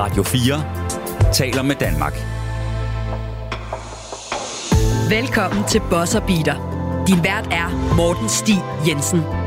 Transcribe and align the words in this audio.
Radio 0.00 0.22
4 0.22 1.32
taler 1.32 1.62
med 1.62 1.76
Danmark. 1.76 2.14
Velkommen 5.10 5.64
til 5.68 5.80
Bosser 5.90 6.20
Beater. 6.20 6.56
Din 7.06 7.24
vært 7.24 7.48
er 7.50 7.68
Morten 7.96 8.28
Stig 8.28 8.62
Jensen. 8.88 9.39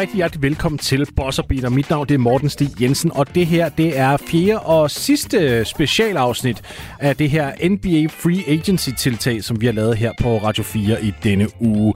Rigtig 0.00 0.16
hjertelig 0.16 0.42
velkommen 0.42 0.78
til 0.78 1.06
Bosser 1.16 1.42
Beater. 1.42 1.68
Mit 1.68 1.90
navn 1.90 2.08
det 2.08 2.14
er 2.14 2.18
Morten 2.18 2.48
Stig 2.48 2.82
Jensen, 2.82 3.12
og 3.14 3.34
det 3.34 3.46
her 3.46 3.68
det 3.68 3.98
er 3.98 4.16
fjerde 4.16 4.60
og 4.60 4.90
sidste 4.90 5.64
specialafsnit 5.64 6.62
af 7.00 7.16
det 7.16 7.30
her 7.30 7.68
NBA 7.68 8.08
Free 8.08 8.48
Agency-tiltag, 8.48 9.44
som 9.44 9.60
vi 9.60 9.66
har 9.66 9.72
lavet 9.72 9.96
her 9.96 10.12
på 10.22 10.38
Radio 10.38 10.62
4 10.62 11.04
i 11.04 11.12
denne 11.24 11.46
uge. 11.60 11.94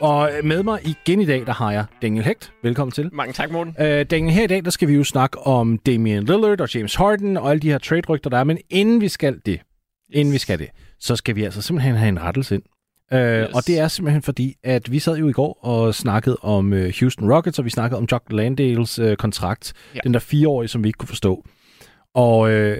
Og 0.00 0.30
med 0.44 0.62
mig 0.62 0.80
igen 0.84 1.20
i 1.20 1.24
dag, 1.24 1.46
der 1.46 1.52
har 1.52 1.72
jeg 1.72 1.84
Daniel 2.02 2.24
Hecht. 2.24 2.52
Velkommen 2.62 2.92
til. 2.92 3.10
Mange 3.12 3.32
tak, 3.32 3.50
Morten. 3.50 3.74
Uh, 3.78 3.84
Daniel, 3.84 4.32
her 4.32 4.44
i 4.44 4.46
dag, 4.46 4.64
der 4.64 4.70
skal 4.70 4.88
vi 4.88 4.94
jo 4.94 5.04
snakke 5.04 5.38
om 5.38 5.78
Damian 5.78 6.24
Lillard 6.24 6.60
og 6.60 6.74
James 6.74 6.94
Harden 6.94 7.36
og 7.36 7.50
alle 7.50 7.60
de 7.60 7.70
her 7.70 7.78
trade-rygter, 7.78 8.30
der 8.30 8.38
er. 8.38 8.44
Men 8.44 8.58
inden 8.70 9.00
vi 9.00 9.08
skal 9.08 9.40
det, 9.46 9.60
inden 10.12 10.34
vi 10.34 10.38
skal 10.38 10.58
det, 10.58 10.68
så 11.00 11.16
skal 11.16 11.36
vi 11.36 11.44
altså 11.44 11.62
simpelthen 11.62 11.96
have 11.96 12.08
en 12.08 12.22
rettelse 12.22 12.54
ind. 12.54 12.62
Uh, 13.12 13.18
yes. 13.18 13.54
Og 13.54 13.66
det 13.66 13.78
er 13.78 13.88
simpelthen 13.88 14.22
fordi, 14.22 14.54
at 14.62 14.92
vi 14.92 14.98
sad 14.98 15.16
jo 15.16 15.28
i 15.28 15.32
går 15.32 15.58
og 15.64 15.94
snakkede 15.94 16.36
om 16.42 16.72
uh, 16.72 16.78
Houston 17.00 17.32
Rockets, 17.32 17.58
og 17.58 17.64
vi 17.64 17.70
snakkede 17.70 17.98
om 17.98 18.08
Jock 18.12 18.32
Landales 18.32 18.98
uh, 18.98 19.14
kontrakt. 19.14 19.72
Ja. 19.94 20.00
Den 20.04 20.14
der 20.14 20.20
fireårige, 20.20 20.68
som 20.68 20.84
vi 20.84 20.88
ikke 20.88 20.96
kunne 20.96 21.08
forstå. 21.08 21.44
Og 22.14 22.40
uh, 22.40 22.76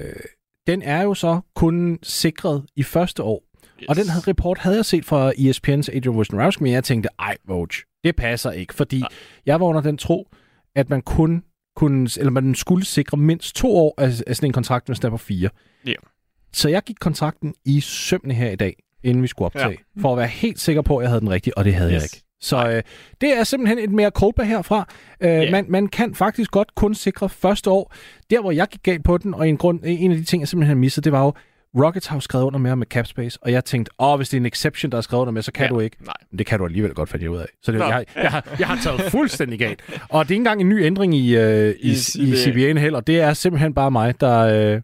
den 0.67 0.83
er 0.83 1.03
jo 1.03 1.15
så 1.15 1.41
kun 1.55 1.99
sikret 2.03 2.65
i 2.77 2.83
første 2.83 3.23
år. 3.23 3.43
Yes. 3.81 3.89
Og 3.89 3.97
den 3.97 4.05
her 4.11 4.29
report 4.29 4.59
havde 4.59 4.77
jeg 4.77 4.85
set 4.85 5.05
fra 5.05 5.31
ESPN's 5.31 5.97
Adrian 5.97 6.17
Wojnarowski, 6.17 6.63
men 6.63 6.73
jeg 6.73 6.85
tænkte, 6.85 7.09
ej, 7.19 7.37
Woj, 7.49 7.67
det 8.05 8.17
passer 8.17 8.51
ikke. 8.51 8.75
Fordi 8.75 8.99
ja. 8.99 9.07
jeg 9.47 9.61
var 9.61 9.67
under 9.67 9.81
den 9.81 9.99
tro, 9.99 10.29
at 10.75 10.91
man 10.91 11.03
kun 11.03 11.43
kunne, 11.77 12.09
eller 12.19 12.31
man 12.31 12.55
skulle 12.55 12.85
sikre 12.85 13.17
mindst 13.17 13.57
to 13.57 13.77
år 13.77 13.95
af, 13.99 14.23
af 14.27 14.37
sådan 14.37 14.49
en 14.49 14.53
kontrakt, 14.53 14.87
hvis 14.87 15.01
der 15.01 15.09
var 15.09 15.17
fire. 15.17 15.49
Ja. 15.87 15.95
Så 16.53 16.69
jeg 16.69 16.83
gik 16.83 16.97
kontrakten 17.01 17.55
i 17.65 17.81
sømne 17.81 18.35
her 18.35 18.51
i 18.51 18.57
dag 18.57 18.84
inden 19.05 19.23
vi 19.23 19.29
skulle 19.29 19.47
optage, 19.47 19.69
ja. 19.97 20.03
for 20.03 20.13
at 20.13 20.19
være 20.19 20.27
helt 20.27 20.61
sikker 20.61 20.83
på, 20.83 20.97
at 20.97 21.03
jeg 21.03 21.11
havde 21.11 21.21
den 21.21 21.31
rigtige, 21.31 21.59
og 21.59 21.65
det 21.65 21.75
havde 21.75 21.91
yes. 21.91 21.95
jeg 21.95 22.03
ikke. 22.03 22.25
Så 22.41 22.69
øh, 22.69 22.83
det 23.21 23.39
er 23.39 23.45
simpelthen 23.45 23.79
et 23.79 23.91
mere 23.91 24.11
kolbe 24.11 24.45
herfra. 24.45 24.89
Øh, 25.21 25.29
yeah. 25.29 25.53
man, 25.53 25.65
man 25.69 25.87
kan 25.87 26.15
faktisk 26.15 26.51
godt 26.51 26.75
kun 26.75 26.95
sikre 26.95 27.29
første 27.29 27.71
år. 27.71 27.95
Der, 28.31 28.41
hvor 28.41 28.51
jeg 28.51 28.69
gik 28.69 28.83
galt 28.83 29.05
på 29.05 29.19
den, 29.19 29.35
og 29.35 29.49
en, 29.49 29.57
grund, 29.57 29.81
en 29.85 30.11
af 30.11 30.17
de 30.17 30.25
ting, 30.25 30.41
jeg 30.41 30.49
simpelthen 30.49 30.79
missede, 30.79 31.05
det 31.05 31.13
var 31.13 31.25
jo, 31.25 31.33
Rockets 31.83 32.07
har 32.07 32.17
jo 32.17 32.21
skrevet 32.21 32.45
under 32.45 32.59
med 32.59 32.77
med 32.77 32.87
cap 32.87 33.07
space, 33.07 33.39
og 33.43 33.53
jeg 33.53 33.65
tænkte, 33.65 33.93
åh, 33.99 34.17
hvis 34.17 34.29
det 34.29 34.37
er 34.37 34.41
en 34.41 34.47
exception, 34.47 34.93
der 34.93 34.99
er 34.99 35.03
skrevet 35.03 35.21
under 35.21 35.33
med, 35.33 35.43
så 35.43 35.53
kan 35.53 35.65
ja. 35.65 35.69
du 35.69 35.81
ikke. 35.81 35.97
Nej. 36.05 36.15
Men 36.31 36.39
det 36.39 36.47
kan 36.47 36.59
du 36.59 36.65
alligevel 36.65 36.95
godt 36.95 37.09
finde 37.09 37.31
ud 37.31 37.37
af. 37.37 37.47
Så 37.63 37.73
det, 37.73 37.79
jeg, 37.79 38.05
jeg, 38.17 38.31
har, 38.31 38.55
jeg 38.59 38.67
har 38.67 38.79
taget 38.83 39.01
fuldstændig 39.17 39.59
galt. 39.59 39.83
Og 40.09 40.25
det 40.25 40.31
er 40.31 40.35
ikke 40.35 40.35
engang 40.35 40.61
en 40.61 40.69
ny 40.69 40.85
ændring 40.85 41.15
i, 41.15 41.37
øh, 41.37 41.75
i, 41.81 41.91
i, 41.91 42.23
i 42.23 42.33
CBA'en 42.33 42.79
heller. 42.79 43.01
Det 43.01 43.21
er 43.21 43.33
simpelthen 43.33 43.75
bare 43.75 43.91
mig, 43.91 44.21
der, 44.21 44.39
øh, 44.39 44.81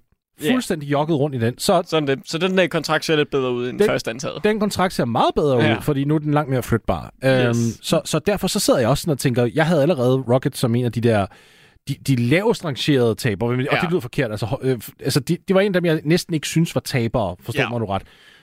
fuldstændig 0.50 0.86
yeah. 0.86 0.92
jogget 0.92 1.18
rundt 1.18 1.36
i 1.36 1.38
den. 1.38 1.58
Så, 1.58 1.82
Sådan 1.86 2.06
det. 2.06 2.18
så 2.24 2.38
den 2.38 2.58
der 2.58 2.66
kontrakt 2.66 3.04
ser 3.04 3.16
lidt 3.16 3.30
bedre 3.30 3.52
ud 3.52 3.68
end 3.68 3.78
den, 3.78 3.88
først 3.88 4.08
antaget. 4.08 4.44
Den 4.44 4.60
kontrakt 4.60 4.94
ser 4.94 5.04
meget 5.04 5.30
bedre 5.34 5.58
ja. 5.58 5.76
ud, 5.76 5.82
fordi 5.82 6.04
nu 6.04 6.14
er 6.14 6.18
den 6.18 6.34
langt 6.34 6.50
mere 6.50 6.62
flytbar. 6.62 7.12
Yes. 7.24 7.46
Øhm, 7.46 7.54
så, 7.82 8.00
så 8.04 8.18
derfor 8.18 8.48
så 8.48 8.60
sidder 8.60 8.80
jeg 8.80 8.88
også 8.88 9.02
sådan 9.02 9.12
og 9.12 9.18
tænker, 9.18 9.48
jeg 9.54 9.66
havde 9.66 9.82
allerede 9.82 10.16
Rocket 10.16 10.56
som 10.56 10.74
en 10.74 10.84
af 10.84 10.92
de 10.92 11.00
der 11.00 11.26
de, 11.88 11.96
de 12.06 12.16
lavest 12.16 12.64
rangerede 12.64 13.14
tabere, 13.14 13.54
ja. 13.54 13.76
og 13.76 13.76
det 13.80 13.90
lyder 13.90 14.00
forkert. 14.00 14.30
Altså, 14.30 14.56
øh, 14.62 14.78
altså 15.00 15.20
de, 15.20 15.36
de 15.48 15.54
var 15.54 15.60
en 15.60 15.66
af 15.66 15.72
dem, 15.72 15.84
jeg 15.84 16.00
næsten 16.04 16.34
ikke 16.34 16.46
synes 16.46 16.74
var 16.74 16.80
tabere, 16.80 17.36
forstår 17.40 17.62
ja. 17.62 17.68
mig 17.68 17.80
du 17.80 17.86
ret. 17.86 18.02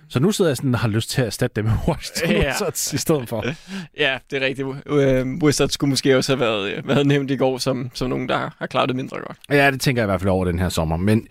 Så 0.09 0.20
nu 0.20 0.31
sidder 0.31 0.50
jeg 0.50 0.58
sådan 0.58 0.73
og 0.73 0.80
har 0.80 0.88
lyst 0.88 1.09
til 1.09 1.22
at 1.22 1.28
erstatte 1.28 1.56
dem 1.56 1.66
med 1.66 1.73
Washington 1.88 2.31
ja. 2.42 2.48
Wizards 2.48 2.94
i 2.94 2.98
stedet 2.98 3.30
for. 3.30 3.45
ja, 4.03 4.18
det 4.31 4.44
er 4.44 4.45
rigtigt. 4.45 4.68
Uh, 4.68 5.44
Wizards 5.44 5.74
skulle 5.74 5.90
måske 5.90 6.18
også 6.18 6.35
have 6.35 6.40
været, 6.40 6.88
været 6.88 7.08
nævnt 7.08 7.31
i 7.31 7.35
går 7.35 7.58
som, 7.58 7.91
som 7.94 8.09
nogen, 8.09 8.29
der 8.29 8.50
har 8.59 8.68
klaret 8.68 8.90
det 8.90 8.96
mindre 8.96 9.18
godt. 9.18 9.38
Ja, 9.50 9.72
det 9.72 9.81
tænker 9.81 10.02
jeg 10.02 10.06
i 10.06 10.12
hvert 10.12 10.22
fald 10.22 10.29
over 10.29 10.46
den 10.46 10.59
her 10.59 10.69
sommer. 10.69 10.97
Men 10.97 11.28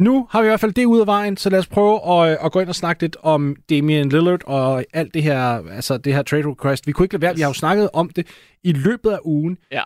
nu 0.00 0.26
har 0.30 0.40
vi 0.40 0.46
i 0.46 0.48
hvert 0.48 0.60
fald 0.60 0.72
det 0.72 0.84
ud 0.84 1.00
af 1.00 1.06
vejen, 1.06 1.36
så 1.36 1.50
lad 1.50 1.58
os 1.58 1.66
prøve 1.66 2.22
at, 2.22 2.38
at 2.44 2.52
gå 2.52 2.60
ind 2.60 2.68
og 2.68 2.74
snakke 2.74 3.02
lidt 3.02 3.16
om 3.22 3.56
Damian 3.70 4.08
Lillard 4.08 4.40
og 4.46 4.84
alt 4.92 5.14
det 5.14 5.22
her, 5.22 5.70
altså 5.70 5.96
det 5.96 6.14
her 6.14 6.22
trade 6.22 6.50
request. 6.50 6.86
Vi 6.86 6.92
kunne 6.92 7.04
ikke 7.04 7.14
lade 7.14 7.22
være, 7.22 7.30
yes. 7.32 7.36
vi 7.36 7.42
har 7.42 7.48
jo 7.48 7.54
snakket 7.54 7.90
om 7.92 8.08
det 8.08 8.26
i 8.64 8.72
løbet 8.72 9.10
af 9.10 9.18
ugen. 9.24 9.58
Ja. 9.72 9.82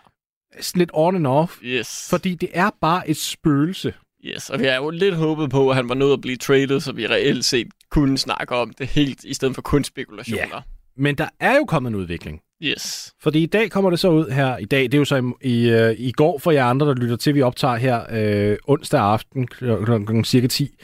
Sådan 0.59 0.79
lidt 0.79 0.91
on 0.93 1.15
and 1.15 1.27
off. 1.27 1.57
Yes. 1.63 2.07
Fordi 2.09 2.35
det 2.35 2.49
er 2.53 2.69
bare 2.81 3.09
et 3.09 3.17
spøgelse. 3.17 3.93
Yes, 4.25 4.49
og 4.49 4.59
vi 4.59 4.65
har 4.65 4.75
jo 4.75 4.89
lidt 4.89 5.15
håbet 5.15 5.49
på, 5.49 5.69
at 5.69 5.75
han 5.75 5.89
var 5.89 5.95
nødt 5.95 6.13
at 6.13 6.21
blive 6.21 6.37
traded, 6.37 6.79
så 6.79 6.91
vi 6.91 7.07
reelt 7.07 7.45
set 7.45 7.67
kunne 7.91 8.17
snakke 8.17 8.55
om 8.55 8.73
det 8.77 8.87
helt, 8.87 9.23
i 9.23 9.33
stedet 9.33 9.55
for 9.55 9.61
kun 9.61 9.83
spekulationer. 9.83 10.49
Yeah. 10.51 10.61
Men 10.97 11.15
der 11.15 11.27
er 11.39 11.55
jo 11.55 11.65
kommet 11.65 11.89
en 11.89 11.95
udvikling. 11.95 12.41
Yes. 12.63 13.13
Fordi 13.21 13.43
i 13.43 13.45
dag 13.45 13.71
kommer 13.71 13.89
det 13.89 13.99
så 13.99 14.09
ud 14.09 14.29
her. 14.29 14.57
I 14.57 14.65
dag, 14.65 14.83
det 14.83 14.93
er 14.93 14.97
jo 14.97 15.05
så 15.05 15.33
i, 15.41 15.49
i, 15.49 15.73
uh, 15.73 15.91
i 15.99 16.11
går 16.11 16.37
for 16.39 16.51
jer 16.51 16.65
andre, 16.65 16.87
der 16.87 16.93
lytter 16.93 17.15
til, 17.15 17.35
vi 17.35 17.41
optager 17.41 17.75
her 17.75 18.05
øh, 18.11 18.57
onsdag 18.67 19.01
aften 19.01 19.47
kl. 19.47 19.65
kl. 19.85 20.23
cirka 20.23 20.47
10. 20.47 20.75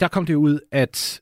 Der 0.00 0.08
kom 0.08 0.26
det 0.26 0.34
ud, 0.34 0.60
at 0.72 1.20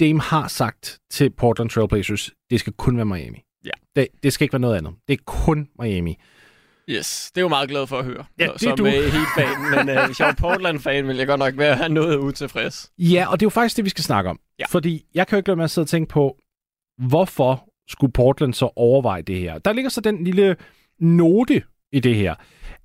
Dame 0.00 0.20
har 0.20 0.48
sagt 0.48 0.98
til 1.10 1.30
Portland 1.30 1.70
Trailblazers, 1.70 2.30
det 2.50 2.60
skal 2.60 2.72
kun 2.72 2.96
være 2.96 3.06
Miami. 3.06 3.42
Ja. 3.64 3.70
Det, 3.96 4.08
det 4.22 4.32
skal 4.32 4.44
ikke 4.44 4.52
være 4.52 4.60
noget 4.60 4.76
andet. 4.76 4.94
Det 5.08 5.14
er 5.14 5.22
kun 5.26 5.68
Miami. 5.82 6.18
Yes, 6.88 7.30
det 7.34 7.40
er 7.40 7.42
jo 7.42 7.48
meget 7.48 7.68
glad 7.68 7.86
for 7.86 7.98
at 7.98 8.04
høre. 8.04 8.24
Ja, 8.38 8.48
det 8.52 8.60
som 8.60 8.72
er 8.72 8.76
du. 8.76 8.84
helt 8.84 9.28
fan, 9.38 9.86
men 9.86 9.98
uh, 9.98 10.06
hvis 10.06 10.20
jeg 10.20 10.26
var 10.26 10.34
Portland-fan, 10.38 11.06
ville 11.06 11.18
jeg 11.18 11.26
godt 11.26 11.38
nok 11.38 11.58
være 11.58 11.88
noget 11.88 12.16
utilfreds. 12.18 12.90
Ja, 12.98 13.26
og 13.30 13.40
det 13.40 13.44
er 13.44 13.46
jo 13.46 13.50
faktisk 13.50 13.76
det, 13.76 13.84
vi 13.84 13.90
skal 13.90 14.04
snakke 14.04 14.30
om. 14.30 14.40
Ja. 14.58 14.64
Fordi 14.68 15.04
jeg 15.14 15.26
kan 15.26 15.36
jo 15.36 15.38
ikke 15.38 15.48
lade 15.48 15.56
mig 15.56 15.64
at 15.64 15.70
sidde 15.70 15.84
og 15.84 15.88
tænke 15.88 16.08
på, 16.08 16.36
hvorfor 17.08 17.68
skulle 17.88 18.12
Portland 18.12 18.54
så 18.54 18.70
overveje 18.76 19.22
det 19.22 19.38
her? 19.38 19.58
Der 19.58 19.72
ligger 19.72 19.90
så 19.90 20.00
den 20.00 20.24
lille 20.24 20.56
note 21.00 21.62
i 21.92 22.00
det 22.00 22.14
her, 22.14 22.34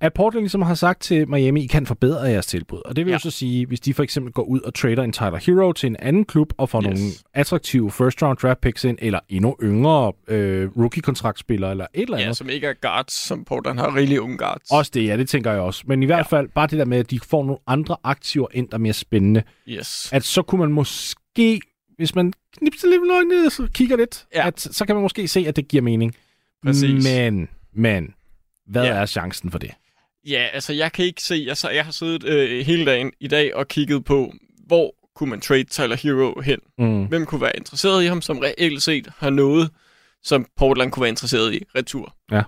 at 0.00 0.12
Portland 0.12 0.42
ligesom 0.42 0.62
har 0.62 0.74
sagt 0.74 1.02
til 1.02 1.28
Miami, 1.28 1.64
I 1.64 1.66
kan 1.66 1.86
forbedre 1.86 2.22
jeres 2.22 2.46
tilbud. 2.46 2.82
Og 2.84 2.96
det 2.96 3.06
vil 3.06 3.10
ja. 3.10 3.14
jo 3.14 3.18
så 3.18 3.30
sige, 3.30 3.66
hvis 3.66 3.80
de 3.80 3.94
for 3.94 4.02
eksempel 4.02 4.32
går 4.32 4.42
ud 4.42 4.60
og 4.60 4.74
trader 4.74 5.02
en 5.02 5.12
Tyler 5.12 5.36
Hero 5.46 5.72
til 5.72 5.86
en 5.86 5.96
anden 5.98 6.24
klub 6.24 6.52
og 6.58 6.68
får 6.68 6.82
yes. 6.82 6.84
nogle 6.84 7.00
attraktive 7.34 7.90
first 7.90 8.22
round 8.22 8.38
draft 8.38 8.60
picks 8.60 8.84
ind, 8.84 8.98
eller 9.00 9.20
endnu 9.28 9.56
yngre 9.62 10.12
øh, 10.28 10.68
rookie-kontraktspillere, 10.76 11.70
eller 11.70 11.86
et 11.94 12.02
eller 12.02 12.16
andet. 12.16 12.26
Ja, 12.26 12.32
som 12.32 12.48
ikke 12.48 12.66
er 12.66 12.74
guards, 12.80 13.12
som 13.12 13.44
Portland 13.44 13.78
har 13.78 13.96
rigtig 13.96 14.20
unge 14.20 14.38
guards. 14.38 14.70
Også 14.70 14.90
det, 14.94 15.06
ja, 15.06 15.16
det 15.16 15.28
tænker 15.28 15.50
jeg 15.50 15.60
også. 15.60 15.84
Men 15.86 16.02
i 16.02 16.06
hvert 16.06 16.32
ja. 16.32 16.36
fald 16.36 16.48
bare 16.48 16.66
det 16.66 16.78
der 16.78 16.84
med, 16.84 16.98
at 16.98 17.10
de 17.10 17.20
får 17.20 17.44
nogle 17.44 17.58
andre 17.66 17.96
aktiver 18.04 18.46
ind, 18.54 18.68
der 18.68 18.74
er 18.74 18.78
mere 18.78 18.92
spændende. 18.92 19.42
Yes. 19.68 20.12
At 20.12 20.24
så 20.24 20.42
kunne 20.42 20.58
man 20.58 20.72
måske 20.72 21.60
hvis 21.96 22.14
man 22.14 22.32
knipser 22.56 22.88
lidt 22.88 23.10
øjnene 23.10 23.50
og 23.58 23.72
kigger 23.72 23.96
lidt, 23.96 24.26
ja. 24.34 24.46
at, 24.46 24.60
så 24.60 24.86
kan 24.86 24.94
man 24.94 25.02
måske 25.02 25.28
se, 25.28 25.44
at 25.48 25.56
det 25.56 25.68
giver 25.68 25.82
mening. 25.82 26.16
Præcis. 26.64 27.04
Men, 27.04 27.48
men, 27.72 28.14
hvad 28.66 28.84
ja. 28.84 28.92
er 28.92 29.06
chancen 29.06 29.50
for 29.50 29.58
det? 29.58 29.70
Ja, 30.26 30.48
altså 30.52 30.72
jeg 30.72 30.92
kan 30.92 31.04
ikke 31.04 31.22
se, 31.22 31.46
altså 31.48 31.70
jeg 31.70 31.84
har 31.84 31.92
siddet 31.92 32.24
øh, 32.24 32.66
hele 32.66 32.84
dagen 32.84 33.12
i 33.20 33.28
dag 33.28 33.54
og 33.54 33.68
kigget 33.68 34.04
på, 34.04 34.32
hvor 34.66 34.94
kunne 35.14 35.30
man 35.30 35.40
trade 35.40 35.64
Tyler 35.64 35.96
Hero 35.96 36.40
hen? 36.40 36.58
Mm. 36.78 37.04
Hvem 37.04 37.26
kunne 37.26 37.40
være 37.40 37.56
interesseret 37.56 38.04
i 38.04 38.06
ham, 38.06 38.22
som 38.22 38.38
reelt 38.38 38.82
set 38.82 39.12
har 39.16 39.30
noget, 39.30 39.70
som 40.22 40.46
Portland 40.56 40.92
kunne 40.92 41.00
være 41.00 41.08
interesseret 41.08 41.54
i 41.54 41.64
retur? 41.74 42.16
Ja. 42.30 42.42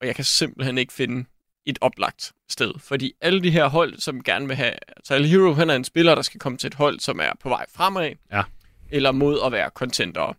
Og 0.00 0.06
jeg 0.06 0.14
kan 0.14 0.24
simpelthen 0.24 0.78
ikke 0.78 0.92
finde 0.92 1.24
et 1.66 1.78
oplagt 1.80 2.32
sted. 2.48 2.72
Fordi 2.78 3.12
alle 3.20 3.42
de 3.42 3.50
her 3.50 3.66
hold, 3.66 3.98
som 3.98 4.22
gerne 4.22 4.46
vil 4.46 4.56
have... 4.56 4.72
Tyler 5.04 5.26
Hero, 5.26 5.52
han 5.52 5.70
er 5.70 5.74
en 5.74 5.84
spiller, 5.84 6.14
der 6.14 6.22
skal 6.22 6.40
komme 6.40 6.58
til 6.58 6.66
et 6.66 6.74
hold, 6.74 7.00
som 7.00 7.20
er 7.20 7.30
på 7.40 7.48
vej 7.48 7.66
fremad. 7.74 8.12
Ja 8.32 8.42
eller 8.90 9.12
mod 9.12 9.38
at 9.46 9.52
være 9.52 9.70
contender. 9.74 10.36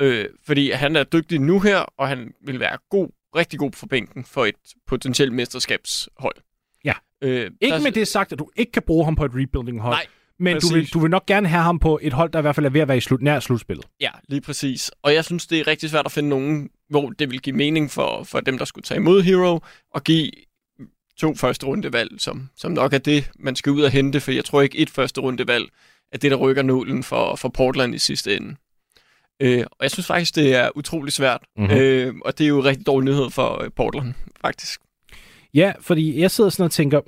Øh, 0.00 0.26
fordi 0.46 0.70
han 0.70 0.96
er 0.96 1.04
dygtig 1.04 1.40
nu 1.40 1.60
her, 1.60 1.78
og 1.78 2.08
han 2.08 2.34
vil 2.40 2.60
være 2.60 2.78
god, 2.90 3.08
rigtig 3.36 3.58
god 3.58 3.72
for 3.72 3.86
bænken 3.86 4.24
for 4.24 4.44
et 4.46 4.54
potentielt 4.86 5.32
mesterskabshold. 5.32 6.36
Ja. 6.84 6.92
Øh, 7.22 7.50
ikke 7.60 7.76
der... 7.76 7.82
med 7.82 7.92
det 7.92 8.08
sagt, 8.08 8.32
at 8.32 8.38
du 8.38 8.50
ikke 8.56 8.72
kan 8.72 8.82
bruge 8.82 9.04
ham 9.04 9.16
på 9.16 9.24
et 9.24 9.32
rebuilding-hold. 9.34 9.94
Nej, 9.94 10.06
men 10.38 10.60
du 10.60 10.74
vil, 10.74 10.92
du 10.92 10.98
vil 10.98 11.10
nok 11.10 11.26
gerne 11.26 11.48
have 11.48 11.62
ham 11.62 11.78
på 11.78 11.98
et 12.02 12.12
hold, 12.12 12.32
der 12.32 12.38
i 12.38 12.42
hvert 12.42 12.54
fald 12.54 12.66
er 12.66 12.70
ved 12.70 12.80
at 12.80 12.88
være 12.88 12.96
i 12.96 13.00
slut, 13.00 13.22
nær 13.22 13.40
slutspillet. 13.40 13.86
Ja, 14.00 14.10
lige 14.28 14.40
præcis. 14.40 14.90
Og 15.02 15.14
jeg 15.14 15.24
synes, 15.24 15.46
det 15.46 15.60
er 15.60 15.66
rigtig 15.66 15.90
svært 15.90 16.06
at 16.06 16.12
finde 16.12 16.28
nogen, 16.28 16.70
hvor 16.88 17.10
det 17.10 17.30
vil 17.30 17.40
give 17.40 17.56
mening 17.56 17.90
for, 17.90 18.22
for 18.22 18.40
dem, 18.40 18.58
der 18.58 18.64
skulle 18.64 18.82
tage 18.82 18.98
imod 18.98 19.22
Hero, 19.22 19.60
og 19.90 20.04
give 20.04 20.30
to 21.16 21.34
første 21.34 21.66
rundevalg, 21.66 22.20
som, 22.20 22.48
som 22.56 22.72
nok 22.72 22.92
er 22.92 22.98
det, 22.98 23.30
man 23.38 23.56
skal 23.56 23.72
ud 23.72 23.82
og 23.82 23.90
hente, 23.90 24.20
for 24.20 24.32
jeg 24.32 24.44
tror 24.44 24.62
ikke 24.62 24.78
et 24.78 24.90
første 24.90 25.20
rundevalg 25.20 25.68
er 26.12 26.18
det, 26.18 26.30
der 26.30 26.36
rykker 26.36 26.62
nålen 26.62 27.02
for, 27.02 27.36
for 27.36 27.48
Portland 27.48 27.94
i 27.94 27.98
sidste 27.98 28.36
ende. 28.36 28.56
Øh, 29.42 29.64
og 29.70 29.82
jeg 29.82 29.90
synes 29.90 30.06
faktisk, 30.06 30.34
det 30.34 30.54
er 30.54 30.70
utrolig 30.76 31.12
svært. 31.12 31.40
Mm-hmm. 31.56 31.76
Øh, 31.76 32.14
og 32.24 32.38
det 32.38 32.44
er 32.44 32.48
jo 32.48 32.60
rigtig 32.64 32.86
dårlig 32.86 33.04
nyhed 33.04 33.30
for 33.30 33.62
øh, 33.62 33.70
Portland, 33.76 34.14
faktisk. 34.40 34.80
Ja, 35.54 35.72
fordi 35.80 36.20
jeg 36.20 36.30
sidder 36.30 36.50
sådan 36.50 36.64
og 36.64 36.70
tænker, 36.70 37.00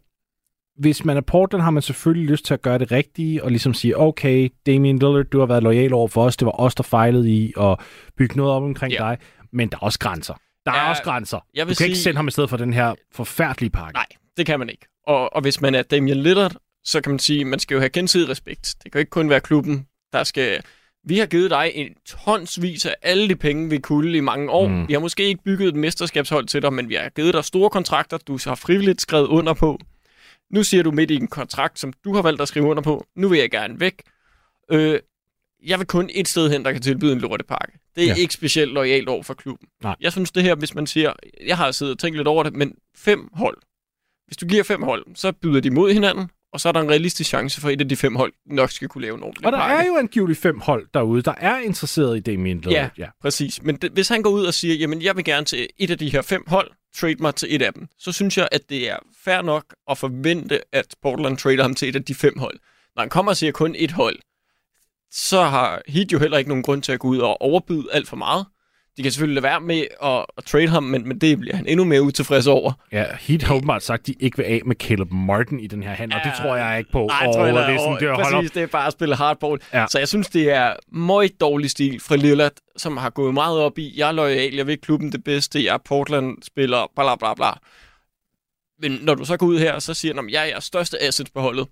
hvis 0.80 1.04
man 1.04 1.16
er 1.16 1.20
Portland, 1.20 1.62
har 1.62 1.70
man 1.70 1.82
selvfølgelig 1.82 2.30
lyst 2.30 2.44
til 2.44 2.54
at 2.54 2.62
gøre 2.62 2.78
det 2.78 2.92
rigtige, 2.92 3.44
og 3.44 3.50
ligesom 3.50 3.74
sige, 3.74 3.98
okay, 3.98 4.48
Damian 4.66 4.98
Lillard, 4.98 5.24
du 5.24 5.38
har 5.38 5.46
været 5.46 5.62
lojal 5.62 5.92
over 5.92 6.08
for 6.08 6.24
os, 6.24 6.36
det 6.36 6.46
var 6.46 6.60
os, 6.60 6.74
der 6.74 6.82
fejlede 6.82 7.30
i 7.30 7.52
at 7.60 7.76
bygge 8.16 8.36
noget 8.36 8.52
op 8.52 8.62
omkring 8.62 8.92
ja. 8.92 8.98
dig, 8.98 9.18
men 9.52 9.68
der 9.68 9.76
er 9.76 9.80
også 9.80 9.98
grænser. 9.98 10.34
Der 10.66 10.74
ja, 10.74 10.84
er 10.84 10.88
også 10.88 11.02
grænser. 11.02 11.46
Jeg 11.54 11.66
vil 11.66 11.74
du 11.74 11.76
kan 11.76 11.76
sige... 11.76 11.86
ikke 11.86 11.98
sende 11.98 12.16
ham 12.16 12.28
i 12.28 12.30
stedet 12.30 12.50
for 12.50 12.56
den 12.56 12.72
her 12.72 12.94
forfærdelige 13.12 13.70
pakke. 13.70 13.92
Nej, 13.92 14.06
det 14.36 14.46
kan 14.46 14.58
man 14.58 14.68
ikke. 14.68 14.86
Og, 15.06 15.34
og 15.34 15.42
hvis 15.42 15.60
man 15.60 15.74
er 15.74 15.82
Damian 15.82 16.16
Lillard, 16.16 16.56
så 16.84 17.00
kan 17.00 17.12
man 17.12 17.18
sige, 17.18 17.44
man 17.44 17.58
skal 17.58 17.74
jo 17.74 17.80
have 17.80 17.90
gensidig 17.90 18.28
respekt. 18.28 18.74
Det 18.82 18.92
kan 18.92 18.98
jo 18.98 19.00
ikke 19.00 19.10
kun 19.10 19.30
være 19.30 19.40
klubben, 19.40 19.86
der 20.12 20.24
skal... 20.24 20.62
Vi 21.04 21.18
har 21.18 21.26
givet 21.26 21.50
dig 21.50 21.70
en 21.74 21.94
tonsvis 22.06 22.86
af 22.86 22.94
alle 23.02 23.28
de 23.28 23.36
penge, 23.36 23.70
vi 23.70 23.78
kunne 23.78 24.16
i 24.16 24.20
mange 24.20 24.50
år. 24.50 24.68
Mm. 24.68 24.88
Vi 24.88 24.92
har 24.92 25.00
måske 25.00 25.24
ikke 25.24 25.42
bygget 25.44 25.68
et 25.68 25.74
mesterskabshold 25.74 26.46
til 26.46 26.62
dig, 26.62 26.72
men 26.72 26.88
vi 26.88 26.94
har 26.94 27.08
givet 27.08 27.34
dig 27.34 27.44
store 27.44 27.70
kontrakter, 27.70 28.18
du 28.18 28.38
har 28.44 28.54
frivilligt 28.54 29.00
skrevet 29.00 29.26
under 29.26 29.54
på. 29.54 29.78
Nu 30.50 30.64
siger 30.64 30.82
du 30.82 30.90
midt 30.90 31.10
i 31.10 31.16
en 31.16 31.26
kontrakt, 31.26 31.78
som 31.78 31.92
du 32.04 32.14
har 32.14 32.22
valgt 32.22 32.42
at 32.42 32.48
skrive 32.48 32.66
under 32.66 32.82
på. 32.82 33.06
Nu 33.16 33.28
vil 33.28 33.38
jeg 33.38 33.50
gerne 33.50 33.80
væk. 33.80 34.02
Øh, 34.70 35.00
jeg 35.66 35.78
vil 35.78 35.86
kun 35.86 36.10
et 36.12 36.28
sted 36.28 36.50
hen, 36.50 36.64
der 36.64 36.72
kan 36.72 36.82
tilbyde 36.82 37.12
en 37.12 37.18
lortepakke. 37.18 37.78
Det 37.96 38.04
er 38.04 38.08
ja. 38.08 38.14
ikke 38.14 38.34
specielt 38.34 38.72
lojalt 38.72 39.08
over 39.08 39.22
for 39.22 39.34
klubben. 39.34 39.68
Nej. 39.82 39.96
Jeg 40.00 40.12
synes 40.12 40.32
det 40.32 40.42
her, 40.42 40.54
hvis 40.54 40.74
man 40.74 40.86
siger, 40.86 41.12
jeg 41.46 41.56
har 41.56 41.70
siddet 41.70 41.94
og 41.94 41.98
tænkt 41.98 42.16
lidt 42.16 42.28
over 42.28 42.42
det, 42.42 42.52
men 42.52 42.74
fem 42.96 43.28
hold. 43.32 43.56
Hvis 44.26 44.36
du 44.36 44.46
giver 44.46 44.62
fem 44.62 44.82
hold, 44.82 45.06
så 45.14 45.32
byder 45.32 45.60
de 45.60 45.70
mod 45.70 45.92
hinanden, 45.92 46.30
og 46.52 46.60
så 46.60 46.68
er 46.68 46.72
der 46.72 46.80
en 46.80 46.90
realistisk 46.90 47.28
chance 47.28 47.60
for, 47.60 47.68
at 47.68 47.74
et 47.74 47.80
af 47.80 47.88
de 47.88 47.96
fem 47.96 48.16
hold 48.16 48.32
nok 48.46 48.70
skal 48.70 48.88
kunne 48.88 49.02
lave 49.02 49.16
en 49.16 49.22
ordentlig 49.22 49.46
Og 49.46 49.52
der 49.52 49.58
pakke. 49.58 49.82
er 49.82 49.86
jo 49.86 49.96
angiveligt 49.96 50.40
fem 50.40 50.60
hold 50.60 50.86
derude, 50.94 51.22
der 51.22 51.34
er 51.38 51.58
interesseret 51.58 52.16
i 52.16 52.20
Damien 52.20 52.60
Lillard. 52.60 52.90
Ja. 52.98 53.04
ja. 53.04 53.08
Præcis. 53.22 53.62
Men 53.62 53.76
det, 53.76 53.90
hvis 53.92 54.08
han 54.08 54.22
går 54.22 54.30
ud 54.30 54.44
og 54.44 54.54
siger, 54.54 54.74
jamen 54.74 55.02
jeg 55.02 55.16
vil 55.16 55.24
gerne 55.24 55.44
til 55.46 55.68
et 55.78 55.90
af 55.90 55.98
de 55.98 56.10
her 56.12 56.22
fem 56.22 56.44
hold, 56.46 56.70
trade 56.96 57.16
mig 57.20 57.34
til 57.34 57.54
et 57.54 57.62
af 57.62 57.72
dem, 57.74 57.88
så 57.98 58.12
synes 58.12 58.38
jeg, 58.38 58.48
at 58.52 58.60
det 58.70 58.90
er 58.90 58.96
fair 59.24 59.42
nok 59.42 59.64
at 59.90 59.98
forvente, 59.98 60.60
at 60.72 60.86
Portland 61.02 61.36
trader 61.38 61.62
ham 61.62 61.74
til 61.74 61.88
et 61.88 61.96
af 61.96 62.04
de 62.04 62.14
fem 62.14 62.38
hold. 62.38 62.58
Når 62.96 63.00
han 63.02 63.10
kommer 63.10 63.32
og 63.32 63.36
siger 63.36 63.52
kun 63.52 63.74
et 63.78 63.90
hold, 63.90 64.18
så 65.10 65.42
har 65.42 65.82
Heat 65.88 66.12
jo 66.12 66.18
heller 66.18 66.38
ikke 66.38 66.48
nogen 66.48 66.62
grund 66.62 66.82
til 66.82 66.92
at 66.92 66.98
gå 67.00 67.08
ud 67.08 67.18
og 67.18 67.40
overbyde 67.42 67.86
alt 67.92 68.08
for 68.08 68.16
meget. 68.16 68.46
De 68.98 69.02
kan 69.02 69.12
selvfølgelig 69.12 69.42
lade 69.42 69.52
være 69.52 69.60
med 69.60 69.84
at, 70.04 70.26
at 70.38 70.44
trade 70.44 70.68
ham, 70.68 70.82
men, 70.82 71.08
men 71.08 71.18
det 71.18 71.38
bliver 71.38 71.56
han 71.56 71.66
endnu 71.66 71.84
mere 71.84 72.02
utilfreds 72.02 72.46
over. 72.46 72.72
Ja, 72.92 73.04
Heat 73.20 73.42
har 73.42 73.54
åbenbart 73.54 73.82
sagt, 73.82 74.00
at 74.00 74.06
de 74.06 74.14
ikke 74.20 74.36
vil 74.36 74.44
af 74.44 74.60
med 74.66 74.76
Caleb 74.76 75.12
Martin 75.12 75.60
i 75.60 75.66
den 75.66 75.82
her 75.82 75.90
handel, 75.90 76.16
og 76.16 76.20
det 76.24 76.30
Ja. 76.38 76.42
tror 76.44 76.56
jeg 76.56 76.78
ikke 76.78 76.90
på. 76.92 77.06
Nej, 77.06 77.16
jeg 77.22 77.34
tror 77.34 77.44
jeg, 77.46 77.54
det 77.54 77.74
er 77.74 77.78
sådan, 77.78 78.08
det 78.08 78.24
præcis, 78.24 78.50
det 78.50 78.62
er 78.62 78.66
bare 78.66 78.86
at 78.86 78.92
spille 78.92 79.14
hardball. 79.16 79.60
Ja. 79.72 79.80
Ja. 79.80 79.86
Så 79.90 79.98
jeg 79.98 80.08
synes, 80.08 80.28
det 80.28 80.50
er 80.50 80.72
meget 80.92 81.40
dårlig 81.40 81.70
stil 81.70 82.00
fra 82.00 82.16
Lillard, 82.16 82.52
som 82.76 82.96
har 82.96 83.10
gået 83.10 83.34
meget 83.34 83.58
op 83.58 83.78
i, 83.78 83.94
jeg 83.96 84.08
er 84.08 84.12
lojal, 84.12 84.54
jeg 84.54 84.66
vil 84.66 84.78
klubben 84.80 85.12
det 85.12 85.24
bedste, 85.24 85.64
jeg 85.64 85.74
er 85.74 85.78
Portland-spiller, 85.84 86.90
bla 86.96 87.16
bla 87.16 87.34
bla. 87.34 87.50
Men 88.82 88.98
når 89.02 89.14
du 89.14 89.24
så 89.24 89.36
går 89.36 89.46
ud 89.46 89.58
her, 89.58 89.78
så 89.78 89.94
siger 89.94 90.14
han, 90.14 90.30
jeg 90.30 90.42
er 90.42 90.46
jeres 90.46 90.64
største 90.64 91.02
asset 91.02 91.28
på 91.34 91.40
holdet. 91.40 91.66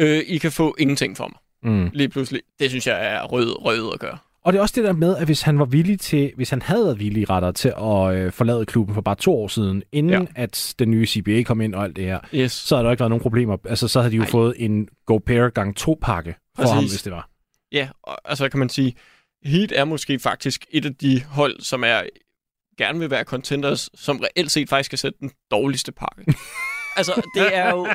Øh, 0.00 0.18
I 0.26 0.38
kan 0.38 0.52
få 0.52 0.74
ingenting 0.78 1.16
for 1.16 1.28
mig. 1.28 1.72
Mm. 1.72 1.90
Lige 1.92 2.08
pludselig. 2.08 2.40
Det 2.58 2.70
synes 2.70 2.86
jeg 2.86 3.06
er 3.14 3.22
rød, 3.24 3.64
rød 3.64 3.90
at 3.94 4.00
gøre. 4.00 4.18
Og 4.44 4.52
det 4.52 4.58
er 4.58 4.62
også 4.62 4.74
det 4.76 4.84
der 4.84 4.92
med, 4.92 5.16
at 5.16 5.24
hvis 5.24 5.42
han 5.42 5.58
var 5.58 5.64
villig 5.64 6.00
til, 6.00 6.32
hvis 6.36 6.50
han 6.50 6.62
havde 6.62 6.84
været 6.84 6.98
villig 6.98 7.30
retter 7.30 7.52
til 7.52 7.68
at 7.68 8.14
øh, 8.16 8.32
forlade 8.32 8.66
klubben 8.66 8.94
for 8.94 9.00
bare 9.02 9.14
to 9.14 9.36
år 9.42 9.48
siden, 9.48 9.82
inden 9.92 10.12
ja. 10.12 10.42
At 10.42 10.74
den 10.78 10.90
nye 10.90 11.06
CBA 11.06 11.42
kom 11.42 11.60
ind 11.60 11.74
og 11.74 11.84
alt 11.84 11.96
det 11.96 12.04
her, 12.04 12.20
Yes. 12.34 12.52
så 12.52 12.76
havde 12.76 12.84
der 12.84 12.90
ikke 12.90 13.00
været 13.00 13.10
nogen 13.10 13.22
problemer. 13.22 13.56
Altså, 13.64 13.88
så 13.88 14.00
havde 14.00 14.12
de 14.12 14.16
jo 14.16 14.22
Nej. 14.22 14.30
fået 14.30 14.54
en 14.56 14.88
Go 15.06 15.18
Pair 15.18 15.48
gang 15.48 15.76
to 15.76 15.98
pakke 16.02 16.34
for 16.56 16.62
Præcis. 16.62 16.74
ham, 16.74 16.84
hvis 16.84 17.02
det 17.02 17.12
var. 17.12 17.28
Ja, 17.72 17.88
og, 18.02 18.18
altså 18.24 18.48
kan 18.48 18.58
man 18.58 18.68
sige, 18.68 18.94
Heat 19.44 19.72
er 19.72 19.84
måske 19.84 20.18
faktisk 20.18 20.66
et 20.70 20.84
af 20.86 20.94
de 20.94 21.22
hold, 21.24 21.60
som 21.60 21.84
er 21.84 22.00
gerne 22.78 22.98
vil 22.98 23.10
være 23.10 23.24
contenders, 23.24 23.90
som 23.94 24.20
reelt 24.20 24.50
set 24.50 24.68
faktisk 24.68 24.86
skal 24.88 24.98
sætte 24.98 25.18
den 25.20 25.30
dårligste 25.50 25.92
pakke. 25.92 26.24
altså, 26.98 27.22
det 27.34 27.56
er 27.56 27.70
jo 27.70 27.88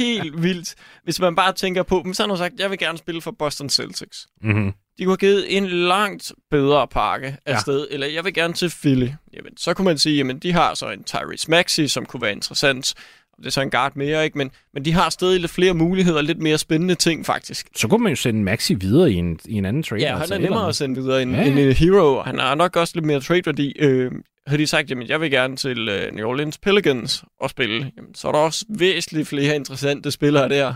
helt 0.00 0.42
vildt, 0.42 0.74
hvis 1.04 1.20
man 1.20 1.34
bare 1.34 1.52
tænker 1.52 1.82
på, 1.82 2.02
men 2.02 2.14
så 2.14 2.22
har 2.22 2.28
han 2.28 2.38
sagt, 2.38 2.60
jeg 2.60 2.70
vil 2.70 2.78
gerne 2.78 2.98
spille 2.98 3.20
for 3.22 3.30
Boston 3.38 3.68
Celtics. 3.68 4.26
Mm-hmm. 4.42 4.72
De 4.98 5.04
kunne 5.04 5.12
have 5.12 5.16
givet 5.16 5.56
en 5.56 5.66
langt 5.68 6.32
bedre 6.50 6.88
pakke 6.88 7.36
Ja. 7.46 7.52
afsted, 7.52 7.86
ja. 7.90 7.94
eller 7.94 8.06
jeg 8.06 8.24
vil 8.24 8.34
gerne 8.34 8.54
til 8.54 8.72
Philly. 8.82 9.08
Jamen, 9.36 9.56
så 9.56 9.74
kunne 9.74 9.84
man 9.84 9.98
sige, 9.98 10.16
jamen 10.16 10.38
de 10.38 10.52
har 10.52 10.74
så 10.74 10.90
en 10.90 11.04
Tyrese 11.04 11.50
Maxey, 11.50 11.86
som 11.86 12.06
kunne 12.06 12.22
være 12.22 12.32
interessant. 12.32 12.94
Det 13.38 13.46
er 13.46 13.50
så 13.50 13.60
en 13.60 13.70
guard 13.70 13.96
mere, 13.96 14.24
ikke? 14.24 14.38
Men, 14.38 14.50
men 14.74 14.84
de 14.84 14.92
har 14.92 15.10
stadig 15.10 15.40
lidt 15.40 15.52
flere 15.52 15.74
muligheder, 15.74 16.22
lidt 16.22 16.38
mere 16.38 16.58
spændende 16.58 16.94
ting 16.94 17.26
faktisk. 17.26 17.68
Så 17.76 17.88
kunne 17.88 18.02
man 18.02 18.12
jo 18.12 18.16
sende 18.16 18.42
Maxi 18.42 18.74
videre 18.74 19.12
i 19.12 19.14
en, 19.14 19.38
i 19.44 19.54
en 19.54 19.64
anden 19.64 19.82
trade. 19.82 20.00
Ja, 20.02 20.08
han 20.12 20.18
altså 20.18 20.34
er 20.34 20.38
et 20.38 20.42
nemmere 20.42 20.68
at 20.68 20.76
sende 20.76 21.00
videre 21.02 21.22
end, 21.22 21.34
ja. 21.36 21.42
end 21.44 21.58
en 21.58 21.72
hero. 21.72 22.22
Han 22.22 22.38
har 22.38 22.54
nok 22.54 22.76
også 22.76 22.92
lidt 22.96 23.04
mere 23.04 23.20
trade-værdi. 23.20 23.72
Øh, 23.78 24.12
havde 24.46 24.62
de 24.62 24.66
sagt, 24.66 24.90
jamen 24.90 25.08
jeg 25.08 25.20
vil 25.20 25.30
gerne 25.30 25.56
til 25.56 25.88
øh, 25.88 26.12
New 26.14 26.26
Orleans 26.28 26.58
Pelicans 26.58 27.24
og 27.40 27.50
spille, 27.50 27.92
jamen, 27.96 28.14
så 28.14 28.28
er 28.28 28.32
der 28.32 28.38
også 28.38 28.64
væsentligt 28.68 29.28
flere 29.28 29.54
interessante 29.56 30.10
spillere 30.10 30.48
der. 30.48 30.74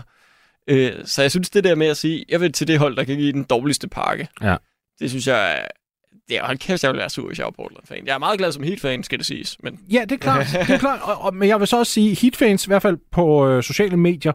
Øh, 0.67 0.91
så 1.05 1.21
jeg 1.21 1.31
synes, 1.31 1.49
det 1.49 1.63
der 1.63 1.75
med 1.75 1.87
at 1.87 1.97
sige, 1.97 2.25
jeg 2.29 2.41
vil 2.41 2.51
til 2.51 2.67
det 2.67 2.79
hold, 2.79 2.95
der 2.95 3.03
kan 3.03 3.17
give 3.17 3.31
den 3.33 3.43
dårligste 3.43 3.87
pakke, 3.87 4.27
Ja. 4.41 4.55
det 4.99 5.09
synes 5.09 5.27
jeg, 5.27 5.67
det 6.29 6.37
er, 6.37 6.45
hold 6.45 6.57
kæft, 6.57 6.83
jeg 6.83 6.91
vil 6.91 6.99
være 6.99 7.09
sur, 7.09 7.27
hvis 7.27 7.39
jeg 7.39 7.45
er 7.45 7.51
Portland-fan. 7.51 8.05
Jeg 8.07 8.13
er 8.13 8.17
meget 8.17 8.37
glad 8.37 8.51
som 8.51 8.63
Heat-fan, 8.63 9.03
skal 9.03 9.17
det 9.17 9.25
siges. 9.25 9.57
Men 9.63 9.79
Ja, 9.91 10.01
det 10.01 10.11
er 10.11 10.17
klart. 10.17 10.45
det 10.67 10.69
er 10.69 10.77
klart. 10.77 10.99
Og, 11.03 11.21
og, 11.21 11.35
men 11.35 11.49
jeg 11.49 11.59
vil 11.59 11.67
så 11.67 11.77
også 11.79 11.93
sige, 11.93 12.15
Heat-fans, 12.21 12.65
i 12.65 12.69
hvert 12.69 12.81
fald 12.81 12.97
på 13.11 13.47
øh, 13.47 13.63
sociale 13.63 13.97
medier, 13.97 14.31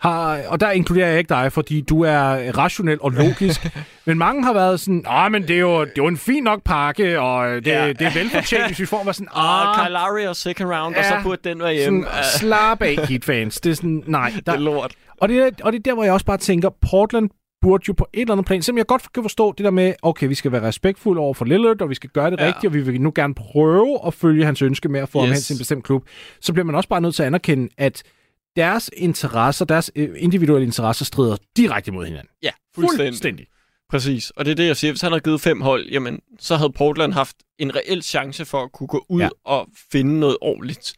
har, 0.00 0.42
og 0.48 0.60
der 0.60 0.70
inkluderer 0.70 1.08
jeg 1.08 1.18
ikke 1.18 1.28
dig, 1.28 1.52
fordi 1.52 1.80
du 1.80 2.02
er 2.02 2.52
rationel 2.58 2.98
og 3.00 3.10
logisk. 3.10 3.76
men 4.06 4.18
mange 4.18 4.44
har 4.44 4.52
været 4.52 4.80
sådan, 4.80 5.04
ah, 5.06 5.32
men 5.32 5.42
det 5.42 5.56
er 5.56 5.60
jo, 5.60 5.80
det 5.80 5.88
er 5.88 5.92
jo 5.96 6.06
en 6.06 6.16
fin 6.16 6.42
nok 6.42 6.62
pakke, 6.64 7.20
og 7.20 7.48
det, 7.48 7.66
ja. 7.66 7.88
Det 7.88 8.02
er 8.02 8.14
velfortjent, 8.14 8.66
hvis 8.66 8.80
vi 8.80 8.86
får 8.86 9.02
mig 9.02 9.14
sådan, 9.14 9.28
ah, 9.34 9.76
Kyle 9.76 9.92
Lowry 9.92 10.26
og 10.26 10.36
second 10.36 10.70
round, 10.70 10.94
ja, 10.94 11.00
og 11.00 11.04
så 11.04 11.14
burde 11.22 11.48
den 11.48 11.62
være 11.62 11.74
hjemme. 11.74 12.04
sådan, 12.04 12.24
slap 12.38 12.82
af, 12.82 12.96
Heat-fans. 13.08 13.60
Det 13.60 13.70
er 13.70 13.74
sådan, 13.74 14.04
nej. 14.06 14.30
det 14.36 14.48
er 14.48 14.52
Der, 14.52 14.58
lort. 14.58 14.94
og, 15.20 15.28
det 15.28 15.38
er, 15.38 15.50
og 15.62 15.72
det 15.72 15.78
er 15.78 15.82
der, 15.82 15.94
hvor 15.94 16.04
jeg 16.04 16.12
også 16.12 16.26
bare 16.26 16.38
tænker, 16.38 16.70
Portland 16.90 17.30
burde 17.60 17.84
jo 17.88 17.92
på 17.92 18.08
et 18.12 18.20
eller 18.20 18.32
andet 18.32 18.46
plan, 18.46 18.62
selvom 18.62 18.78
jeg 18.78 18.86
godt 18.86 19.12
kan 19.12 19.22
forstå 19.22 19.54
det 19.58 19.64
der 19.64 19.70
med, 19.70 19.94
okay, 20.02 20.28
vi 20.28 20.34
skal 20.34 20.52
være 20.52 20.62
respektfulde 20.62 21.20
over 21.20 21.34
for 21.34 21.44
Lillard, 21.44 21.82
og 21.82 21.90
vi 21.90 21.94
skal 21.94 22.10
gøre 22.10 22.30
det 22.30 22.40
ja. 22.40 22.46
Rigtigt, 22.46 22.64
og 22.66 22.74
vi 22.74 22.80
vil 22.80 23.00
nu 23.00 23.12
gerne 23.14 23.34
prøve 23.34 23.98
at 24.06 24.14
følge 24.14 24.44
hans 24.44 24.62
ønske 24.62 24.88
med 24.88 25.00
at 25.00 25.08
få 25.08 25.18
yes. 25.18 25.24
ham 25.24 25.32
hen 25.32 25.40
til 25.40 25.54
en 25.54 25.58
bestemt 25.58 25.84
klub, 25.84 26.04
så 26.40 26.52
bliver 26.52 26.64
man 26.64 26.74
også 26.74 26.88
bare 26.88 27.00
nødt 27.00 27.14
til 27.14 27.22
at 27.22 27.26
anerkende, 27.26 27.68
at 27.78 28.02
deres 28.56 28.90
interesser, 28.96 29.64
deres 29.64 29.90
øh, 29.96 30.08
individuelle 30.16 30.66
interesser 30.66 31.04
strider 31.04 31.36
direkte 31.56 31.92
mod 31.92 32.04
hinanden. 32.04 32.28
Ja, 32.42 32.50
fuldstændig. 32.74 33.06
Fuldstændig. 33.12 33.46
Præcis, 33.90 34.30
og 34.30 34.44
det 34.44 34.50
er 34.50 34.54
det, 34.54 34.66
jeg 34.66 34.76
siger. 34.76 34.92
Hvis 34.92 35.00
han 35.00 35.12
havde 35.12 35.20
givet 35.22 35.40
fem 35.40 35.60
hold, 35.60 35.88
jamen, 35.88 36.20
så 36.38 36.56
havde 36.56 36.72
Portland 36.72 37.12
haft 37.12 37.36
en 37.58 37.76
reel 37.76 38.02
chance 38.02 38.44
for 38.44 38.62
at 38.62 38.72
kunne 38.72 38.86
gå 38.86 39.06
ud 39.08 39.20
Ja. 39.20 39.28
og 39.44 39.68
finde 39.92 40.20
noget 40.20 40.36
ordentligt. 40.40 40.92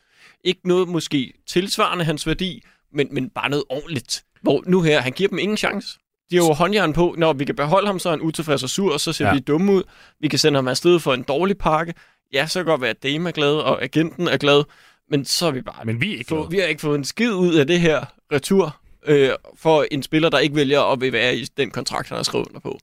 Ikke 0.45 0.69
noget 0.69 0.89
måske 0.89 1.33
tilsvarende 1.49 2.05
hans 2.05 2.27
værdi, 2.27 2.63
men, 2.93 3.09
men 3.11 3.31
bare 3.31 3.51
noget 3.51 3.65
ordentligt. 3.69 4.25
Hvor 4.43 4.63
nu 4.67 4.83
her, 4.83 5.01
han 5.01 5.13
giver 5.13 5.29
dem 5.29 5.39
ingen 5.39 5.57
chance. 5.57 5.99
De 6.31 6.37
har 6.37 6.45
jo 6.45 6.53
håndjern 6.53 6.93
på, 6.93 7.15
når 7.19 7.33
vi 7.33 7.45
kan 7.45 7.57
beholde 7.57 7.87
ham, 7.87 7.99
så 7.99 8.09
er 8.09 8.13
han 8.13 8.21
utilfreds 8.21 8.63
og 8.63 8.71
sur, 8.71 8.93
og 8.93 9.01
så 9.01 9.13
ser 9.13 9.27
ja. 9.27 9.35
vi 9.35 9.41
dumme 9.41 9.73
ud. 9.73 9.83
Vi 10.21 10.29
kan 10.29 10.39
sende 10.39 10.57
ham 10.57 10.69
afsted 10.69 11.01
for 11.01 11.15
en 11.15 11.23
dårlig 11.23 11.59
pakke. 11.59 11.95
Ja, 12.33 12.47
så 12.47 12.59
kan 12.59 12.67
godt 12.67 12.81
være, 12.81 12.91
at 12.91 13.03
Dame 13.03 13.29
er 13.29 13.33
glad, 13.33 13.55
og 13.55 13.83
agenten 13.83 14.29
er 14.29 14.37
glad, 14.37 14.65
men 15.11 15.25
så 15.25 15.47
er 15.47 15.51
vi 15.51 15.61
bare... 15.63 15.85
Men 15.85 16.01
vi 16.01 16.15
er 16.15 16.19
ikke 16.19 16.29
få, 16.29 16.35
glade. 16.37 16.51
vi 16.51 16.59
har 16.59 16.65
ikke 16.67 16.81
fået 16.81 16.99
en 16.99 17.05
skid 17.05 17.33
ud 17.33 17.55
af 17.55 17.67
det 17.67 17.81
her 17.81 18.05
retur 18.33 18.77
øh, 19.07 19.31
for 19.57 19.87
en 19.91 20.03
spiller, 20.03 20.29
der 20.31 20.39
ikke 20.39 20.55
vælger 20.57 20.93
at 20.93 21.01
vil 21.01 21.13
være 21.13 21.37
i 21.37 21.45
den 21.45 21.71
kontrakt, 21.71 22.09
han 22.09 22.17
har 22.17 22.23
skrevet 22.23 22.47
under 22.49 22.61
på. 22.61 22.79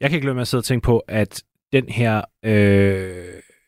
Jeg 0.00 0.10
kan 0.10 0.16
ikke 0.16 0.26
lade 0.26 0.34
med 0.34 0.42
at 0.42 0.48
sidde 0.48 0.60
og 0.60 0.64
tænke 0.64 0.84
på, 0.84 0.98
at 1.08 1.42
den 1.72 1.88
her 1.88 2.22
øh, 2.44 3.24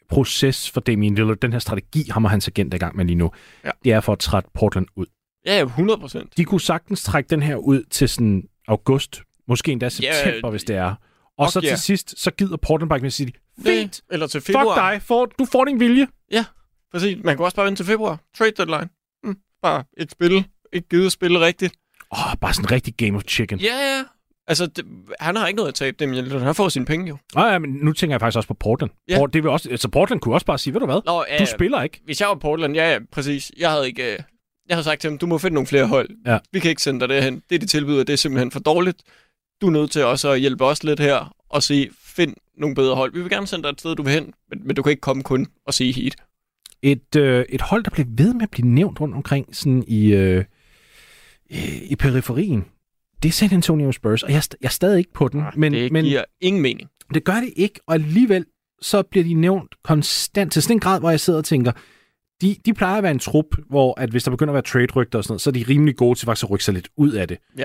proces 0.09 0.71
for 0.71 0.81
Damian 0.81 1.15
Lillard, 1.15 1.37
den 1.37 1.53
her 1.53 1.59
strategi, 1.59 2.11
ham 2.11 2.25
og 2.25 2.31
hans 2.31 2.49
agent 2.49 2.75
er 2.75 2.77
i 2.77 2.79
gang 2.79 2.97
med 2.97 3.05
lige 3.05 3.17
nu, 3.17 3.31
Ja. 3.65 3.71
det 3.85 3.93
er 3.93 4.01
for 4.01 4.13
at 4.13 4.19
trætte 4.19 4.51
Portland 4.55 4.87
ud. 4.97 5.07
Ja, 5.47 5.63
100 5.63 6.01
procent. 6.01 6.37
De 6.37 6.45
kunne 6.45 6.61
sagtens 6.61 7.03
trække 7.03 7.29
den 7.31 7.43
her 7.43 7.57
ud 7.57 7.83
til 7.91 8.09
sådan 8.09 8.49
august, 8.69 9.23
måske 9.49 9.73
endda 9.73 9.87
Ja, 9.87 9.91
september, 10.25 10.51
hvis 10.51 10.65
det 10.65 10.77
er. 10.77 10.95
Og 11.39 11.51
så 11.53 11.61
ja. 11.63 11.69
til 11.69 11.79
sidst, 11.79 12.15
så 12.23 12.31
gider 12.31 12.57
Portland 12.57 12.89
bare 12.89 12.99
ikke 12.99 13.11
sige, 13.11 13.33
fint, 13.67 14.01
Eller 14.11 14.27
til 14.27 14.41
fuck 14.41 14.47
februar. 14.47 14.91
dig, 14.91 15.03
for, 15.03 15.25
du 15.39 15.45
får 15.45 15.65
din 15.65 15.81
vilje. 15.81 16.07
Præcis. 16.97 17.25
Man 17.25 17.37
kan 17.37 17.45
også 17.45 17.57
bare 17.57 17.67
vente 17.67 17.79
til 17.79 17.87
februar. 17.87 18.19
Trade 18.39 18.51
deadline. 18.57 18.89
Mm. 19.25 19.37
Bare 19.63 19.85
et 19.97 20.11
spil. 20.11 20.45
Ikke 20.73 20.89
givet 20.89 21.07
at 21.07 21.13
spille 21.13 21.41
rigtigt. 21.41 21.75
Åh, 22.13 22.27
oh, 22.27 22.37
bare 22.41 22.55
sådan 22.55 22.65
en 22.69 22.71
rigtig 22.73 22.95
game 22.97 23.17
of 23.17 23.23
chicken. 23.29 23.59
Ja, 23.59 23.75
ja. 23.97 24.05
Altså, 24.49 24.67
det, 24.67 24.85
han 25.21 25.37
har 25.37 25.47
ikke 25.47 25.57
noget 25.57 25.69
at 25.69 25.75
tabe 25.75 25.97
dem. 25.99 26.13
Han 26.15 26.41
har 26.41 26.53
fået 26.53 26.73
sine 26.73 26.85
penge 26.87 27.09
jo. 27.09 27.17
Oh, 27.37 27.53
ja, 27.53 27.59
men 27.59 27.71
nu 27.71 27.93
tænker 27.93 28.15
jeg 28.15 28.21
faktisk 28.21 28.37
også 28.37 28.49
på 28.49 28.55
Portland. 28.55 28.91
Ja. 29.09 29.19
Port, 29.19 29.33
det 29.35 29.43
vil 29.43 29.51
også, 29.51 29.71
altså 29.71 29.89
Portland 29.89 30.21
kunne 30.21 30.35
også 30.35 30.47
bare 30.47 30.59
sige, 30.59 30.75
ved 30.75 30.81
du 30.81 30.87
hvad, 30.87 31.01
Nå, 31.07 31.25
ja, 31.31 31.39
du 31.39 31.47
spiller 31.47 31.83
ikke. 31.83 32.01
Hvis 32.05 32.21
jeg 32.21 32.29
var 32.29 32.35
Portland, 32.35 32.75
ja, 32.75 32.93
ja, 32.93 32.99
præcis. 33.13 33.53
Jeg 33.59 33.71
havde 33.71 33.87
ikke... 33.87 34.13
øh, 34.13 34.19
Jeg 34.69 34.77
havde 34.77 34.85
sagt 34.85 35.01
til 35.01 35.11
ham, 35.11 35.19
du 35.19 35.27
må 35.27 35.39
finde 35.39 35.55
nogle 35.55 35.67
flere 35.67 35.87
hold. 35.87 36.09
Ja. 36.27 36.39
Vi 36.53 36.59
kan 36.61 36.71
ikke 36.71 36.83
sende 36.83 37.01
dig 37.01 37.09
derhen. 37.09 37.43
Det, 37.51 37.61
de 37.61 37.67
tilbyder, 37.67 38.05
det 38.05 38.13
er 38.13 38.17
simpelthen 38.17 38.51
for 38.51 38.61
dårligt. 38.61 39.03
Du 39.61 39.67
er 39.67 39.71
nødt 39.71 39.91
til 39.91 40.05
også 40.05 40.31
at 40.31 40.41
hjælpe 40.41 40.65
os 40.65 40.85
lidt 40.85 41.01
her 41.01 41.35
og 41.51 41.63
sige, 41.63 41.91
find 42.05 42.35
nogle 42.59 42.75
bedre 42.75 42.95
hold. 42.95 43.13
Vi 43.13 43.21
vil 43.21 43.31
gerne 43.31 43.47
sende 43.47 43.63
dig 43.63 43.69
et 43.71 43.81
sted, 43.81 43.95
du 43.97 44.03
vil 44.03 44.13
hen, 44.13 44.35
men, 44.51 44.67
men 44.67 44.77
du 44.77 44.83
kan 44.83 44.91
ikke 44.91 45.01
komme 45.01 45.23
kun 45.23 45.47
og 45.67 45.75
sige 45.75 45.93
heat. 45.93 46.17
Et, 46.83 47.17
øh, 47.17 47.45
et 47.49 47.61
hold, 47.61 47.85
der 47.85 47.91
bliver 47.91 48.07
ved 48.11 48.35
med 48.35 48.43
at 48.43 48.51
blive 48.51 48.69
nævnt 48.69 49.01
rundt 49.01 49.15
omkring 49.15 49.57
sådan 49.57 49.85
i, 49.87 50.15
øh, 50.15 50.45
i 51.91 51.97
periferien, 51.99 52.65
det 53.23 53.29
er 53.29 53.33
San 53.33 53.53
Antonio 53.53 53.93
Spurs, 53.93 54.23
og 54.23 54.33
jeg, 54.33 54.43
jeg 54.61 54.67
er 54.67 54.71
stadig 54.71 54.99
ikke 54.99 55.13
på 55.13 55.29
den, 55.29 55.45
men, 55.57 55.73
det 55.73 55.93
men 55.93 56.05
giver 56.05 56.25
ingen 56.41 56.63
mening. 56.63 56.91
det 57.15 57.25
gør 57.25 57.35
det 57.35 57.53
ikke, 57.57 57.81
og 57.87 57.95
alligevel 57.95 58.45
så 58.83 59.03
bliver 59.03 59.25
de 59.25 59.35
nævnt 59.35 59.75
konstant 59.85 60.53
til 60.53 60.63
sådan 60.63 60.77
en 60.77 60.81
grad, 60.81 61.01
hvor 61.01 61.11
jeg 61.11 61.21
sidder 61.21 61.39
og 61.39 61.45
tænker, 61.45 61.73
de, 62.41 62.57
de 62.67 62.75
plejer 62.75 62.97
at 62.97 63.03
være 63.03 63.13
en 63.13 63.19
trup, 63.19 63.47
hvor 63.69 64.01
at 64.01 64.11
hvis 64.11 64.25
der 64.25 64.31
begynder 64.31 64.53
at 64.53 64.55
være 64.55 64.63
trade-rygter 64.63 65.19
og 65.19 65.25
sådan 65.25 65.33
noget, 65.33 65.41
så 65.41 65.51
er 65.51 65.53
de 65.53 65.65
rimelig 65.69 65.97
gode 65.97 66.19
til 66.19 66.27
faktisk 66.27 66.45
at 66.45 66.51
rykke 66.51 66.65
sig 66.65 66.75
lidt 66.75 66.89
ud 66.97 67.13
af 67.13 67.29
det. 67.29 67.39
Ja. 67.59 67.65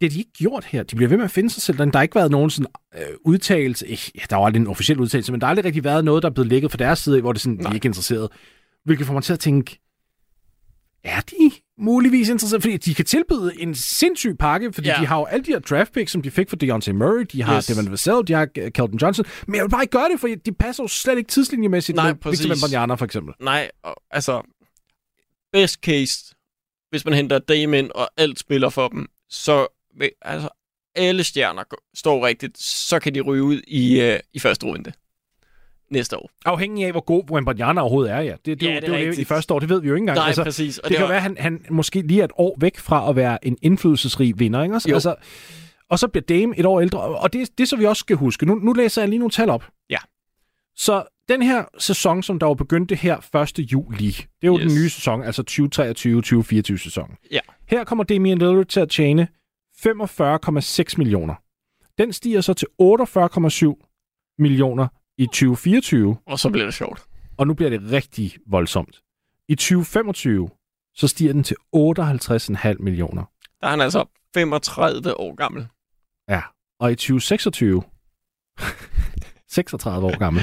Det 0.00 0.08
har 0.12 0.14
de 0.14 0.18
ikke 0.18 0.32
gjort 0.32 0.64
her. 0.64 0.82
De 0.82 0.96
bliver 0.96 1.08
ved 1.08 1.16
med 1.16 1.24
at 1.24 1.30
finde 1.30 1.50
sig 1.50 1.62
selv. 1.62 1.78
Der 1.78 1.90
har 1.94 2.02
ikke 2.02 2.14
været 2.14 2.30
nogen 2.30 2.50
sådan, 2.50 2.66
øh, 2.98 3.02
udtalelse. 3.24 3.86
Ikke, 3.88 4.12
ja, 4.14 4.20
der 4.30 4.36
var 4.36 4.44
aldrig 4.46 4.60
en 4.60 4.66
officiel 4.66 5.00
udtalelse, 5.00 5.32
men 5.32 5.40
der 5.40 5.46
har 5.46 5.50
aldrig 5.50 5.64
rigtig 5.64 5.84
været 5.84 6.04
noget, 6.04 6.22
der 6.22 6.28
er 6.28 6.32
blevet 6.32 6.48
lægget 6.48 6.70
fra 6.70 6.78
deres 6.78 6.98
side, 6.98 7.20
hvor 7.20 7.32
det 7.32 7.42
sådan, 7.42 7.56
de 7.56 7.60
er 7.60 7.64
Nej. 7.64 7.74
ikke 7.74 7.86
interesseret. 7.86 8.28
Hvilket 8.84 9.06
får 9.06 9.14
mig 9.14 9.22
til 9.22 9.32
at 9.32 9.40
tænke, 9.40 9.78
er 11.04 11.20
de 11.20 11.50
muligvis 11.78 12.28
interesseret, 12.28 12.62
fordi 12.62 12.76
de 12.76 12.94
kan 12.94 13.04
tilbyde 13.04 13.52
en 13.60 13.74
sindssyg 13.74 14.36
pakke, 14.38 14.72
fordi 14.72 14.88
Ja. 14.88 14.96
de 15.00 15.06
har 15.06 15.18
jo 15.18 15.24
alle 15.24 15.44
de 15.44 15.50
her 15.50 15.58
draft 15.58 15.92
picks, 15.92 16.12
som 16.12 16.22
de 16.22 16.30
fik 16.30 16.50
fra 16.50 16.56
Deontay 16.56 16.92
Murray, 16.92 17.26
de 17.32 17.42
har 17.42 17.56
Yes. 17.56 17.66
Devin 17.66 17.90
Vassell, 17.90 18.26
de 18.26 18.32
har 18.32 18.42
uh, 18.42 18.64
Kelton 18.64 18.98
Johnson, 19.02 19.24
men 19.46 19.54
jeg 19.56 19.62
vil 19.64 19.70
bare 19.70 19.82
ikke 19.82 19.90
gøre 19.92 20.08
det, 20.12 20.20
for 20.20 20.28
de 20.46 20.52
passer 20.52 20.84
jo 20.84 20.88
slet 20.88 21.18
ikke 21.18 21.28
tidslinjemæssigt 21.28 21.96
Nej, 21.96 22.06
med 22.12 22.14
præcis. 22.20 22.40
Victor 22.44 22.54
Wembanyama 22.54 22.94
for 22.94 23.04
eksempel. 23.04 23.34
Nej, 23.40 23.70
altså, 24.10 24.42
best 25.52 25.74
case, 25.82 26.34
hvis 26.90 27.04
man 27.04 27.14
henter 27.14 27.38
Dame 27.38 27.78
ind, 27.78 27.90
og 27.94 28.08
alt 28.16 28.38
spiller 28.38 28.68
for 28.68 28.88
dem, 28.88 29.06
så 29.30 29.66
altså, 30.22 30.48
alle 30.96 31.24
stjerner 31.24 31.62
står 31.94 32.26
rigtigt, 32.26 32.58
så 32.58 32.98
kan 32.98 33.14
de 33.14 33.20
ryge 33.20 33.42
ud 33.42 33.60
i, 33.68 34.00
øh, 34.00 34.20
i 34.32 34.38
første 34.38 34.66
runde 34.66 34.92
næste 35.90 36.16
år. 36.16 36.30
Afhængig 36.44 36.84
af, 36.84 36.90
hvor 36.90 37.00
god 37.00 37.30
Wembanyama 37.30 37.80
overhovedet 37.80 38.12
er, 38.12 38.20
ja. 38.20 38.34
Det, 38.44 38.60
det, 38.60 38.62
Ja, 38.66 38.74
det 38.74 38.82
det, 38.82 38.94
er 38.94 38.98
jo 38.98 39.12
i 39.18 39.24
første 39.24 39.54
år, 39.54 39.58
det 39.58 39.68
ved 39.68 39.80
vi 39.80 39.88
jo 39.88 39.94
ikke 39.94 40.02
engang. 40.02 40.16
Nej, 40.18 40.26
altså, 40.26 40.44
præcis. 40.44 40.78
Og 40.78 40.82
det, 40.84 40.88
det 40.88 40.96
kan 40.96 41.02
var- 41.02 41.08
være, 41.08 41.16
at 41.16 41.22
han, 41.22 41.36
han 41.38 41.64
måske 41.70 42.02
lige 42.02 42.20
er 42.20 42.24
et 42.24 42.30
år 42.36 42.56
væk 42.60 42.78
fra 42.78 43.10
at 43.10 43.16
være 43.16 43.46
en 43.46 43.58
indflydelsesrig 43.62 44.38
vinder, 44.38 44.62
ikke? 44.62 44.74
også? 44.74 44.88
Jo. 44.88 44.94
Altså, 44.94 45.14
og 45.90 45.98
så 45.98 46.08
bliver 46.08 46.24
Dame 46.28 46.58
et 46.58 46.66
år 46.66 46.80
ældre, 46.80 47.00
og 47.00 47.32
det, 47.32 47.58
det 47.58 47.68
så 47.68 47.76
vi 47.76 47.84
også 47.86 48.00
skal 48.00 48.16
huske. 48.16 48.46
Nu, 48.46 48.54
nu 48.54 48.72
læser 48.72 49.02
jeg 49.02 49.08
lige 49.08 49.18
nogle 49.18 49.30
tal 49.30 49.50
op. 49.50 49.64
Ja. 49.90 49.98
Så 50.76 51.04
den 51.28 51.42
her 51.42 51.64
sæson, 51.78 52.22
som 52.22 52.38
der 52.38 52.46
var 52.46 52.54
begyndte 52.54 52.94
her 52.94 53.36
1. 53.58 53.58
juli, 53.72 54.06
det 54.06 54.22
er 54.42 54.46
jo 54.46 54.58
yes. 54.58 54.66
den 54.72 54.82
nye 54.82 54.90
sæson, 54.90 55.22
altså 55.22 55.42
2023-2024 56.72 56.76
sæson. 56.76 57.10
Ja. 57.32 57.40
Her 57.68 57.84
kommer 57.84 58.04
Damian 58.04 58.38
Lillard 58.38 58.66
til 58.66 58.80
at 58.80 58.88
tjene 58.88 59.28
45,6 59.86 60.94
millioner. 60.98 61.34
Den 61.98 62.12
stiger 62.12 62.40
så 62.40 62.54
til 62.54 62.68
48,7 62.82 64.34
millioner 64.38 64.88
i 65.18 65.26
2024, 65.26 66.16
Og 66.26 66.38
så 66.38 66.50
bliver 66.50 66.64
det 66.64 66.74
sjovt. 66.74 67.02
og 67.38 67.46
nu 67.46 67.54
bliver 67.54 67.70
det 67.70 67.92
rigtig 67.92 68.36
voldsomt. 68.46 69.00
I 69.48 69.54
2025, 69.54 70.48
så 70.94 71.08
stiger 71.08 71.32
den 71.32 71.42
til 71.44 71.56
58,5 71.76 72.74
millioner. 72.78 73.24
Der 73.60 73.66
er 73.66 73.70
han 73.70 73.80
altså 73.80 74.04
35 74.34 75.20
år 75.20 75.34
gammel. 75.34 75.66
Ja. 76.28 76.42
Og 76.80 76.92
i 76.92 76.94
2026, 76.94 77.82
36 79.48 80.06
år 80.08 80.18
gammel, 80.18 80.42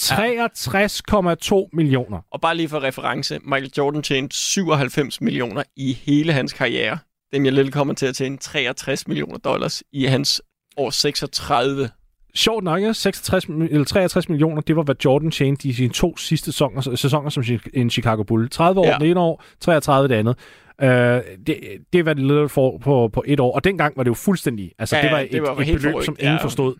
63,2 0.00 1.68
millioner. 1.72 2.20
Og 2.30 2.40
bare 2.40 2.56
lige 2.56 2.68
for 2.68 2.82
reference, 2.82 3.38
Michael 3.38 3.72
Jordan 3.78 4.02
tjente 4.02 4.36
97 4.36 5.20
millioner 5.20 5.62
i 5.76 5.92
hele 5.92 6.32
hans 6.32 6.52
karriere. 6.52 6.98
Damian 7.32 7.54
Lillard 7.54 7.72
kommer 7.72 7.94
til 7.94 8.06
at 8.06 8.14
tjene 8.14 8.36
63 8.36 9.08
millioner 9.08 9.38
dollars 9.38 9.82
i 9.92 10.04
hans 10.04 10.42
år 10.76 10.90
36. 10.90 11.90
Sjovt 12.34 12.64
nok, 12.64 12.82
ja, 12.82 12.92
66, 12.92 13.44
mi- 13.44 13.50
eller 13.70 13.84
63 13.84 14.28
millioner, 14.28 14.60
det 14.60 14.76
var, 14.76 14.82
hvad 14.82 14.94
Jordan 15.04 15.30
tjente 15.30 15.68
i 15.68 15.72
sine 15.72 15.92
to 15.92 16.16
sidste 16.16 16.52
sæsoner, 16.52 16.96
sæsoner 16.96 17.30
som 17.30 17.44
en 17.74 17.90
Chicago 17.90 18.22
Bull. 18.22 18.48
30 18.50 18.80
år 18.80 18.86
Ja. 18.86 18.96
det 19.00 19.10
ene 19.10 19.20
år, 19.20 19.44
33 19.60 20.08
det 20.08 20.14
andet. 20.14 20.36
Uh, 20.82 20.88
det, 20.88 21.56
det 21.92 21.98
er, 21.98 22.02
hvad 22.02 22.14
det 22.14 22.24
Lillard 22.24 22.48
får 22.48 22.78
på, 22.78 23.08
på 23.12 23.24
et 23.26 23.40
år. 23.40 23.54
Og 23.54 23.64
dengang 23.64 23.96
var 23.96 24.02
det 24.02 24.08
jo 24.08 24.14
fuldstændig... 24.14 24.72
Altså, 24.78 24.96
Ja, 24.96 25.02
det 25.02 25.10
var 25.10 25.18
ja, 25.18 25.24
et, 25.24 25.32
det 25.32 25.42
var 25.42 25.50
et 25.60 25.66
beløb, 25.66 25.94
som 26.04 26.16
ingen 26.20 26.36
ja. 26.36 26.44
forstod. 26.44 26.74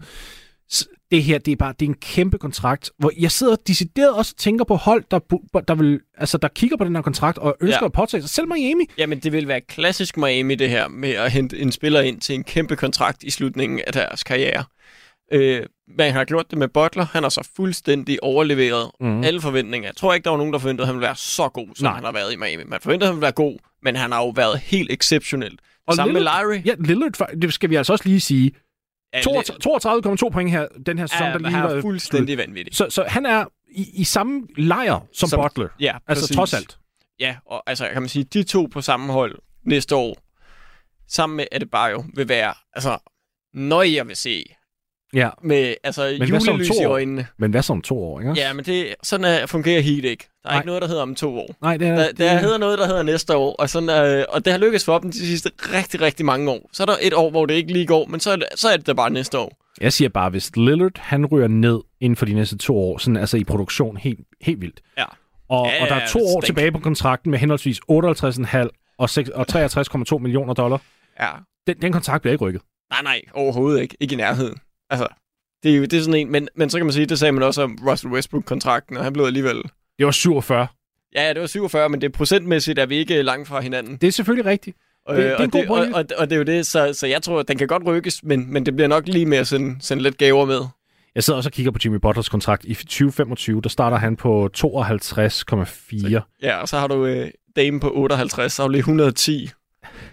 Det 1.10 1.22
her, 1.22 1.38
det 1.38 1.52
er 1.52 1.56
bare 1.56 1.74
det 1.80 1.86
er 1.86 1.90
en 1.90 1.96
kæmpe 2.00 2.38
kontrakt, 2.38 2.90
hvor 2.98 3.12
jeg 3.18 3.30
sidder 3.30 3.56
decideret 3.66 4.14
også 4.14 4.32
og 4.36 4.40
tænker 4.40 4.64
på 4.64 4.74
hold, 4.76 5.04
der, 5.10 5.18
der, 5.68 5.74
vil, 5.74 6.00
altså, 6.18 6.38
der 6.38 6.48
kigger 6.48 6.76
på 6.76 6.84
den 6.84 6.94
her 6.96 7.02
kontrakt 7.02 7.38
og 7.38 7.56
ønsker 7.60 7.78
Ja. 7.82 7.86
at 7.86 7.92
påtage 7.92 8.20
sig. 8.20 8.30
Selv 8.30 8.48
Miami. 8.48 8.84
Jamen, 8.98 9.18
det 9.18 9.32
vil 9.32 9.48
være 9.48 9.60
klassisk 9.60 10.16
Miami, 10.16 10.54
det 10.54 10.70
her, 10.70 10.88
med 10.88 11.10
at 11.10 11.30
hente 11.32 11.58
en 11.58 11.72
spiller 11.72 12.00
ind 12.00 12.20
til 12.20 12.34
en 12.34 12.44
kæmpe 12.44 12.76
kontrakt 12.76 13.22
i 13.22 13.30
slutningen 13.30 13.80
af 13.86 13.92
deres 13.92 14.24
karriere. 14.24 14.64
Øh, 15.32 15.62
man 15.98 16.12
har 16.12 16.24
gjort 16.24 16.50
det 16.50 16.58
med 16.58 16.68
Butler. 16.68 17.04
Han 17.12 17.22
har 17.22 17.30
så 17.30 17.48
fuldstændig 17.56 18.22
overleveret 18.22 18.90
mm. 19.00 19.24
Alle 19.24 19.40
forventninger. 19.40 19.88
Jeg 19.88 19.96
tror 19.96 20.14
ikke, 20.14 20.24
der 20.24 20.30
var 20.30 20.36
nogen, 20.36 20.52
der 20.52 20.58
forventede, 20.58 20.82
at 20.82 20.86
han 20.86 20.96
ville 20.96 21.06
være 21.06 21.16
så 21.16 21.48
god, 21.48 21.68
som 21.76 21.84
Nej. 21.84 21.94
han 21.94 22.04
har 22.04 22.12
været 22.12 22.32
i 22.32 22.36
Miami. 22.36 22.62
Man 22.66 22.78
forventede, 22.82 23.06
at 23.06 23.08
han 23.08 23.16
ville 23.16 23.22
være 23.22 23.32
god, 23.32 23.58
men 23.82 23.96
han 23.96 24.12
har 24.12 24.18
jo 24.18 24.28
været 24.28 24.58
helt 24.58 24.92
exceptionelt. 24.92 25.60
Og 25.86 25.94
Sammen 25.94 26.12
med 26.14 26.20
Lillard- 26.22 26.24
Larry. 26.24 26.60
Ja, 26.66 26.74
Lillard, 26.78 27.12
det 27.42 27.52
skal 27.52 27.70
vi 27.70 27.74
altså 27.74 27.92
også 27.92 28.08
lige 28.08 28.20
sige. 28.20 28.52
Ja, 29.12 29.20
32,2 29.20 30.28
point 30.32 30.50
her, 30.50 30.68
den 30.86 30.98
her 30.98 31.06
sæson, 31.06 31.26
ja, 31.26 31.32
der 31.32 31.38
lige 31.38 31.50
han 31.50 31.62
er 31.64 31.68
været 31.68 31.82
fuldstændig 31.82 32.38
vanvittig. 32.38 32.76
Så, 32.76 32.86
så 32.90 33.04
han 33.08 33.26
er 33.26 33.44
i, 33.70 33.90
i 34.00 34.04
samme 34.04 34.46
lejr 34.56 34.92
som, 34.92 35.08
Som- 35.12 35.28
som 35.28 35.40
Butler. 35.42 35.68
Ja, 35.80 35.96
Altså 36.08 36.22
præcis. 36.22 36.36
trods 36.36 36.54
alt. 36.54 36.78
Ja, 37.20 37.36
og 37.46 37.62
altså 37.66 37.88
kan 37.92 38.02
man 38.02 38.08
sige, 38.08 38.24
de 38.24 38.42
to 38.42 38.68
på 38.72 38.80
samme 38.80 39.12
hold 39.12 39.38
næste 39.64 39.96
år, 39.96 40.16
sammen 41.08 41.36
med 41.36 41.46
Adebayo, 41.52 42.04
vil 42.14 42.28
være, 42.28 42.54
altså, 42.72 42.98
når 43.54 43.82
jeg 43.82 44.08
vil 44.08 44.16
se, 44.16 44.44
Ja. 45.14 45.28
med 45.42 45.74
altså 45.84 46.16
Men 46.18 46.28
julelys 46.28 46.68
i 46.80 46.84
øjnene. 46.84 47.26
Men 47.38 47.50
hvad 47.50 47.62
så 47.62 47.72
om 47.72 47.82
to 47.82 48.02
år, 48.02 48.20
ikke? 48.20 48.32
Ja, 48.36 48.52
men 48.52 48.64
det, 48.64 48.94
sådan 49.02 49.24
er, 49.24 49.46
fungerer 49.46 49.80
Heat 49.80 50.04
ikke. 50.04 50.28
Der 50.42 50.48
er 50.48 50.52
Nej. 50.52 50.60
ikke 50.60 50.66
noget, 50.66 50.82
der 50.82 50.88
hedder 50.88 51.02
om 51.02 51.14
to 51.14 51.38
år. 51.38 51.54
Nej, 51.62 51.76
det 51.76 51.88
er... 51.88 51.94
Der, 51.96 52.06
det, 52.06 52.18
der 52.18 52.38
hedder 52.38 52.58
noget, 52.58 52.78
der 52.78 52.86
hedder 52.86 53.02
næste 53.02 53.36
år, 53.36 53.54
og, 53.58 53.70
sådan, 53.70 53.88
øh, 54.18 54.24
og 54.28 54.44
det 54.44 54.52
har 54.52 54.60
lykkes 54.60 54.84
for 54.84 54.98
dem 54.98 55.10
de 55.10 55.18
sidste 55.26 55.50
rigtig, 55.58 56.00
rigtig 56.00 56.26
mange 56.26 56.50
år. 56.50 56.70
Så 56.72 56.82
er 56.82 56.86
der 56.86 56.96
et 57.02 57.14
år, 57.14 57.30
hvor 57.30 57.46
det 57.46 57.54
ikke 57.54 57.72
lige 57.72 57.86
går, 57.86 58.06
men 58.06 58.20
så 58.20 58.30
er 58.30 58.36
det, 58.36 58.46
så 58.54 58.68
er 58.68 58.76
det 58.76 58.86
da 58.86 58.92
bare 58.92 59.10
næste 59.10 59.38
år. 59.38 59.56
Jeg 59.80 59.92
siger 59.92 60.08
bare, 60.08 60.30
hvis 60.30 60.56
Lillard, 60.56 60.98
han 60.98 61.26
ryger 61.26 61.48
ned 61.48 61.80
inden 62.00 62.16
for 62.16 62.26
de 62.26 62.34
næste 62.34 62.58
to 62.58 62.78
år, 62.78 62.98
sådan 62.98 63.16
altså 63.16 63.36
i 63.36 63.44
produktion 63.44 63.96
helt, 63.96 64.20
helt 64.40 64.60
vildt. 64.60 64.80
Ja. 64.98 65.04
Og, 65.48 65.66
Ja, 65.66 65.82
og 65.82 65.88
der 65.88 65.94
er 65.94 66.06
to 66.06 66.18
ja, 66.18 66.24
år 66.36 66.40
tilbage 66.40 66.72
på 66.72 66.78
kontrakten 66.78 67.30
med 67.30 67.38
henholdsvis 67.38 67.80
58,5 67.92 68.94
og, 68.98 69.10
seks- 69.10 69.30
og 69.30 69.46
63,2 70.12 70.18
millioner 70.18 70.54
dollar. 70.54 70.80
Ja. 71.20 71.28
Den, 71.66 71.76
den 71.82 71.92
kontrakt 71.92 72.22
bliver 72.22 72.32
ikke 72.32 72.44
rykket. 72.44 72.62
Nej, 72.90 73.02
nej, 73.02 73.20
overhovedet 73.34 73.82
ikke. 73.82 73.96
Ikke 74.00 74.12
i 74.12 74.16
nærheden. 74.16 74.56
Altså, 74.90 75.08
det 75.62 75.72
er 75.72 75.76
jo 75.76 75.82
det 75.82 75.92
er 75.92 76.00
sådan 76.00 76.14
en, 76.14 76.32
men, 76.32 76.48
men 76.56 76.70
så 76.70 76.78
kan 76.78 76.86
man 76.86 76.92
sige, 76.92 77.06
det 77.06 77.18
sagde 77.18 77.32
man 77.32 77.42
også 77.42 77.62
om 77.62 77.78
Russell 77.86 78.12
Westbrook-kontrakten, 78.12 78.96
og 78.96 79.04
han 79.04 79.12
blev 79.12 79.24
alligevel... 79.24 79.62
Det 79.98 80.06
var 80.06 80.10
47. 80.10 80.66
Ja, 81.14 81.26
ja, 81.26 81.32
det 81.32 81.40
var 81.40 81.46
47, 81.46 81.88
men 81.88 82.00
det 82.00 82.06
er 82.06 82.12
procentmæssigt, 82.12 82.78
er 82.78 82.86
vi 82.86 82.96
ikke 82.96 83.22
langt 83.22 83.48
fra 83.48 83.60
hinanden. 83.60 83.96
Det 83.96 84.06
er 84.06 84.12
selvfølgelig 84.12 84.50
rigtigt. 84.50 84.76
Og, 85.06 85.16
det 85.16 85.26
er 85.26 85.36
en 85.36 85.42
og, 85.42 85.50
god 85.50 85.60
det, 85.60 85.70
og, 85.70 85.76
pointe. 85.76 85.94
og, 85.94 86.04
og 86.18 86.30
det 86.30 86.36
er 86.36 86.38
jo 86.38 86.42
det, 86.42 86.66
så, 86.66 86.92
så 86.92 87.06
jeg 87.06 87.22
tror, 87.22 87.40
at 87.40 87.48
den 87.48 87.58
kan 87.58 87.66
godt 87.68 87.86
rykkes, 87.86 88.22
men, 88.22 88.52
men 88.52 88.66
det 88.66 88.76
bliver 88.76 88.88
nok 88.88 89.08
lige 89.08 89.26
med 89.26 89.38
at 89.38 89.46
sende, 89.46 89.76
sende 89.80 90.02
lidt 90.02 90.18
gaver 90.18 90.44
med. 90.44 90.60
Jeg 91.14 91.24
sidder 91.24 91.36
også 91.36 91.48
og 91.48 91.52
kigger 91.52 91.72
på 91.72 91.78
Jimmy 91.84 91.96
Butlers 91.96 92.28
kontrakt. 92.28 92.64
I 92.64 92.74
2025, 92.74 93.60
der 93.60 93.68
starter 93.68 93.96
han 93.96 94.16
på 94.16 94.50
52,4. 94.56 96.38
Ja, 96.42 96.56
og 96.56 96.68
så 96.68 96.78
har 96.78 96.86
du 96.86 97.06
øh, 97.06 97.30
Dame 97.56 97.80
på 97.80 97.92
58, 97.94 98.52
så 98.52 98.62
har 98.62 98.68
du 98.68 98.72
lige 98.72 98.78
110 98.78 99.50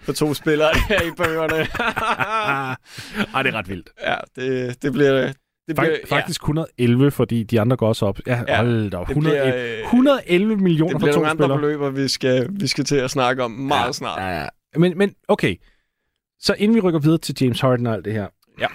på 0.07 0.13
to 0.13 0.33
spillere 0.33 0.69
her 0.89 1.01
i 1.01 1.11
bøgerne. 1.17 1.67
Ah, 1.79 2.75
ej, 3.35 3.43
det 3.43 3.53
er 3.53 3.57
ret 3.57 3.69
vildt. 3.69 3.89
ja, 4.03 4.15
det, 4.35 4.81
det 4.81 4.91
bliver... 4.93 5.33
Det 5.67 5.75
bliver 5.75 5.95
Fak- 5.95 6.07
faktisk 6.07 6.41
111, 6.41 7.11
fordi 7.11 7.43
de 7.43 7.61
andre 7.61 7.77
går 7.77 7.87
også 7.87 8.05
op. 8.05 8.19
Ja, 8.27 8.41
Ja, 8.47 8.57
hold 8.57 8.89
da. 8.91 8.97
op. 8.97 9.07
det 9.07 9.11
111, 9.17 9.51
bliver, 9.51 9.77
øh, 9.79 9.83
111 9.85 10.53
det 10.55 10.61
millioner 10.63 10.91
for 10.91 10.99
bliver 10.99 11.13
to 11.13 11.19
nogle 11.19 11.29
andre 11.31 11.43
spillere. 11.43 11.57
beløber, 11.59 11.89
vi 11.89 12.07
skal, 12.07 12.47
vi 12.51 12.67
skal 12.67 12.83
til 12.85 12.95
at 12.95 13.11
snakke 13.11 13.43
om 13.43 13.51
meget 13.51 13.85
ja, 13.87 13.91
snart. 13.91 14.19
Ja, 14.21 14.41
ja. 14.41 14.47
Men, 14.77 14.97
men 14.97 15.15
okay. 15.27 15.55
Så 16.39 16.55
inden 16.57 16.75
vi 16.75 16.79
rykker 16.79 16.99
videre 16.99 17.17
til 17.17 17.35
James 17.41 17.61
Harden 17.61 17.87
og 17.87 17.93
alt 17.93 18.05
det 18.05 18.13
her. 18.13 18.27
Ja. 18.59 18.67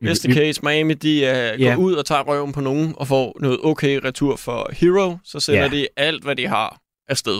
Næste 0.00 0.32
case, 0.34 0.60
Miami, 0.64 0.94
de 0.94 1.08
uh, 1.54 1.60
Ja. 1.62 1.74
går 1.74 1.82
ud 1.82 1.94
og 1.94 2.06
tager 2.06 2.22
røven 2.22 2.52
på 2.52 2.60
nogen 2.60 2.94
og 2.96 3.08
får 3.08 3.36
noget 3.40 3.58
okay 3.62 4.00
retur 4.04 4.36
for 4.36 4.68
Hero. 4.72 5.16
Så 5.24 5.40
sender 5.40 5.62
Ja. 5.62 5.68
de 5.68 5.86
alt, 5.96 6.24
hvad 6.24 6.36
de 6.36 6.46
har 6.46 6.80
afsted 7.08 7.38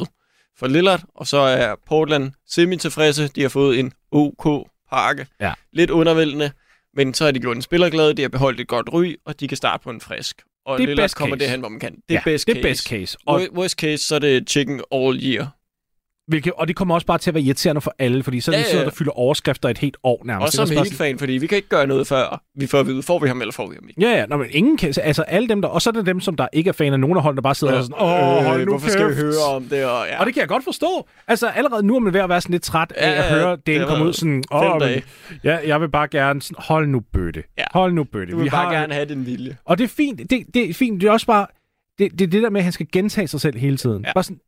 for 0.59 0.67
Lillard. 0.67 1.03
Og 1.15 1.27
så 1.27 1.37
er 1.37 1.75
Portland 1.87 2.33
semi-tilfredse. 2.49 3.29
De 3.29 3.43
har 3.43 3.49
fået 3.49 3.79
en 3.79 3.93
OK 4.11 4.69
pakke. 4.93 5.27
Ja. 5.41 5.53
Lidt 5.73 5.91
undervældende. 5.91 6.51
Men 6.97 7.15
så 7.15 7.25
har 7.25 7.31
de 7.31 7.41
gjort 7.41 7.57
en 7.57 7.63
spiller 7.63 7.91
glad. 7.91 8.15
De 8.15 8.23
har 8.23 8.29
beholdt 8.29 8.61
et 8.61 8.69
godt 8.69 8.89
ry, 8.93 9.15
og 9.27 9.41
de 9.41 9.49
kan 9.49 9.57
starte 9.57 9.83
på 9.85 9.91
en 9.91 10.01
frisk. 10.01 10.43
Og 10.67 10.79
Det 10.79 10.85
er 10.85 10.87
Lillard 10.89 11.05
best 11.05 11.17
kommer 11.17 11.37
case. 11.37 11.45
derhen, 11.45 11.61
hvor 11.61 11.69
man 11.69 11.81
kan. 11.81 11.93
Det 11.95 12.03
er 12.09 12.15
ja, 12.15 12.21
best 12.25 12.47
det 12.47 12.55
case. 12.57 12.63
best 12.69 12.89
case. 12.89 13.19
Og, 13.27 13.43
worst 13.57 13.79
case, 13.79 14.05
så 14.05 14.15
er 14.15 14.19
det 14.19 14.51
chicken 14.51 14.81
all 14.93 15.19
year. 15.25 15.57
Hvilket, 16.29 16.53
og 16.53 16.69
det 16.69 16.77
kommer 16.77 16.95
også 16.95 17.07
bare 17.07 17.19
til 17.19 17.31
at 17.31 17.35
være 17.35 17.43
irriterende 17.45 17.81
for 17.81 17.95
alle, 17.99 18.23
fordi 18.23 18.41
så 18.41 18.53
er 18.53 18.57
Ja, 18.57 18.63
sådan 18.65 18.79
ja. 18.79 18.85
der 18.85 18.91
fylder 18.91 19.13
overskrifter 19.13 19.69
et 19.69 19.79
helt 19.79 19.97
år 20.03 20.23
nærmest. 20.25 20.45
Også 20.47 20.63
er 20.63 20.67
som 20.67 20.77
helt 20.77 20.95
fan, 20.95 21.19
fordi 21.19 21.33
vi 21.33 21.47
kan 21.47 21.57
ikke 21.57 21.69
gøre 21.69 21.87
noget, 21.87 22.07
før 22.07 22.43
vi 22.57 22.67
får 22.67 22.81
at 22.81 22.87
vide, 22.87 23.03
får 23.03 23.19
vi 23.19 23.29
ham 23.29 23.41
eller 23.41 23.53
får 23.53 23.67
vi 23.69 23.75
ham 23.75 23.89
ikke. 23.89 24.01
Ja, 24.01 24.11
ja, 24.11 24.27
nå, 24.27 24.37
men 24.37 24.47
ingen 24.51 24.77
kan, 24.77 24.95
altså 25.03 25.23
alle 25.23 25.49
dem 25.49 25.63
der, 25.63 25.69
og 25.69 25.83
så 25.83 25.91
er 25.91 25.93
det 25.93 26.07
dem, 26.07 26.21
som 26.21 26.37
der 26.37 26.49
ikke 26.53 26.69
er 26.69 26.73
fan 26.73 26.93
af 26.93 27.01
nogen 27.01 27.17
af 27.17 27.23
holdene, 27.23 27.37
der 27.37 27.43
bare 27.43 27.55
sidder 27.55 27.77
og 27.77 27.83
sådan, 27.83 27.97
åh, 28.01 28.45
hold 28.45 28.57
nu 28.59 28.61
Øh, 28.61 28.69
hvorfor 28.69 28.87
kæft. 28.87 28.93
skal 28.93 29.09
vi 29.09 29.15
høre 29.15 29.55
om 29.55 29.65
det? 29.65 29.85
Og, 29.85 30.07
ja. 30.07 30.21
Og 30.21 30.27
det 30.27 30.35
kan 30.35 30.41
jeg 30.41 30.49
godt 30.49 30.65
forstå. 30.65 31.09
Altså 31.29 31.47
allerede 31.49 31.87
nu 31.87 31.97
er 31.97 32.01
man 32.01 32.13
ved 32.13 32.21
at 32.21 32.29
være 32.29 32.41
sådan 32.41 32.53
lidt 32.53 32.63
træt 32.63 32.93
af 32.97 33.11
Ja, 33.11 33.25
at 33.25 33.33
ja, 33.33 33.39
høre 33.41 33.51
det 33.57 33.67
Dane 33.67 33.79
har 33.79 33.87
komme 33.87 34.05
ud 34.05 34.13
sådan, 34.13 34.45
åh, 34.53 34.81
men, 34.81 35.03
ja, 35.45 35.59
jeg 35.67 35.81
vil 35.81 35.89
bare 35.89 36.09
gerne 36.09 36.43
sådan, 36.43 36.57
hold 36.59 36.89
nu 36.89 37.01
bøtte. 37.13 37.43
Ja. 37.59 37.65
Hold 37.73 37.93
nu 37.93 38.05
bøtte. 38.05 38.33
Du 38.33 38.39
vil 38.39 38.51
bare 38.51 38.75
gerne 38.75 38.95
have 38.95 39.07
din 39.09 39.27
vilje. 39.27 39.57
Og 39.65 39.79
det 39.79 39.85
er 39.85 39.89
fint. 39.89 40.31
Det, 40.31 40.45
det 40.55 40.71
er 40.71 40.75
fint. 40.75 41.01
Det 41.01 41.07
er 41.09 41.13
også 41.13 41.27
bare, 41.27 41.47
det, 41.99 42.13
det 42.13 42.21
er 42.21 42.29
det 42.29 42.43
der 42.43 42.51
med, 42.51 42.61
at 42.61 42.65
han 42.65 42.73
skal 42.73 42.87
gentage 42.93 43.29
sig 43.29 43.41
selv 43.41 43.59
hele 43.59 43.77
tiden. 43.77 44.05
Ja. 44.07 44.13
Bare 44.13 44.25
sådan, 44.25 44.41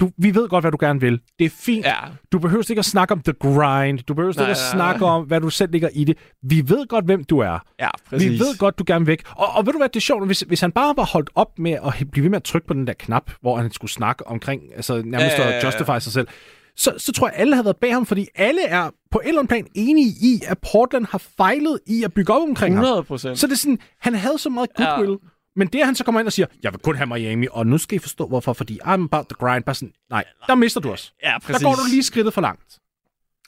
du, 0.00 0.10
vi 0.18 0.34
ved 0.34 0.48
godt, 0.48 0.62
hvad 0.64 0.72
du 0.72 0.76
gerne 0.80 1.00
vil. 1.00 1.20
Det 1.38 1.44
er 1.44 1.50
fint. 1.50 1.86
Ja, 1.86 1.94
Du 2.32 2.38
behøver 2.38 2.70
ikke 2.70 2.78
at 2.78 2.84
snakke 2.84 3.12
om 3.12 3.22
the 3.22 3.32
grind. 3.32 3.98
Du 3.98 4.14
behøver 4.14 4.32
ikke 4.32 4.42
at 4.42 4.46
nej, 4.48 4.54
snakke 4.72 5.00
nej. 5.00 5.10
om, 5.10 5.24
hvad 5.24 5.40
du 5.40 5.50
selv 5.50 5.72
ligger 5.72 5.88
i 5.92 6.04
det. 6.04 6.16
Vi 6.42 6.62
ved 6.68 6.86
godt, 6.86 7.04
hvem 7.04 7.24
du 7.24 7.38
er. 7.38 7.58
ja 7.80 7.88
præcis. 8.10 8.30
Vi 8.30 8.38
ved 8.38 8.58
godt, 8.58 8.78
du 8.78 8.84
gerne 8.86 9.06
vil 9.06 9.10
væk. 9.12 9.22
Og, 9.36 9.46
og 9.56 9.66
ved 9.66 9.72
du 9.72 9.78
hvad, 9.78 9.88
det 9.88 9.96
er 9.96 10.00
sjovt, 10.00 10.26
hvis, 10.26 10.40
hvis 10.40 10.60
han 10.60 10.72
bare 10.72 10.96
var 10.96 11.04
holdt 11.04 11.30
op 11.34 11.58
med 11.58 11.72
at 11.72 12.10
blive 12.12 12.22
ved 12.22 12.30
med 12.30 12.36
at 12.36 12.44
trykke 12.44 12.66
på 12.66 12.74
den 12.74 12.86
der 12.86 12.92
knap, 12.98 13.30
hvor 13.40 13.56
han 13.56 13.72
skulle 13.72 13.90
snakke 13.90 14.26
omkring, 14.26 14.62
altså 14.76 14.94
nærmest 14.94 15.38
Ja, 15.38 15.42
ja, 15.42 15.48
ja, 15.48 15.56
at 15.56 15.62
ja. 15.62 15.66
justify 15.68 15.98
sig 16.04 16.12
selv, 16.12 16.28
så, 16.76 16.92
så 16.98 17.12
tror 17.12 17.28
jeg, 17.28 17.34
alle 17.38 17.54
havde 17.54 17.64
været 17.64 17.76
bag 17.76 17.92
ham, 17.92 18.06
fordi 18.06 18.26
alle 18.34 18.62
er 18.64 18.90
på 19.10 19.18
en 19.18 19.28
eller 19.28 19.38
anden 19.40 19.48
plan 19.48 19.66
enige 19.74 20.08
i, 20.08 20.40
at 20.46 20.58
Portland 20.72 21.06
har 21.10 21.22
fejlet 21.36 21.78
i 21.86 22.02
at 22.04 22.12
bygge 22.12 22.32
op 22.32 22.42
omkring 22.42 22.74
ham. 22.74 22.84
100 22.84 23.04
procent. 23.04 23.38
Så 23.38 23.46
det 23.46 23.52
er 23.52 23.56
sådan, 23.56 23.78
han 24.00 24.14
havde 24.14 24.38
så 24.38 24.50
meget 24.50 24.70
goodwill, 24.76 25.16
Men 25.56 25.68
det, 25.68 25.78
at 25.80 25.86
han 25.86 25.94
så 25.94 26.04
kommer 26.04 26.20
ind 26.20 26.26
og 26.26 26.32
siger, 26.32 26.46
jeg 26.62 26.72
vil 26.72 26.80
kun 26.80 26.96
have 26.96 27.06
Miami, 27.06 27.46
og 27.50 27.66
nu 27.66 27.78
skal 27.78 27.96
I 27.96 27.98
forstå, 27.98 28.28
hvorfor, 28.28 28.52
fordi 28.52 28.80
I'm 28.84 28.90
about 28.90 29.26
the 29.26 29.36
grind. 29.38 29.64
Bare 29.64 29.74
sådan, 29.74 29.92
nej, 30.10 30.24
der 30.46 30.54
mister 30.54 30.80
du 30.80 30.92
os. 30.92 31.14
Ja, 31.22 31.34
Der 31.46 31.64
går 31.64 31.74
du 31.74 31.80
lige 31.90 32.02
skridtet 32.02 32.34
for 32.34 32.40
langt. 32.40 32.78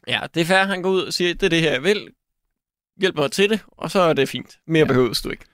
Ja, 0.08 0.20
det 0.34 0.40
er 0.40 0.44
fair, 0.44 0.64
han 0.64 0.82
går 0.82 0.90
ud 0.90 1.02
og 1.02 1.12
siger, 1.12 1.34
det 1.34 1.42
er 1.42 1.48
det 1.48 1.60
her, 1.60 1.72
jeg 1.72 1.82
vil. 1.82 2.08
Hjælp 3.00 3.16
mig 3.16 3.32
til 3.32 3.50
det, 3.50 3.60
og 3.68 3.90
så 3.90 4.00
er 4.00 4.12
det 4.12 4.28
fint. 4.28 4.58
Mere 4.66 4.80
ja. 4.80 4.86
behøves 4.86 5.22
du 5.22 5.30
ikke. 5.30 5.44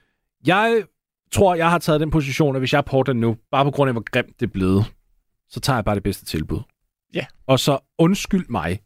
Jeg 0.47 0.85
tror, 1.33 1.55
jeg 1.55 1.71
har 1.71 1.79
taget 1.79 2.01
den 2.01 2.11
position, 2.11 2.57
at 2.57 2.61
hvis 2.61 2.73
jeg 2.73 2.79
er 2.79 2.83
Portland 2.83 3.19
nu, 3.19 3.37
bare 3.51 3.65
på 3.65 3.71
grund 3.71 3.89
af, 3.89 3.95
hvor 3.95 4.03
grimt 4.11 4.41
det 4.41 4.47
er 4.47 4.51
blevet, 4.51 4.85
så 5.49 5.61
tager 5.61 5.77
jeg 5.77 5.85
bare 5.85 5.95
det 5.95 6.03
bedste 6.03 6.25
tilbud. 6.25 6.61
Ja. 7.15 7.27
Og 7.47 7.61
så 7.61 7.79
undskyld 7.99 8.47
mig, 8.49 8.81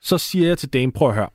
så 0.00 0.18
siger 0.18 0.48
jeg 0.48 0.58
til 0.58 0.68
Dame, 0.72 0.92
prøv 0.92 1.08
at 1.08 1.14
høre, 1.14 1.28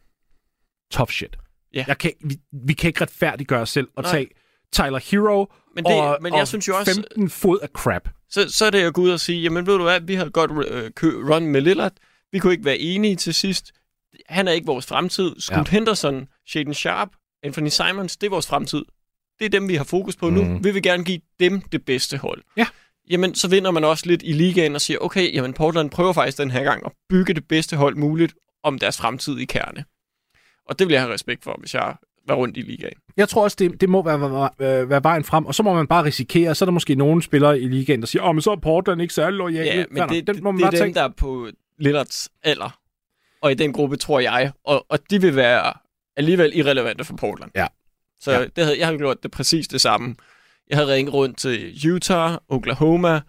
tough 0.91 1.12
shit. 1.12 1.38
Ja. 1.74 1.86
Jeg 1.88 1.98
kan, 1.98 2.12
vi, 2.24 2.36
vi 2.68 2.74
kan 2.74 2.88
ikke 2.88 3.01
retfærdiggøre 3.01 3.62
os 3.62 3.70
selv 3.70 3.88
og 3.96 4.03
Nej. 4.03 4.12
tage 4.12 4.27
Tyler 4.74 5.00
Hero 5.12 5.46
Men, 5.75 5.86
det, 5.86 6.01
og, 6.01 6.18
men 6.22 6.34
jeg 6.34 6.42
og 6.42 6.48
synes 6.48 6.68
jo 6.68 6.78
også, 6.78 6.94
15 6.94 7.30
fod 7.30 7.60
af 7.62 7.68
crap. 7.68 8.10
så, 8.30 8.50
så 8.50 8.66
er 8.66 8.70
det 8.70 8.80
at 8.80 8.94
gå 8.94 9.01
ud 9.01 9.10
og 9.10 9.20
sige, 9.20 9.42
jamen 9.42 9.66
ved 9.66 9.78
du 9.78 9.84
hvad, 9.84 10.01
vi 10.01 10.16
har 10.16 10.30
godt 10.30 10.51
øh, 10.51 10.92
run 11.04 11.46
med 11.46 11.62
Lillard. 11.62 11.94
Vi 12.32 12.40
kunne 12.40 12.54
ikke 12.54 12.66
være 12.66 12.78
enige 12.78 13.16
til 13.16 13.34
sidst. 13.34 13.72
Han 14.30 14.48
er 14.48 14.51
ikke 14.51 14.66
vores 14.66 14.86
fremtid. 14.86 15.36
Scoot 15.40 15.68
ja. 15.68 15.72
Henderson, 15.72 16.28
Shaden 16.48 16.74
Sharp, 16.74 17.10
Anthony 17.44 17.68
Simons, 17.68 18.18
det 18.18 18.28
er 18.28 18.32
vores 18.32 18.48
fremtid. 18.48 18.86
Det 19.40 19.46
er 19.46 19.50
dem, 19.50 19.68
vi 19.68 19.75
har 19.75 19.84
fokus 19.84 20.16
på 20.16 20.30
nu. 20.30 20.44
Mhm. 20.44 20.63
Vi 20.63 20.72
vil 20.72 20.84
gerne 20.84 21.04
give 21.04 21.20
dem 21.40 21.62
det 21.62 21.86
bedste 21.86 22.18
hold. 22.18 22.42
Ja. 22.58 22.68
Jamen, 23.10 23.36
så 23.36 23.48
vinder 23.48 23.72
man 23.72 23.84
også 23.84 24.06
lidt 24.06 24.24
i 24.24 24.32
ligaen 24.34 24.75
og 24.75 24.82
siger, 24.82 24.98
okay, 25.00 25.34
jamen 25.34 25.54
Portland 25.54 25.90
prøver 25.90 26.13
faktisk 26.13 26.38
den 26.38 26.51
her 26.51 26.63
gang 26.63 26.86
at 26.86 26.92
bygge 27.10 27.34
det 27.34 27.48
bedste 27.48 27.75
hold 27.75 27.96
muligt 27.96 28.34
om 28.63 28.80
deres 28.80 28.98
fremtid 28.98 29.38
i 29.38 29.46
kerne. 29.46 29.86
Og 30.70 30.80
det 30.80 30.88
vil 30.88 30.94
jeg 30.94 31.01
have 31.01 31.13
respekt 31.13 31.44
for, 31.44 31.56
hvis 31.60 31.74
jeg 31.74 31.96
var 32.28 32.36
rundt 32.36 32.58
i 32.58 32.62
ligaen. 32.62 32.98
Jeg 33.18 33.30
tror 33.30 33.44
også, 33.44 33.56
det, 33.60 33.82
det 33.82 33.89
må 33.89 34.03
være, 34.03 34.22
være, 34.60 34.89
være 34.89 35.03
vejen 35.03 35.24
frem, 35.24 35.46
og 35.46 35.56
så 35.56 35.63
må 35.63 35.74
man 35.74 35.88
bare 35.88 36.03
risikere, 36.03 36.56
så 36.56 36.63
er 36.63 36.68
der 36.68 36.72
måske 36.72 36.96
nogle 36.96 37.24
spillere 37.24 37.60
i 37.60 37.68
ligaen, 37.68 38.00
der 38.01 38.08
siger, 38.08 38.24
åh, 38.24 38.30
oh, 38.30 38.36
men 38.36 38.41
så 38.41 38.51
er 38.51 38.56
Portland 38.56 39.01
ikke 39.01 39.13
særlig 39.13 39.38
lojal. 39.38 39.65
Ja, 39.65 39.86
men 39.91 40.10
det, 40.10 40.27
den 40.27 40.44
må 40.44 40.51
man 40.51 40.60
det 40.60 40.65
er 40.65 40.70
dem, 40.72 40.80
tænke. 40.80 40.96
der 41.00 41.03
er 41.03 41.10
på 41.18 41.48
Lillards 41.80 42.30
alder. 42.44 42.77
Og 43.41 43.51
i 43.51 43.56
den 43.56 43.74
gruppe, 43.74 43.96
tror 43.96 44.20
jeg. 44.20 44.51
Og, 44.65 44.86
og 44.89 45.00
de 45.10 45.22
vil 45.22 45.36
være 45.36 45.74
alligevel 46.18 46.51
irrelevante 46.58 47.03
for 47.03 47.15
Portland. 47.15 47.51
Ja. 47.56 47.68
Så 48.20 48.32
Ja. 48.32 48.46
det 48.56 48.63
havde, 48.63 48.80
jeg 48.80 48.88
havde 48.88 48.98
gjort 48.98 49.24
det 49.24 49.32
præcis 49.32 49.68
det 49.68 49.82
samme. 49.82 50.15
Jeg 50.70 50.77
havde 50.77 50.94
ringet 50.94 51.13
rundt 51.13 51.38
til 51.38 51.89
Utah, 51.94 52.38
Oklahoma, 52.50 53.22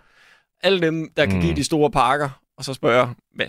alle 0.63 0.81
dem, 0.81 1.09
der 1.17 1.27
kan 1.27 1.35
Mm. 1.35 1.41
give 1.43 1.57
de 1.57 1.65
store 1.65 1.91
parker, 1.91 2.29
og 2.57 2.65
så 2.65 2.75
spørge, 2.75 3.09
hvad, 3.35 3.47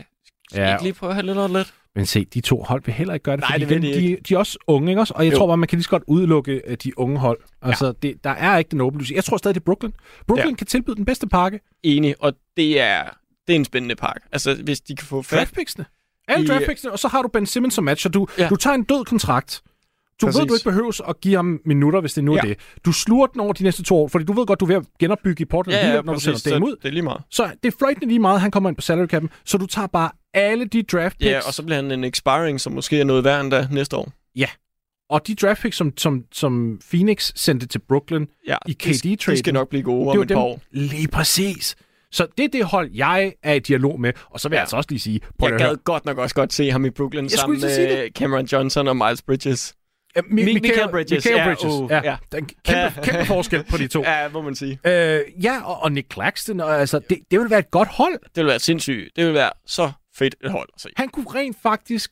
skal 0.49 0.61
Ja. 0.61 0.67
ja. 0.67 0.73
ikke 0.75 0.83
lige 0.83 0.93
prøve 0.93 1.09
at 1.09 1.15
have 1.15 1.25
Lillard 1.25 1.51
lidt? 1.51 1.73
Men 1.95 2.05
se, 2.05 2.25
de 2.25 2.41
to 2.41 2.63
hold 2.63 2.81
vil 2.85 2.93
heller 2.93 3.13
ikke 3.13 3.23
gøre 3.23 3.35
det, 3.37 3.41
Nej, 3.41 3.51
fordi 3.51 3.65
det 3.65 3.81
vil 3.81 3.93
de 4.03 4.07
de, 4.15 4.17
de 4.29 4.33
er 4.33 4.37
også 4.37 4.57
unge, 4.67 4.89
ikke 4.91 5.01
også? 5.01 5.13
Og 5.17 5.25
jeg 5.25 5.33
Jo. 5.33 5.37
tror 5.37 5.47
bare, 5.47 5.57
man 5.57 5.67
kan 5.67 5.77
lige 5.77 5.83
så 5.83 5.89
godt 5.89 6.03
udelukke 6.07 6.61
øh, 6.67 6.77
de 6.83 6.99
unge 6.99 7.19
hold. 7.19 7.39
Altså, 7.61 7.91
det, 7.91 8.23
der 8.23 8.29
er 8.29 8.57
ikke 8.57 8.69
den 8.71 8.81
åbenlyse. 8.81 9.13
Jeg 9.15 9.23
tror 9.23 9.37
stadig, 9.37 9.55
det 9.55 9.61
er 9.61 9.65
Brooklyn. 9.65 9.91
Brooklyn 10.27 10.49
Ja. 10.49 10.55
kan 10.55 10.67
tilbyde 10.67 10.95
den 10.95 11.05
bedste 11.05 11.27
pakke. 11.27 11.59
Enig, 11.83 12.15
og 12.19 12.33
det 12.57 12.81
er, 12.81 13.03
det 13.47 13.53
er 13.53 13.59
en 13.59 13.65
spændende 13.65 13.95
pakke. 13.95 14.21
Altså, 14.31 14.55
hvis 14.63 14.81
de 14.81 14.95
kan 14.95 15.07
få. 15.07 15.21
Draftpicksene. 15.31 15.85
Alle 16.27 16.43
I- 16.45 16.47
draftpicksene, 16.47 16.91
og 16.91 16.99
så 16.99 17.07
har 17.07 17.21
du 17.21 17.27
Ben 17.27 17.45
Simmons 17.45 17.73
som 17.73 17.83
matcher. 17.83 18.11
Du, 18.11 18.27
ja. 18.37 18.43
Ja. 18.43 18.49
du 18.49 18.55
tager 18.55 18.75
en 18.75 18.83
død 18.83 19.05
kontrakt. 19.05 19.61
Du 20.23 20.27
Præcis. 20.27 20.39
ved, 20.41 20.47
du 20.47 20.53
ikke 20.53 20.63
behøves 20.69 21.01
at 21.07 21.21
give 21.21 21.35
ham 21.35 21.59
minutter, 21.65 22.01
hvis 22.01 22.13
det 22.13 22.23
nu 22.23 22.33
er 22.33 22.39
Ja. 22.43 22.49
det. 22.49 22.57
Du 22.85 22.91
sluger 22.91 23.27
den 23.27 23.41
over 23.41 23.53
de 23.53 23.63
næste 23.63 23.83
to 23.83 23.97
år, 23.97 24.07
fordi 24.07 24.25
du 24.25 24.33
ved 24.33 24.45
godt, 24.45 24.59
du 24.59 24.65
er 24.65 24.67
ved 24.67 24.75
at 24.75 24.83
genopbygge 24.99 25.41
i 25.41 25.45
Portland, 25.45 25.77
Ja, 25.79 25.87
ja, 25.87 25.93
når 25.95 26.01
du 26.01 26.13
præcis, 26.13 26.41
sender 26.41 26.57
dem 26.57 26.63
ud. 26.63 26.75
det 26.81 26.85
er 26.85 26.91
lige 26.91 27.01
meget. 27.03 27.21
Så 27.31 27.51
det 27.63 27.73
er 27.73 27.77
fløjtende 27.79 28.07
lige 28.07 28.19
meget, 28.19 28.41
han 28.41 28.51
kommer 28.51 28.69
ind 28.69 28.77
på 28.77 28.81
salary 28.81 29.07
cap'en, 29.13 29.27
så 29.45 29.57
du 29.57 29.65
tager 29.65 29.87
bare 29.87 30.09
alle 30.33 30.65
de 30.65 30.83
draft 30.83 31.17
picks, 31.19 31.31
Ja, 31.31 31.39
og 31.47 31.53
så 31.53 31.63
bliver 31.63 31.75
han 31.75 31.91
en 31.91 32.03
expiring, 32.03 32.61
som 32.61 32.73
måske 32.73 32.99
er 32.99 33.03
noget 33.03 33.23
værd 33.23 33.41
endda 33.41 33.67
næste 33.71 33.97
år. 33.97 34.11
og 35.09 35.27
de 35.27 35.35
draft 35.35 35.61
picks, 35.61 35.77
som, 35.77 35.97
som, 35.97 36.23
som 36.31 36.79
Phoenix 36.89 37.31
sendte 37.35 37.67
til 37.67 37.79
Brooklyn 37.79 38.25
Ja, 38.47 38.57
i 38.67 38.73
de, 38.73 39.15
de 39.15 39.37
skal 39.37 39.53
nok 39.53 39.69
blive 39.69 39.83
gode 39.83 40.09
om 40.11 40.21
et 40.21 40.27
par 40.27 40.35
år. 40.35 40.61
Lige 40.71 41.07
præcis. 41.07 41.75
Så 42.11 42.27
det 42.37 42.43
er 42.43 42.49
det 42.49 42.65
hold, 42.65 42.89
jeg 42.93 43.33
er 43.43 43.53
i 43.53 43.59
dialog 43.59 43.99
med. 44.01 44.13
Og 44.29 44.39
så 44.39 44.49
vil 44.49 44.55
ja. 44.55 44.57
jeg 44.57 44.59
Ja. 44.59 44.63
altså 44.63 44.77
også 44.77 44.87
lige 44.89 44.99
sige, 44.99 45.19
prøv 45.39 45.47
Jeg 45.49 45.55
at 45.55 45.61
høre. 45.61 45.69
gad 45.69 45.77
godt 45.83 46.05
nok 46.05 46.17
også 46.17 46.35
godt 46.35 46.53
se 46.53 46.71
ham 46.71 46.85
i 46.85 46.89
Brooklyn 46.89 47.23
Jeg 47.23 47.31
sammen 47.31 47.61
med 47.61 48.11
Cameron 48.11 48.45
Johnson 48.45 48.87
og 48.87 48.97
Miles 48.97 49.21
Bridges. 49.21 49.75
Ja, 50.15 50.21
Mi- 50.21 50.25
Mi- 50.29 50.53
Michael 50.61 50.89
Bridges, 50.91 51.11
Michael 51.25 51.35
ja, 51.37 51.45
Bridges. 51.45 51.63
uh, 51.73 51.87
ja. 51.91 51.95
ja. 52.03 52.17
Der 52.31 52.37
er 52.37 52.41
en 52.41 52.45
kæmpe, 52.65 52.79
Ja. 52.79 52.91
kæmpe 53.03 53.25
forskel 53.25 53.63
på 53.69 53.77
de 53.77 53.87
to. 53.87 54.03
Ja, 54.07 54.29
må 54.29 54.41
man 54.41 54.55
sige. 54.55 54.79
Øh, 54.85 55.21
ja, 55.43 55.61
og, 55.65 55.83
og 55.83 55.91
Nick 55.91 56.13
Claxton, 56.13 56.59
og, 56.59 56.79
altså, 56.79 56.99
det, 57.09 57.19
det 57.31 57.39
vil 57.39 57.49
være 57.49 57.59
et 57.59 57.71
godt 57.71 57.87
hold. 57.89 58.13
Det 58.23 58.35
vil 58.35 58.45
være 58.45 58.59
sindssygt. 58.59 59.09
Det 59.15 59.25
vil 59.25 59.33
være 59.33 59.49
så 59.65 59.91
fedt 60.15 60.35
et 60.43 60.51
hold 60.51 60.69
at 60.75 60.81
se. 60.81 60.89
Han 60.97 61.09
kunne 61.09 61.25
rent 61.35 61.57
faktisk... 61.63 62.11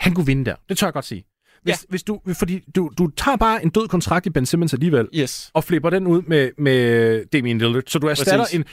Han 0.00 0.14
kunne 0.14 0.26
vinde 0.26 0.44
der. 0.44 0.54
Det 0.68 0.78
tør 0.78 0.86
jeg 0.86 0.92
godt 0.94 1.04
sige. 1.04 1.24
Hvis, 1.62 1.72
Ja. 1.72 1.76
hvis 1.88 2.02
du, 2.02 2.20
fordi 2.38 2.60
du, 2.76 2.90
du 2.98 3.10
tager 3.16 3.36
bare 3.36 3.62
en 3.62 3.70
død 3.70 3.88
kontrakt 3.88 4.26
i 4.26 4.30
Ben 4.30 4.46
Simmons 4.46 4.72
alligevel, 4.74 5.08
Yes. 5.14 5.50
og 5.54 5.64
flipper 5.64 5.90
den 5.90 6.06
ud 6.06 6.22
med, 6.22 6.50
med 6.58 7.24
Damian 7.26 7.58
Lillard. 7.58 7.82
Så 7.86 7.98
du 7.98 8.06
erstatter 8.06 8.44
Præcis. 8.44 8.54
en 8.54 8.64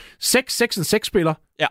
6-6-6-spiller 1.00 1.34
Ja. 1.60 1.68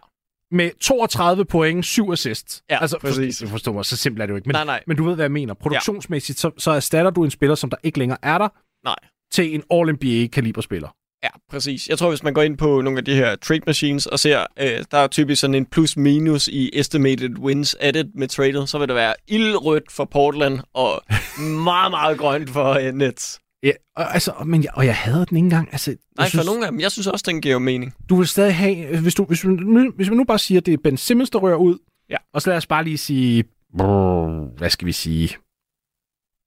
Med 0.52 0.70
32 0.80 1.44
point, 1.44 1.84
7 1.84 2.12
assists. 2.12 2.62
Ja, 2.70 2.78
altså, 2.80 2.98
præcis. 2.98 3.38
For, 3.40 3.46
forstår 3.46 3.72
mig, 3.72 3.84
så 3.84 3.96
simpelt 3.96 4.22
er 4.22 4.26
det 4.26 4.30
jo 4.30 4.36
ikke. 4.36 4.48
Men, 4.48 4.54
Nej, 4.54 4.64
nej. 4.64 4.82
men 4.86 4.96
du 4.96 5.04
ved, 5.04 5.14
hvad 5.14 5.24
jeg 5.24 5.32
mener. 5.32 5.54
Produktionsmæssigt, 5.54 6.38
så, 6.38 6.50
så 6.58 6.70
erstatter 6.70 7.10
du 7.10 7.24
en 7.24 7.30
spiller, 7.30 7.54
som 7.54 7.70
der 7.70 7.76
ikke 7.82 7.98
længere 7.98 8.18
er 8.22 8.38
der, 8.38 8.48
Nej. 8.84 8.96
til 9.32 9.54
en 9.54 9.62
All-NBA-kaliberspiller. 9.70 10.88
Ja, 11.22 11.28
præcis. 11.50 11.88
Jeg 11.88 11.98
tror, 11.98 12.08
hvis 12.08 12.22
man 12.22 12.34
går 12.34 12.42
ind 12.42 12.58
på 12.58 12.80
nogle 12.80 12.98
af 12.98 13.04
de 13.04 13.14
her 13.14 13.36
trade 13.36 13.60
machines 13.66 14.06
og 14.06 14.18
ser, 14.18 14.46
øh, 14.60 14.84
der 14.90 14.98
er 14.98 15.06
typisk 15.06 15.40
sådan 15.40 15.54
en 15.54 15.66
plus-minus 15.66 16.48
i 16.48 16.70
estimated 16.72 17.38
wins 17.38 17.76
added 17.80 18.04
med 18.14 18.28
tradet, 18.28 18.68
så 18.68 18.78
vil 18.78 18.88
det 18.88 18.96
være 18.96 19.14
ildrødt 19.28 19.92
for 19.92 20.04
Portland 20.04 20.58
og 20.74 21.02
meget, 21.70 21.90
meget 21.90 22.18
grønt 22.18 22.50
for 22.50 22.70
øh, 22.70 22.92
Nets. 22.94 23.40
Ja, 23.62 23.70
og, 23.96 24.14
altså, 24.14 24.32
men 24.46 24.62
jeg, 24.62 24.70
og 24.74 24.86
jeg 24.86 24.96
hader 24.96 25.24
den 25.24 25.36
ikke 25.36 25.44
engang. 25.44 25.68
Altså, 25.72 25.90
jeg 25.90 25.98
Nej, 26.18 26.28
synes, 26.28 26.44
for 26.44 26.52
nogle 26.52 26.66
af 26.66 26.72
dem. 26.72 26.80
Jeg 26.80 26.90
synes 26.92 27.06
også, 27.06 27.24
den 27.28 27.40
giver 27.40 27.58
mening. 27.58 27.94
Du 28.08 28.16
vil 28.16 28.26
stadig 28.26 28.54
have, 28.56 29.00
hvis, 29.00 29.14
du, 29.14 29.24
hvis, 29.24 29.44
man, 29.44 29.54
nu, 29.54 29.90
hvis 29.96 30.08
man 30.08 30.16
nu 30.16 30.24
bare 30.24 30.38
siger, 30.38 30.60
at 30.60 30.66
det 30.66 30.74
er 30.74 30.78
Ben 30.84 30.96
Simmons, 30.96 31.30
der 31.30 31.38
rører 31.38 31.56
ud, 31.56 31.78
Ja. 32.10 32.16
og 32.34 32.42
så 32.42 32.50
lad 32.50 32.56
os 32.56 32.66
bare 32.66 32.84
lige 32.84 32.98
sige, 32.98 33.44
brrr, 33.78 34.58
hvad 34.58 34.70
skal 34.70 34.86
vi 34.86 34.92
sige? 34.92 35.36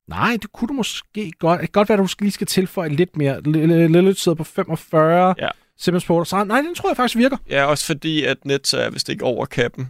Nej, 0.09 0.37
det 0.41 0.51
kunne 0.51 0.67
du 0.67 0.73
måske 0.73 1.31
godt. 1.39 1.61
Det 1.61 1.67
kan 1.69 1.71
godt 1.79 1.89
være, 1.89 1.99
at 1.99 2.09
du 2.09 2.23
lige 2.23 2.31
skal 2.31 2.47
tilføje 2.47 2.89
lidt 2.89 3.17
mere. 3.17 3.41
Lillard 3.41 4.13
sidder 4.13 4.35
på 4.35 4.43
45, 4.43 5.35
Ja. 5.39 5.49
Simmons 5.77 6.05
på 6.05 6.15
38. 6.15 6.47
Nej, 6.47 6.61
den 6.61 6.75
tror 6.75 6.89
jeg 6.89 6.97
faktisk 6.97 7.17
virker. 7.17 7.37
Ja, 7.49 7.65
også 7.65 7.85
fordi, 7.85 8.23
at 8.23 8.37
Nets 8.45 8.73
er 8.73 8.89
vist 8.89 9.09
ikke 9.09 9.25
over 9.25 9.45
kappen. 9.45 9.87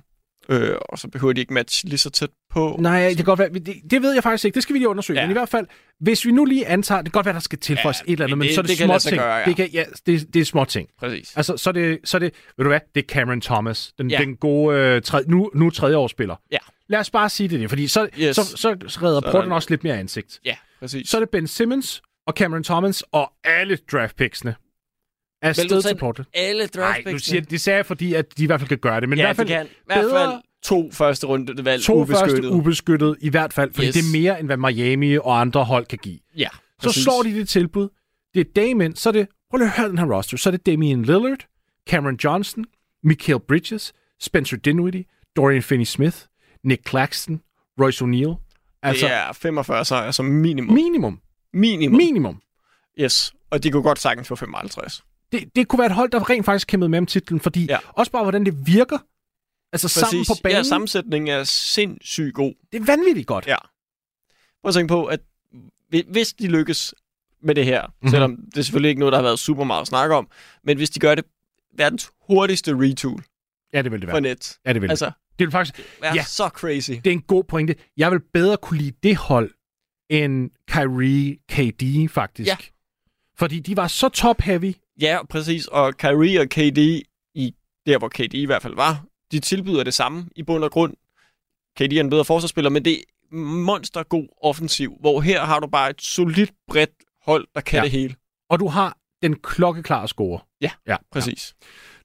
Øh, 0.50 0.76
og 0.90 1.00
så 1.00 1.08
behøver 1.08 1.34
de 1.34 1.42
ikke 1.42 1.54
matche 1.54 1.90
lige 1.90 1.98
så 1.98 2.10
tæt 2.10 2.30
på. 2.50 2.76
Nej, 2.80 3.08
det 3.08 3.16
kan 3.16 3.26
godt 3.26 3.40
være. 3.40 3.50
Det, 3.50 3.76
det 3.92 4.02
ved 4.02 4.14
jeg 4.14 4.24
faktisk 4.24 4.46
ikke. 4.46 4.56
Det 4.56 4.64
skal 4.64 4.74
vi 4.74 4.80
lige 4.80 4.90
undersøge. 4.90 5.20
Ja. 5.20 5.26
Men 5.26 5.32
i 5.32 5.34
hvert 5.34 5.50
fald, 5.50 5.68
hvis 6.00 6.26
vi 6.26 6.32
nu 6.32 6.46
lige 6.46 6.68
antager, 6.68 7.02
det 7.02 7.12
kan 7.12 7.18
godt 7.20 7.26
være, 7.26 7.34
der 7.34 7.40
skal 7.42 7.60
tilføjes 7.60 7.98
Ja, 8.00 8.04
et 8.08 8.12
eller 8.12 8.26
andet, 8.26 8.38
men 8.38 8.48
det- 8.48 8.56
så 8.56 8.62
er 8.62 8.64
det, 8.64 8.70
det 8.70 8.78
små 8.86 8.98
ting. 9.00 9.18
gøre, 9.22 9.36
ja. 9.36 9.46
det, 9.46 9.56
kan, 9.56 9.70
ja, 9.74 9.84
det, 10.06 10.34
det 10.34 10.40
er 10.42 10.46
små 10.46 10.66
ting. 10.66 10.90
Præcis. 11.00 11.34
Altså, 11.36 11.58
så 11.58 11.70
er 11.70 11.72
det, 11.72 12.00
så 12.04 12.18
er 12.18 12.20
det, 12.20 12.34
ved 12.58 12.64
du 12.64 12.70
hvad, 12.70 12.80
det 12.96 13.04
er 13.04 13.08
Cameron 13.08 13.42
Thomas, 13.42 13.94
den, 13.98 14.12
ja. 14.12 14.18
Den 14.18 14.36
gode, 14.36 14.78
øh, 14.78 15.02
tredje, 15.02 15.26
nu, 15.30 15.52
nu 15.56 15.70
tredjeårsspiller. 15.70 16.36
Ja. 16.52 16.58
Lad 16.90 17.00
os 17.00 17.10
bare 17.10 17.30
sige 17.30 17.50
det, 17.50 17.60
det 17.60 17.70
fordi 17.70 17.88
så, 17.88 18.08
Yes. 18.20 18.36
så, 18.36 18.44
så 18.58 18.68
redder 18.70 18.88
Sådan. 18.90 19.32
Portland 19.32 19.54
også 19.54 19.68
lidt 19.70 19.84
mere 19.84 19.98
ansigt. 20.00 20.40
Ja, 20.46 20.56
præcis. 20.80 21.10
Så 21.10 21.18
er 21.18 21.22
det 21.22 21.30
Ben 21.30 21.48
Simmons 21.48 22.02
og 22.28 22.34
Cameron 22.34 22.64
Thomas 22.64 23.04
og 23.12 23.32
alle 23.44 23.78
draftpicksene 23.92 24.56
er 25.44 25.54
Vil 25.62 25.70
du 25.70 25.82
tage 25.82 25.94
til 25.94 26.00
Portland. 26.00 26.28
alle 26.34 26.70
Nej, 26.76 26.86
draft 26.86 27.06
nu 27.06 27.18
siger, 27.20 27.42
det 27.42 27.62
sagde 27.62 27.78
jeg, 27.78 27.86
fordi 27.86 28.14
at 28.14 28.38
de 28.38 28.44
i 28.44 28.46
hvert 28.46 28.60
fald 28.60 28.70
kan 28.70 28.78
gøre 28.78 29.02
det. 29.02 29.10
Men 29.10 29.18
ja, 29.18 29.24
i 29.24 29.26
hvert 29.28 29.36
fald 29.36 29.48
de 29.48 29.54
kan. 29.54 29.66
I 29.66 29.70
hvert 29.86 30.04
bedre- 30.04 30.32
fald 30.32 30.42
to 30.64 30.92
første 30.92 31.28
runde 31.28 31.66
valg 31.66 31.84
to 31.84 32.06
første 32.06 32.24
ubeskyttet. 32.24 32.50
ubeskyttet, 32.52 33.16
i 33.22 33.30
hvert 33.30 33.54
fald, 33.54 33.74
fordi 33.74 33.88
Yes. 33.88 33.94
det 33.94 34.02
er 34.02 34.22
mere, 34.22 34.40
end 34.40 34.48
hvad 34.48 34.58
Miami 34.58 35.18
og 35.18 35.42
andre 35.42 35.64
hold 35.64 35.86
kan 35.86 35.98
give. 36.02 36.20
Ja, 36.38 36.48
Så 36.82 36.92
slår 36.92 37.24
de 37.24 37.34
det 37.36 37.50
tilbud. 37.50 37.90
Det 38.34 38.40
er 38.40 38.52
Damien, 38.56 38.96
så 38.96 39.10
er 39.10 39.14
det, 39.14 39.28
prøv 39.50 39.58
lige 39.58 39.68
at 39.68 39.74
høre 39.78 39.90
den 39.90 39.98
her 39.98 40.06
roster, 40.18 40.38
så 40.38 40.50
er 40.50 40.52
det 40.52 40.66
Damian 40.66 41.02
Lillard, 41.04 41.46
Cameron 41.90 42.16
Johnson, 42.24 42.66
Mikael 43.04 43.40
Bridges, 43.48 43.94
Spencer 44.22 44.58
Dinwiddie, 44.58 45.06
Dorian 45.36 45.62
Finney-Smith, 45.62 46.28
Nick 46.64 46.90
Claxton, 46.90 47.42
Royce 47.82 48.06
O'Neal. 48.06 48.50
Altså, 48.84 49.06
det 49.06 49.16
er 49.16 49.34
45 49.34 49.86
sejre 49.86 50.14
som 50.14 50.26
minimum. 50.26 50.74
minimum. 50.76 51.20
minimum. 51.54 51.98
Minimum. 51.98 52.42
Yes, 53.00 53.34
og 53.52 53.64
de 53.64 53.72
kunne 53.72 53.84
godt 53.84 54.00
sagtens 54.00 54.28
få 54.28 54.36
55. 54.36 55.04
Det, 55.34 55.56
det 55.56 55.68
kunne 55.68 55.78
være 55.80 55.86
et 55.88 55.94
hold, 55.96 56.12
der 56.12 56.30
rent 56.30 56.46
faktisk 56.46 56.68
kæmpede 56.68 56.90
med 56.90 57.00
om 57.00 57.06
titlen, 57.06 57.40
fordi 57.40 57.66
ja. 57.66 57.78
Også 57.90 58.12
bare, 58.12 58.24
hvordan 58.24 58.46
det 58.46 58.68
virker, 58.68 58.98
altså 59.74 59.88
Præcis. 59.88 60.00
sammen 60.00 60.26
på 60.26 60.34
banen, 60.44 60.56
Ja, 60.58 60.64
sammensætningen 60.64 61.28
er 61.28 61.44
sindssygt 61.44 62.34
god. 62.34 62.54
det 62.72 62.82
er 62.82 62.86
vanvittigt 62.86 63.28
godt. 63.28 63.48
Ja. 63.48 63.56
Prøv 64.62 64.70
at 64.70 64.74
tænke 64.74 64.88
på, 64.88 65.06
at 65.06 65.20
hvi- 65.90 66.12
hvis 66.12 66.34
de 66.34 66.48
lykkes 66.48 66.94
med 67.42 67.56
det 67.56 67.66
her, 67.66 67.82
Mhm. 67.82 67.92
mm-hmm. 68.02 68.10
selvom 68.12 68.38
det 68.46 68.58
er 68.58 68.62
selvfølgelig 68.62 68.90
ikke 68.90 69.00
noget, 69.00 69.12
der 69.12 69.18
har 69.18 69.24
været 69.24 69.40
super 69.40 69.64
meget 69.64 69.82
at 69.82 69.88
snakke 69.88 70.16
om, 70.16 70.28
men 70.64 70.78
hvis 70.78 70.90
de 70.90 71.00
gør 71.00 71.16
det 71.16 71.26
verdens 71.78 72.10
hurtigste 72.28 72.72
retool 72.76 73.24
Ja, 73.74 73.82
det 73.82 73.92
vil 73.92 74.02
det 74.02 74.08
for 74.10 74.14
være. 74.14 74.22
net, 74.22 74.58
Ja, 74.66 74.74
det 74.74 74.82
vil 74.82 74.88
det. 74.88 74.92
altså, 74.92 75.12
Det 75.40 75.48
vil 75.48 75.52
faktisk, 75.52 75.78
det 75.78 75.86
er 76.02 76.14
Ja. 76.16 76.24
så 76.24 76.48
crazy. 76.48 76.92
det 76.92 77.08
er 77.08 77.12
en 77.12 77.22
god 77.22 77.44
pointe. 77.44 77.76
Jeg 77.98 78.12
vil 78.12 78.20
bedre 78.34 78.58
kunne 78.58 78.78
lide 78.80 78.96
det 79.04 79.16
hold, 79.18 79.52
end 80.10 80.52
Kyrie 80.68 81.38
KD, 81.50 82.10
faktisk. 82.10 82.48
Ja. 82.48 82.58
Fordi 83.38 83.60
de 83.60 83.78
var 83.78 83.88
så 83.88 84.10
top-heavy. 84.10 84.74
Ja, 85.02 85.26
præcis. 85.30 85.68
Og 85.68 85.98
Kyrie 85.98 86.40
og 86.42 86.50
KD, 86.50 86.78
i 87.36 87.56
der 87.86 87.98
hvor 87.98 88.08
KD 88.08 88.34
i 88.34 88.46
hvert 88.46 88.62
fald 88.62 88.76
var, 88.76 89.04
de 89.32 89.40
tilbyder 89.40 89.84
det 89.84 89.94
samme 89.94 90.30
i 90.36 90.44
bund 90.44 90.64
og 90.64 90.72
grund. 90.72 90.94
KD 91.78 91.94
er 91.94 92.00
en 92.00 92.10
bedre 92.10 92.26
forsvarsspiller, 92.26 92.70
men 92.70 92.86
det 92.86 92.94
er 92.94 93.04
monstergod 93.36 94.28
offensiv, 94.42 94.98
hvor 95.00 95.22
her 95.22 95.42
har 95.46 95.60
du 95.60 95.68
bare 95.68 95.90
et 95.90 96.02
solidt, 96.02 96.52
bredt 96.68 96.92
hold, 97.26 97.48
der 97.56 97.62
kan 97.62 97.78
Ja. 97.78 97.82
ja. 97.82 97.84
det 97.84 97.92
hele. 97.92 98.16
Og 98.50 98.60
du 98.60 98.68
har 98.68 98.98
den 99.22 99.36
klokkeklare 99.36 100.08
score. 100.08 100.40
Ja, 100.62 100.72
ja 100.88 100.96
Præcis. 101.12 101.56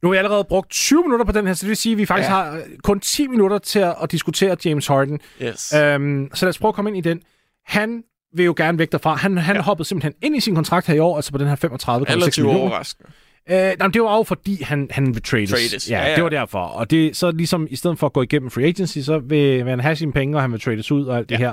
Nu 0.03 0.09
har 0.09 0.13
vi 0.13 0.19
allerede 0.19 0.45
brugt 0.45 0.71
20 0.71 1.03
minutter 1.03 1.25
på 1.25 1.33
den 1.33 1.47
her, 1.47 1.55
så 1.55 1.61
det 1.63 1.69
vil 1.69 1.77
sige, 1.77 1.93
at 1.93 1.99
vi 1.99 2.07
faktisk 2.07 2.31
ja. 2.31 2.37
Ja. 2.37 2.45
har 2.51 2.57
øh, 2.59 2.79
kun 2.83 3.01
10 3.01 3.27
minutter 3.27 3.59
til 3.59 3.79
at, 3.79 3.97
at 4.03 4.11
diskutere 4.13 4.57
James 4.65 4.87
Harden. 4.87 5.21
Yes. 5.43 5.73
Øhm, 5.75 6.31
så 6.35 6.47
lad 6.47 6.51
os 6.51 6.59
prøve 6.59 6.69
at 6.69 6.75
komme 6.75 6.91
ind 6.91 6.97
i 6.97 7.01
den. 7.01 7.23
Han 7.65 8.05
vil 8.35 8.45
jo 8.45 8.55
gerne 8.57 8.79
væk 8.79 8.93
derfra. 8.93 9.15
Han, 9.15 9.39
han 9.39 9.57
ja. 9.57 9.63
Hoppede 9.63 9.89
simpelthen 9.89 10.13
ind 10.23 10.37
i 10.37 10.41
sin 10.41 10.55
kontrakt 10.55 10.87
her 10.87 10.95
i 10.95 10.99
år, 10.99 11.17
altså 11.17 11.33
på 11.33 11.39
den 11.39 11.49
her 11.49 11.57
35,6 11.57 11.69
Relativt 11.89 12.47
overraskende. 12.47 13.11
Øh, 13.51 13.73
nej, 13.79 13.89
det 13.89 14.03
var 14.03 14.17
jo 14.17 14.23
fordi, 14.23 14.63
han, 14.63 14.89
han 14.91 15.15
vil 15.15 15.23
trades. 15.23 15.51
Trades, 15.51 15.91
Ja, 15.91 15.99
ja, 15.99 16.09
ja. 16.09 16.15
det 16.15 16.23
var 16.23 16.31
derfor. 16.31 16.59
Og 16.59 16.91
det, 16.91 17.17
så 17.17 17.31
ligesom, 17.31 17.67
i 17.71 17.77
stedet 17.77 17.99
for 17.99 18.07
at 18.07 18.13
gå 18.13 18.23
igennem 18.23 18.51
free 18.51 18.65
agency, 18.65 18.99
så 18.99 19.19
vil, 19.19 19.65
vil 19.65 19.71
han 19.71 19.81
have 19.81 19.97
sine 19.97 20.13
penge, 20.13 20.37
og 20.37 20.43
han 20.43 20.53
vil 20.53 20.61
trades 20.61 20.93
ud 20.93 21.05
og 21.07 21.17
alt 21.17 21.31
ja. 21.31 21.37
det 21.37 21.45
her. 21.45 21.53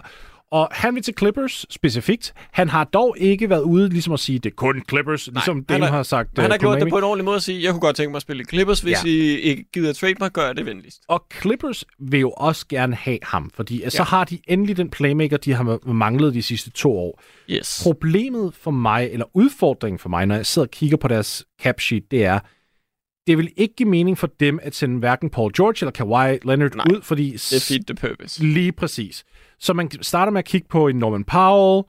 Og 0.56 0.70
han 0.72 0.96
vil 0.96 1.04
til 1.04 1.14
Clippers 1.18 1.66
specifikt. 1.70 2.34
Han 2.52 2.70
har 2.70 2.84
dog 2.84 3.16
ikke 3.20 3.50
været 3.50 3.62
ude 3.62 3.90
ligesom 3.90 4.14
at 4.14 4.20
sige, 4.20 4.40
det 4.40 4.50
er 4.52 4.56
kun 4.56 4.82
Clippers, 4.90 5.28
ligesom 5.28 5.56
han 5.56 5.64
Dame 5.64 5.86
har- 5.86 6.04
sagt. 6.04 6.30
Han 6.38 6.46
øh, 6.46 6.52
har 6.52 6.58
gjort 6.58 6.82
det 6.82 6.90
på 6.90 6.98
en 6.98 7.04
ordentlig 7.04 7.26
måde 7.26 7.36
at 7.36 7.44
sige, 7.44 7.64
jeg 7.64 7.72
kunne 7.72 7.80
godt 7.80 7.96
tænke 7.96 8.12
mig 8.12 8.16
at 8.16 8.22
spille 8.22 8.46
Clippers, 8.46 8.82
hvis 8.82 9.06
Ja. 9.06 9.10
I 9.10 9.40
ikke 9.40 9.66
gider 9.74 9.94
trade 9.94 10.16
mig, 10.20 10.32
gør 10.32 10.46
jeg 10.46 10.58
det 10.58 10.66
venligst. 10.66 11.02
Og 11.08 11.26
Clippers 11.42 11.84
vil 12.00 12.20
jo 12.20 12.30
også 12.30 12.68
gerne 12.68 12.96
have 12.96 13.18
ham, 13.24 13.52
fordi 13.54 13.80
ja. 13.80 13.90
så 13.90 14.04
har 14.04 14.24
de 14.24 14.40
endelig 14.48 14.78
den 14.78 14.90
playmaker, 14.90 15.38
de 15.38 15.54
har 15.54 15.88
manglet 15.94 16.34
de 16.34 16.42
sidste 16.42 16.70
to 16.72 16.98
år. 16.98 17.22
Yes. 17.50 17.80
Problemet 17.84 18.54
for 18.62 18.72
mig, 18.72 19.10
eller 19.12 19.26
udfordringen 19.34 20.00
for 20.00 20.10
mig, 20.10 20.26
når 20.26 20.36
jeg 20.36 20.46
sidder 20.46 20.66
og 20.68 20.72
kigger 20.72 20.98
på 20.98 21.08
deres 21.08 21.46
cap 21.62 21.80
sheet, 21.82 22.12
det 22.12 22.26
er, 22.26 22.40
det 23.28 23.38
vil 23.38 23.52
ikke 23.58 23.76
give 23.76 23.90
mening 23.90 24.18
for 24.18 24.28
dem 24.40 24.60
at 24.62 24.76
sende 24.76 25.00
hverken 25.00 25.30
Paul 25.30 25.52
George 25.58 25.76
eller 25.82 25.92
Kawhi 25.92 26.38
Leonard 26.44 26.76
Nej, 26.76 26.86
ud, 26.96 27.02
fordi... 27.02 27.32
Det 27.32 27.54
er 27.54 27.66
feed 27.68 27.84
the 27.96 28.08
purpose. 28.08 28.44
Lige 28.44 28.72
præcis. 28.72 29.24
Så 29.60 29.74
man 29.74 29.92
starter 30.02 30.32
med 30.32 30.40
at 30.40 30.46
kigge 30.46 30.68
på 30.68 30.88
en 30.88 30.96
Norman 30.96 31.24
Powell, 31.24 31.84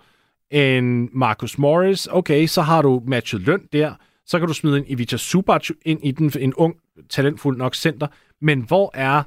en 0.50 1.08
Marcus 1.12 1.58
Morris. 1.58 2.08
Okay, 2.10 2.46
så 2.46 2.62
har 2.62 2.82
du 2.82 3.02
matchet 3.06 3.40
løn 3.40 3.60
der. 3.72 3.94
Så 4.26 4.38
kan 4.38 4.48
du 4.48 4.54
smide 4.54 4.78
en 4.78 4.84
Ivica 4.86 5.16
Subac 5.16 5.70
ind 5.84 6.00
i 6.02 6.10
den, 6.10 6.32
en 6.40 6.54
ung, 6.54 6.74
talentfuld 7.10 7.56
nok 7.56 7.74
center. 7.74 8.06
Men 8.40 8.60
hvor 8.60 8.90
er 8.94 9.22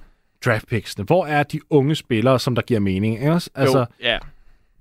draftpicksene? 0.45 1.05
Hvor 1.05 1.25
er 1.25 1.43
de 1.43 1.59
unge 1.69 1.95
spillere, 1.95 2.39
som 2.39 2.55
der 2.55 2.61
giver 2.61 2.79
mening? 2.79 3.15
Ikke? 3.15 3.31
Altså, 3.55 3.79
jo, 3.79 3.85
ja. 4.01 4.17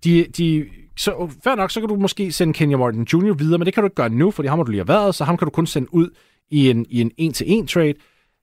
de, 0.05 0.27
de, 0.37 0.67
så 0.97 1.31
fair 1.45 1.55
nok, 1.55 1.71
så 1.71 1.81
kan 1.81 1.89
du 1.89 1.97
måske 1.97 2.33
sende 2.33 2.53
Kenya 2.53 2.77
Martin 2.77 3.03
Jr. 3.03 3.35
videre, 3.35 3.59
men 3.59 3.67
det 3.67 3.75
kan 3.75 3.83
du 3.83 3.87
ikke 3.87 3.95
gøre 3.95 4.09
nu, 4.09 4.31
fordi 4.31 4.49
ham 4.49 4.59
har 4.59 4.65
du 4.65 4.71
lige 4.71 4.81
har 4.81 4.85
været, 4.85 5.15
så 5.15 5.25
ham 5.25 5.37
kan 5.37 5.47
du 5.47 5.51
kun 5.51 5.67
sende 5.67 5.95
ud 5.95 6.11
i 6.51 6.71
en, 6.71 6.87
i 6.89 7.01
en 7.01 7.11
en-til-en 7.17 7.67
trade. 7.67 7.95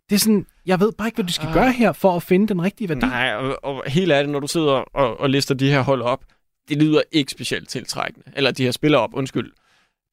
Det 0.10 0.16
er 0.16 0.20
sådan, 0.20 0.46
jeg 0.66 0.80
ved 0.80 0.92
bare 0.92 1.08
ikke, 1.08 1.16
hvad 1.16 1.26
du 1.26 1.34
skal 1.34 1.48
Ah. 1.48 1.54
gøre 1.54 1.72
her 1.72 1.92
for 1.92 2.16
at 2.16 2.24
finde 2.24 2.48
den 2.48 2.62
rigtige 2.62 2.90
værdi. 2.90 3.02
Nej, 3.06 3.34
og, 3.36 3.60
og 3.64 3.84
helt 3.88 4.12
ærligt, 4.12 4.32
når 4.32 4.40
du 4.40 4.48
sidder 4.48 4.72
og, 4.72 5.20
og 5.20 5.30
lister 5.30 5.56
de 5.56 5.70
her 5.70 5.82
hold 5.82 6.02
op, 6.02 6.24
det 6.70 6.78
lyder 6.82 7.02
ikke 7.12 7.32
specielt 7.32 7.70
tiltrækkende. 7.70 8.32
Eller 8.36 8.52
de 8.52 8.64
her 8.64 8.72
spillere 8.72 9.02
op, 9.02 9.10
undskyld. 9.14 9.52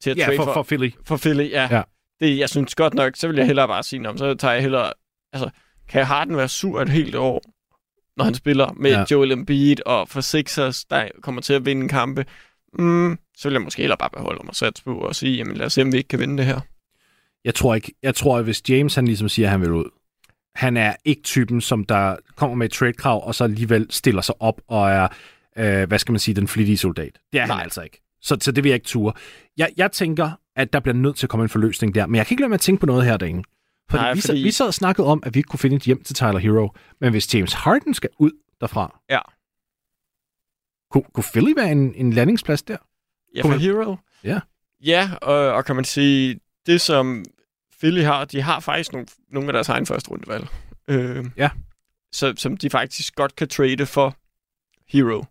Til 0.03 0.09
at 0.09 0.17
Ja, 0.17 0.25
trade 0.25 0.37
for, 0.37 0.53
for 0.53 0.63
Philly. 0.63 0.91
for 1.05 1.17
Philly, 1.17 1.49
ja. 1.51 1.67
Ja. 1.71 1.81
Det, 2.19 2.37
jeg 2.37 2.49
synes 2.49 2.75
godt 2.75 2.93
nok, 2.93 3.15
så 3.15 3.27
vil 3.27 3.37
jeg 3.37 3.45
hellere 3.45 3.67
bare 3.67 3.83
sige, 3.83 3.99
"Nå, 3.99 4.11
men 4.11 4.17
så 4.17 4.33
tager 4.33 4.53
jeg 4.53 4.61
hellere... 4.61 4.93
Altså, 5.33 5.49
kan 5.89 6.05
Harden 6.05 6.37
være 6.37 6.47
sur 6.47 6.81
et 6.81 6.89
helt 6.89 7.15
år, 7.15 7.41
når 8.17 8.25
han 8.25 8.33
spiller 8.33 8.73
med 8.77 8.91
ja. 8.91 9.05
Joel 9.11 9.31
Embiid 9.31 9.75
og 9.85 10.09
for 10.09 10.21
Sixers, 10.21 10.85
der 10.85 11.07
kommer 11.21 11.41
til 11.41 11.53
at 11.53 11.65
vinde 11.65 11.89
kampe? 11.89 12.25
Mm, 12.79 13.17
så 13.37 13.47
vil 13.49 13.53
jeg 13.53 13.61
måske 13.61 13.81
hellere 13.81 13.97
bare 13.97 14.09
beholde 14.09 14.45
mig 14.45 14.55
sats 14.55 14.81
på 14.81 14.95
og 14.97 15.15
sige, 15.15 15.37
jamen 15.37 15.57
lad 15.57 15.65
os 15.65 15.73
se, 15.73 15.81
om 15.81 15.91
vi 15.91 15.97
ikke 15.97 16.07
kan 16.07 16.19
vinde 16.19 16.37
det 16.37 16.45
her. 16.45 16.59
Jeg 17.45 17.55
tror 17.55 17.75
ikke, 17.75 17.93
jeg 18.03 18.15
tror, 18.15 18.37
at 18.37 18.43
hvis 18.43 18.69
James 18.69 18.95
han 18.95 19.05
ligesom 19.05 19.29
siger, 19.29 19.47
at 19.47 19.51
han 19.51 19.61
vil 19.61 19.71
ud, 19.71 19.89
han 20.55 20.77
er 20.77 20.95
ikke 21.05 21.21
typen, 21.21 21.61
som 21.61 21.85
der 21.85 22.15
kommer 22.35 22.55
med 22.55 22.65
et 22.65 22.71
trade-krav, 22.71 23.27
og 23.27 23.35
så 23.35 23.43
alligevel 23.43 23.87
stiller 23.89 24.21
sig 24.21 24.35
op 24.41 24.61
og 24.67 24.89
er, 24.91 25.07
øh, 25.57 25.87
hvad 25.87 25.99
skal 25.99 26.11
man 26.11 26.19
sige, 26.19 26.35
den 26.35 26.47
flittige 26.47 26.77
soldat. 26.77 27.19
Det 27.33 27.41
er 27.41 27.45
Nej. 27.47 27.55
han 27.55 27.63
altså 27.63 27.81
ikke. 27.81 28.01
Så, 28.21 28.37
så 28.41 28.51
det 28.51 28.63
vil 28.63 28.69
jeg 28.69 28.75
ikke 28.75 28.85
ture. 28.87 29.13
Jeg, 29.57 29.69
jeg 29.77 29.91
tænker, 29.91 30.31
at 30.55 30.73
der 30.73 30.79
bliver 30.79 30.95
nødt 30.95 31.15
til 31.15 31.25
at 31.25 31.29
komme 31.29 31.43
en 31.43 31.49
forløsning 31.49 31.95
der, 31.95 32.07
men 32.07 32.15
jeg 32.15 32.27
kan 32.27 32.33
ikke 32.33 32.41
lade 32.41 32.49
med 32.49 32.55
at 32.55 32.61
tænke 32.61 32.79
på 32.79 32.85
noget 32.85 33.05
her, 33.05 33.17
Dane. 33.17 33.43
Fordi, 33.89 34.03
Nej, 34.03 34.13
vi, 34.13 34.21
fordi- 34.21 34.43
vi 34.43 34.51
sad 34.51 34.67
og 34.67 34.73
snakkede 34.73 35.07
om, 35.07 35.23
at 35.25 35.33
vi 35.35 35.39
ikke 35.39 35.47
kunne 35.47 35.59
finde 35.59 35.75
et 35.75 35.81
hjem 35.83 36.03
til 36.03 36.15
Tyler 36.15 36.37
Hero, 36.37 36.69
men 37.01 37.11
hvis 37.11 37.35
James 37.35 37.53
Harden 37.53 37.93
skal 37.93 38.09
ud 38.19 38.31
derfra, 38.61 38.99
Ja. 39.09 39.19
kunne, 40.91 41.03
kunne 41.13 41.23
Philly 41.33 41.53
være 41.55 41.71
en, 41.71 41.95
en 41.95 42.13
landingsplads 42.13 42.61
der? 42.63 42.77
Ja, 43.35 43.41
for 43.41 43.47
man- 43.49 43.59
Hero? 43.59 43.95
Ja. 44.23 44.39
Ja, 44.85 45.09
og, 45.21 45.35
og 45.35 45.65
kan 45.65 45.75
man 45.75 45.85
sige, 45.85 46.39
det 46.65 46.81
som 46.81 47.25
Philly 47.79 48.01
har, 48.03 48.25
de 48.25 48.41
har 48.41 48.59
faktisk 48.59 48.91
nogle, 48.93 49.07
nogle 49.31 49.47
af 49.49 49.53
deres 49.53 49.69
egen 49.69 49.85
første 49.85 50.09
rundevalg. 50.11 50.47
Øh, 50.87 51.25
Ja. 51.37 51.49
Så, 52.11 52.33
som 52.37 52.57
de 52.57 52.69
faktisk 52.69 53.15
godt 53.15 53.35
kan 53.35 53.47
trade 53.47 53.85
for 53.85 54.15
Hero. 54.87 55.23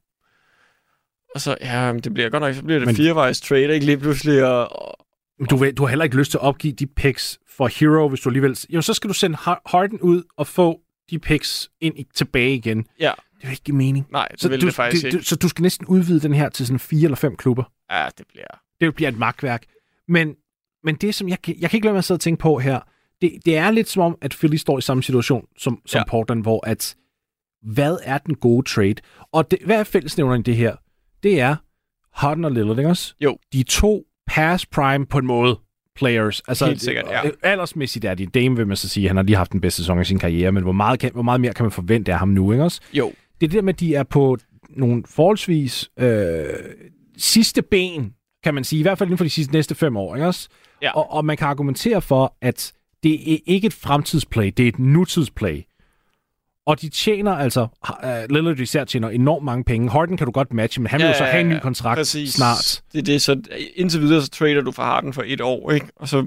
Og 1.35 1.41
så, 1.41 1.57
ja, 1.61 1.93
det 2.05 2.15
bliver 2.15 2.29
godt 2.31 2.41
nok, 2.41 2.55
så 2.55 2.63
bliver 2.65 2.79
det 2.79 2.87
Men- 2.87 2.97
firevejs 2.97 3.41
trade, 3.41 3.75
ikke 3.75 3.87
lige 3.87 3.99
pludselig, 3.99 4.45
og, 4.45 4.83
og 4.89 5.07
Men 5.39 5.49
Du, 5.49 5.57
vil, 5.57 5.75
du 5.75 5.83
har 5.83 5.89
heller 5.89 6.05
ikke 6.05 6.17
lyst 6.17 6.31
til 6.31 6.39
at 6.39 6.43
opgive 6.43 6.73
de 6.73 6.87
picks 6.87 7.39
for 7.49 7.67
Hero, 7.81 8.09
hvis 8.09 8.21
du 8.21 8.29
alligevel... 8.29 8.59
Jo, 8.71 8.83
så 8.83 8.95
skal 8.95 9.09
du 9.09 9.15
sende 9.15 9.37
Har- 9.37 9.63
Harden 9.67 10.01
ud 10.01 10.23
og 10.37 10.47
få 10.47 10.81
de 11.11 11.19
picks 11.19 11.71
ind 11.81 11.99
i, 11.99 12.07
tilbage 12.15 12.55
igen. 12.55 12.87
ja, 13.01 13.13
Det 13.35 13.43
vil 13.43 13.51
ikke 13.51 13.63
give 13.65 13.77
mening. 13.77 14.07
nej, 14.11 14.29
det 14.31 14.41
Så 14.41 14.49
vil 14.49 14.61
du, 14.61 14.67
det 14.67 14.75
faktisk 14.75 15.03
du, 15.03 15.07
ikke. 15.07 15.19
du, 15.19 15.25
så 15.25 15.37
du 15.37 15.49
skal 15.49 15.63
næsten 15.63 15.87
udvide 15.87 16.21
den 16.21 16.35
her 16.35 16.49
til 16.49 16.67
sådan 16.67 16.79
fire 16.79 17.05
eller 17.05 17.17
fem 17.17 17.37
klubber. 17.37 17.65
Ja, 17.91 18.09
det 18.19 18.27
bliver... 18.29 18.47
Det 18.81 18.95
bliver 18.95 19.09
et 19.09 19.19
magtværk. 19.19 19.65
Men, 20.09 20.35
men 20.85 20.95
det, 20.95 21.15
som 21.15 21.29
jeg, 21.29 21.39
jeg 21.61 21.71
kan 21.71 21.77
ikke 21.77 21.87
lade 21.87 21.95
mig 21.95 22.05
sidde 22.05 22.17
og 22.17 22.21
tænke 22.21 22.41
på 22.41 22.59
her, 22.59 22.81
det, 23.21 23.33
det 23.45 23.57
er 23.57 23.71
lidt 23.71 23.89
som 23.89 24.03
om, 24.03 24.19
at 24.21 24.31
Philly 24.31 24.57
står 24.57 24.79
i 24.79 24.83
samme 24.83 25.03
situation 25.03 25.47
som, 25.59 25.81
som 25.87 25.99
ja. 25.99 26.05
Portland, 26.05 26.43
hvor 26.43 26.67
at, 26.67 26.97
hvad 27.63 27.97
er 28.03 28.19
den 28.19 28.35
gode 28.35 28.69
trade? 28.69 28.95
Og 29.33 29.51
det, 29.51 29.59
hvad 29.65 29.81
er 29.81 29.85
fællesnævneren 29.85 30.41
i 30.41 30.43
det 30.43 30.57
her? 30.57 30.77
Det 31.23 31.41
er 31.41 31.57
Harden 32.13 32.45
og 32.45 32.53
Lillard, 32.53 32.79
ikke 32.79 32.91
også? 32.91 33.15
Jo. 33.21 33.39
De 33.53 33.63
to 33.63 34.05
pass 34.27 34.67
prime 34.67 35.07
på 35.07 35.19
en 35.19 35.27
måde 35.27 35.59
players. 35.97 36.43
Altså, 36.49 36.67
Helt 36.67 36.83
sikkert, 36.83 37.05
ja. 37.11 37.27
øh, 37.27 37.33
Aldersmæssigt 37.43 38.05
er 38.05 38.15
de 38.15 38.27
Dame, 38.27 38.57
vil 38.57 38.67
man 38.67 38.77
så 38.77 38.89
sige. 38.89 39.09
Han 39.09 39.17
har 39.17 39.23
lige 39.23 39.37
haft 39.37 39.53
den 39.53 39.61
bedste 39.61 39.83
sæson 39.83 40.01
i 40.01 40.05
sin 40.05 40.19
karriere, 40.19 40.53
men 40.53 40.63
hvor 40.63 40.73
meget, 40.73 41.01
kan, 41.01 41.11
hvor 41.13 41.23
meget 41.23 41.41
mere 41.41 41.53
kan 41.53 41.65
man 41.65 41.73
forvente 41.73 42.13
af 42.13 42.19
ham 42.19 42.29
nu, 42.29 42.53
ikke 42.53 42.65
også? 42.65 42.81
Jo, 42.93 43.13
det 43.41 43.47
er 43.47 43.49
det 43.49 43.53
der 43.53 43.63
med, 43.63 43.75
at 43.75 43.81
de 43.81 43.95
er 43.95 44.03
på 44.03 44.37
nogle 44.69 45.03
forholdsvis 45.07 45.91
øh, 45.99 46.45
sidste 47.17 47.63
ben, 47.63 48.15
kan 48.45 48.55
man 48.55 48.65
sige, 48.65 48.81
i 48.81 48.83
hvert 48.83 48.99
fald 48.99 49.09
inden 49.09 49.19
for 49.19 49.25
de 49.25 49.31
sidste 49.31 49.53
næste 49.53 49.75
fem 49.75 49.97
år, 49.97 50.17
ikke 50.17 50.27
også? 50.27 50.49
Ja. 50.83 50.91
Og, 50.91 51.13
og 51.13 51.25
man 51.25 51.37
kan 51.37 51.47
argumentere 51.47 52.01
for, 52.03 52.37
at 52.41 52.73
det 53.03 53.33
er 53.35 53.39
ikke 53.47 53.67
et 53.67 53.73
fremtidsplay, 53.75 54.53
det 54.57 54.65
er 54.65 54.69
et 54.69 54.79
nutidsplay. 54.79 55.63
Og 56.67 56.81
de 56.81 56.89
tjener 56.89 57.33
altså, 57.33 57.67
uh, 58.05 58.35
Lillard 58.35 58.59
især 58.59 58.85
tjener 58.85 59.09
enormt 59.09 59.45
mange 59.45 59.65
penge. 59.65 59.91
Harden 59.91 60.17
kan 60.17 60.27
du 60.27 60.31
godt 60.31 60.53
matche, 60.53 60.83
men 60.83 60.91
han 60.91 61.01
vil 61.01 61.07
jo 61.07 61.15
så 61.15 61.25
have 61.25 61.41
en 61.41 61.49
ny 61.49 61.59
kontrakt 61.59 61.99
præcis. 61.99 62.33
snart. 62.35 62.83
Det 62.93 62.99
er 62.99 63.03
det, 63.03 63.23
så 63.23 63.43
indtil 63.77 64.01
videre, 64.01 64.23
så 64.23 64.29
trader 64.31 64.61
du 64.61 64.73
for 64.73 64.83
Harden 64.83 65.13
for 65.13 65.23
et 65.27 65.41
år, 65.41 65.71
ikke? 65.71 65.87
Og 65.97 66.09
så, 66.09 66.27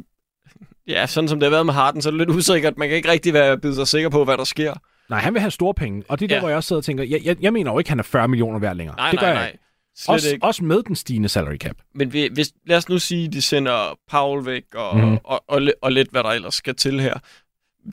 ja, 0.87 1.05
sådan 1.07 1.27
som 1.27 1.39
det 1.39 1.45
har 1.45 1.51
været 1.51 1.65
med 1.65 1.73
Harden, 1.73 2.01
så 2.01 2.09
er 2.09 2.11
det 2.11 2.17
lidt 2.17 2.29
usikkert. 2.29 2.77
Man 2.77 2.87
kan 2.87 2.97
ikke 2.97 3.11
rigtig 3.11 3.33
være 3.33 3.57
bide 3.57 3.75
sig 3.75 3.87
sikker 3.87 4.09
på, 4.09 4.23
hvad 4.25 4.37
der 4.37 4.43
sker. 4.43 4.73
Nej, 5.09 5.19
han 5.19 5.33
vil 5.33 5.39
have 5.41 5.51
store 5.51 5.73
penge. 5.73 6.03
Og 6.09 6.19
det 6.19 6.25
er 6.25 6.27
der, 6.27 6.35
Ja. 6.35 6.39
hvor 6.41 6.49
jeg 6.49 6.57
også 6.57 6.67
sidder 6.67 6.79
og 6.79 6.85
tænker, 6.85 7.03
jeg, 7.03 7.21
jeg, 7.23 7.35
jeg 7.41 7.53
mener 7.53 7.71
jo 7.71 7.77
ikke, 7.79 7.87
at 7.87 7.89
han 7.89 7.99
er 7.99 8.03
40 8.03 8.27
millioner 8.27 8.59
værd 8.59 8.75
længere. 8.75 8.95
Nej, 8.97 9.11
det 9.11 9.19
gør 9.19 9.27
nej, 9.27 9.33
jeg 9.33 9.39
nej. 9.41 9.47
ikke. 9.47 9.59
Slet 9.97 10.13
Også, 10.13 10.33
ikke. 10.33 10.45
også 10.45 10.63
med 10.63 10.83
den 10.83 10.95
stigende 10.95 11.29
salary 11.29 11.57
cap. 11.57 11.75
Men 11.93 12.13
vi, 12.13 12.29
hvis, 12.33 12.53
lad 12.65 12.77
os 12.77 12.89
nu 12.89 12.99
sige, 12.99 13.25
at 13.25 13.33
de 13.33 13.41
sender 13.41 13.99
Paul 14.07 14.45
væk 14.45 14.63
og, 14.75 14.97
mm. 14.97 15.13
og, 15.13 15.19
og, 15.23 15.43
og, 15.47 15.61
og 15.81 15.91
lidt, 15.91 16.11
hvad 16.11 16.23
der 16.23 16.29
ellers 16.29 16.55
skal 16.55 16.75
til 16.75 16.99
her. 16.99 17.19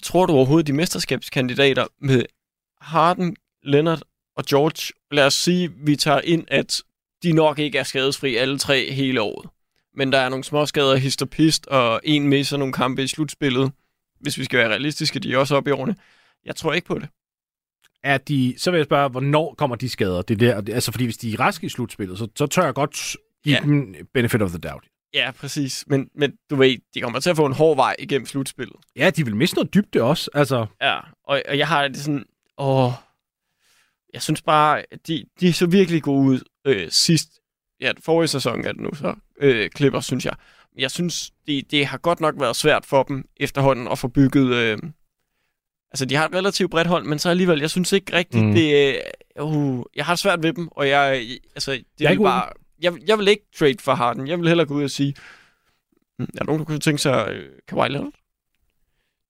Tror 0.03 0.27
du 0.27 0.33
overhovedet, 0.33 0.67
de 0.67 0.73
mesterskabskandidater 0.73 1.87
med 2.01 2.25
Harden, 2.81 3.37
Leonard 3.63 4.03
og 4.37 4.45
George, 4.45 4.93
lad 5.11 5.27
os 5.27 5.35
sige, 5.35 5.71
vi 5.77 5.97
tager 5.97 6.21
ind, 6.21 6.45
at 6.49 6.83
de 7.23 7.33
nok 7.33 7.59
ikke 7.59 7.79
er 7.79 7.83
skadesfri 7.83 8.37
alle 8.37 8.59
tre 8.59 8.93
hele 8.93 9.21
året. 9.21 9.51
Men 9.95 10.13
der 10.13 10.19
er 10.19 10.29
nogle 10.29 10.45
små 10.45 10.67
skader, 10.67 10.97
hist 10.97 11.23
og 11.23 11.31
pist, 11.31 11.67
og 11.67 12.01
en 12.05 12.29
misser 12.29 12.57
nogle 12.57 12.73
kampe 12.73 13.03
i 13.03 13.07
slutspillet. 13.07 13.73
Hvis 14.21 14.39
vi 14.39 14.45
skal 14.45 14.59
være 14.59 14.69
realistiske, 14.69 15.19
de 15.19 15.33
er 15.33 15.39
også 15.39 15.57
oppe 15.57 15.71
i 15.71 15.73
årene. 15.73 15.97
Jeg 16.45 16.57
tror 16.57 16.73
ikke 16.73 16.87
på 16.87 16.99
det. 16.99 17.09
Er 18.05 18.19
de, 18.19 18.55
så 18.59 18.71
vil 18.71 18.79
jeg 18.79 18.85
spørge, 18.87 19.09
hvornår 19.09 19.55
kommer 19.59 19.77
de 19.77 19.89
skader? 19.89 20.23
Det 20.23 20.43
er 20.43 20.61
der, 20.61 20.75
altså, 20.75 20.93
fordi 20.93 21.05
hvis 21.05 21.17
de 21.17 21.33
er 21.33 21.41
raske 21.41 21.67
i 21.67 21.69
slutspillet, 21.69 22.19
så, 22.19 22.29
så 22.37 22.47
tør 22.47 22.65
jeg 22.65 22.75
godt 22.75 23.17
give 23.45 23.57
ja. 23.57 23.61
Dem 23.63 23.95
benefit 24.15 24.43
of 24.43 24.51
the 24.51 24.59
doubt. 24.59 24.85
Ja, 25.15 25.31
præcis. 25.31 25.85
Men, 25.87 26.11
men 26.15 26.33
du 26.51 26.57
ved, 26.57 26.77
de 26.95 27.01
kommer 27.01 27.21
til 27.21 27.31
at 27.31 27.37
få 27.37 27.47
en 27.47 27.53
hård 27.53 27.77
vej 27.77 27.97
igennem 27.99 28.27
slutspillet. 28.27 28.77
Ja, 28.97 29.11
de 29.11 29.25
vil 29.25 29.37
miste 29.37 29.57
noget 29.57 29.75
dybde 29.75 30.03
også. 30.03 30.31
Altså, 30.35 30.67
Ja, 30.81 30.99
og, 31.25 31.43
og 31.49 31.59
jeg 31.59 31.69
har 31.69 31.89
det 31.89 31.97
sådan, 31.97 32.25
åh, 32.59 32.93
jeg 34.15 34.23
synes 34.23 34.43
bare, 34.43 34.79
at 34.91 35.07
de, 35.07 35.25
de 35.41 35.53
så 35.53 35.67
virkelig 35.67 36.03
gode 36.03 36.27
ud 36.27 36.41
øh, 36.67 36.91
sidst, 36.91 37.29
ja, 37.81 37.93
forrige 38.01 38.29
sæson 38.29 38.65
er 38.65 38.73
det 38.73 38.81
nu 38.81 38.95
så, 38.95 39.15
øh, 39.41 39.71
klipper, 39.71 40.01
synes 40.01 40.25
jeg. 40.25 40.35
Jeg 40.79 40.91
synes, 40.91 41.31
det, 41.47 41.71
det 41.71 41.87
har 41.87 41.99
godt 41.99 42.21
nok 42.21 42.35
været 42.41 42.57
svært 42.57 42.87
for 42.87 43.03
dem 43.03 43.25
efterhånden 43.37 43.89
at 43.89 43.99
få 43.99 44.09
bygget, 44.09 44.55
øh, 44.55 44.79
altså 45.93 46.05
de 46.05 46.15
har 46.15 46.29
et 46.29 46.35
relativt 46.35 46.71
bredt 46.71 46.89
hold, 46.89 47.05
men 47.05 47.19
så 47.19 47.29
alligevel, 47.31 47.61
jeg 47.61 47.71
synes 47.71 47.93
ikke 47.93 48.17
rigtigt, 48.17 48.45
Mm. 48.45 48.53
det, 48.55 48.95
øh, 49.39 49.45
uh, 49.47 49.85
jeg 49.97 50.05
har 50.05 50.15
svært 50.17 50.43
ved 50.43 50.53
dem, 50.53 50.69
og 50.69 50.89
jeg, 50.89 51.27
altså, 51.55 51.73
det 51.73 51.85
Jeg 52.01 52.05
er 52.05 52.09
er 52.09 52.11
ikke 52.11 52.23
bare, 52.23 52.49
jeg, 52.83 52.93
jeg 53.09 53.19
vil 53.19 53.29
ikke 53.29 53.45
trade 53.59 53.77
for 53.81 53.95
Harden, 53.95 54.29
jeg 54.29 54.39
vil 54.39 54.49
hellere 54.49 54.67
gå 54.67 54.75
ud 54.75 54.85
og 54.85 54.91
sige, 54.91 55.15
"Mm, 56.19 56.25
er 56.35 56.39
der 56.39 56.45
nogen, 56.45 56.59
der 56.59 56.65
kunne 56.65 56.79
tænke 56.79 57.03
sig 57.03 57.29
øh, 57.31 57.51
Kawhi 57.69 57.89
Leonard? 57.89 58.13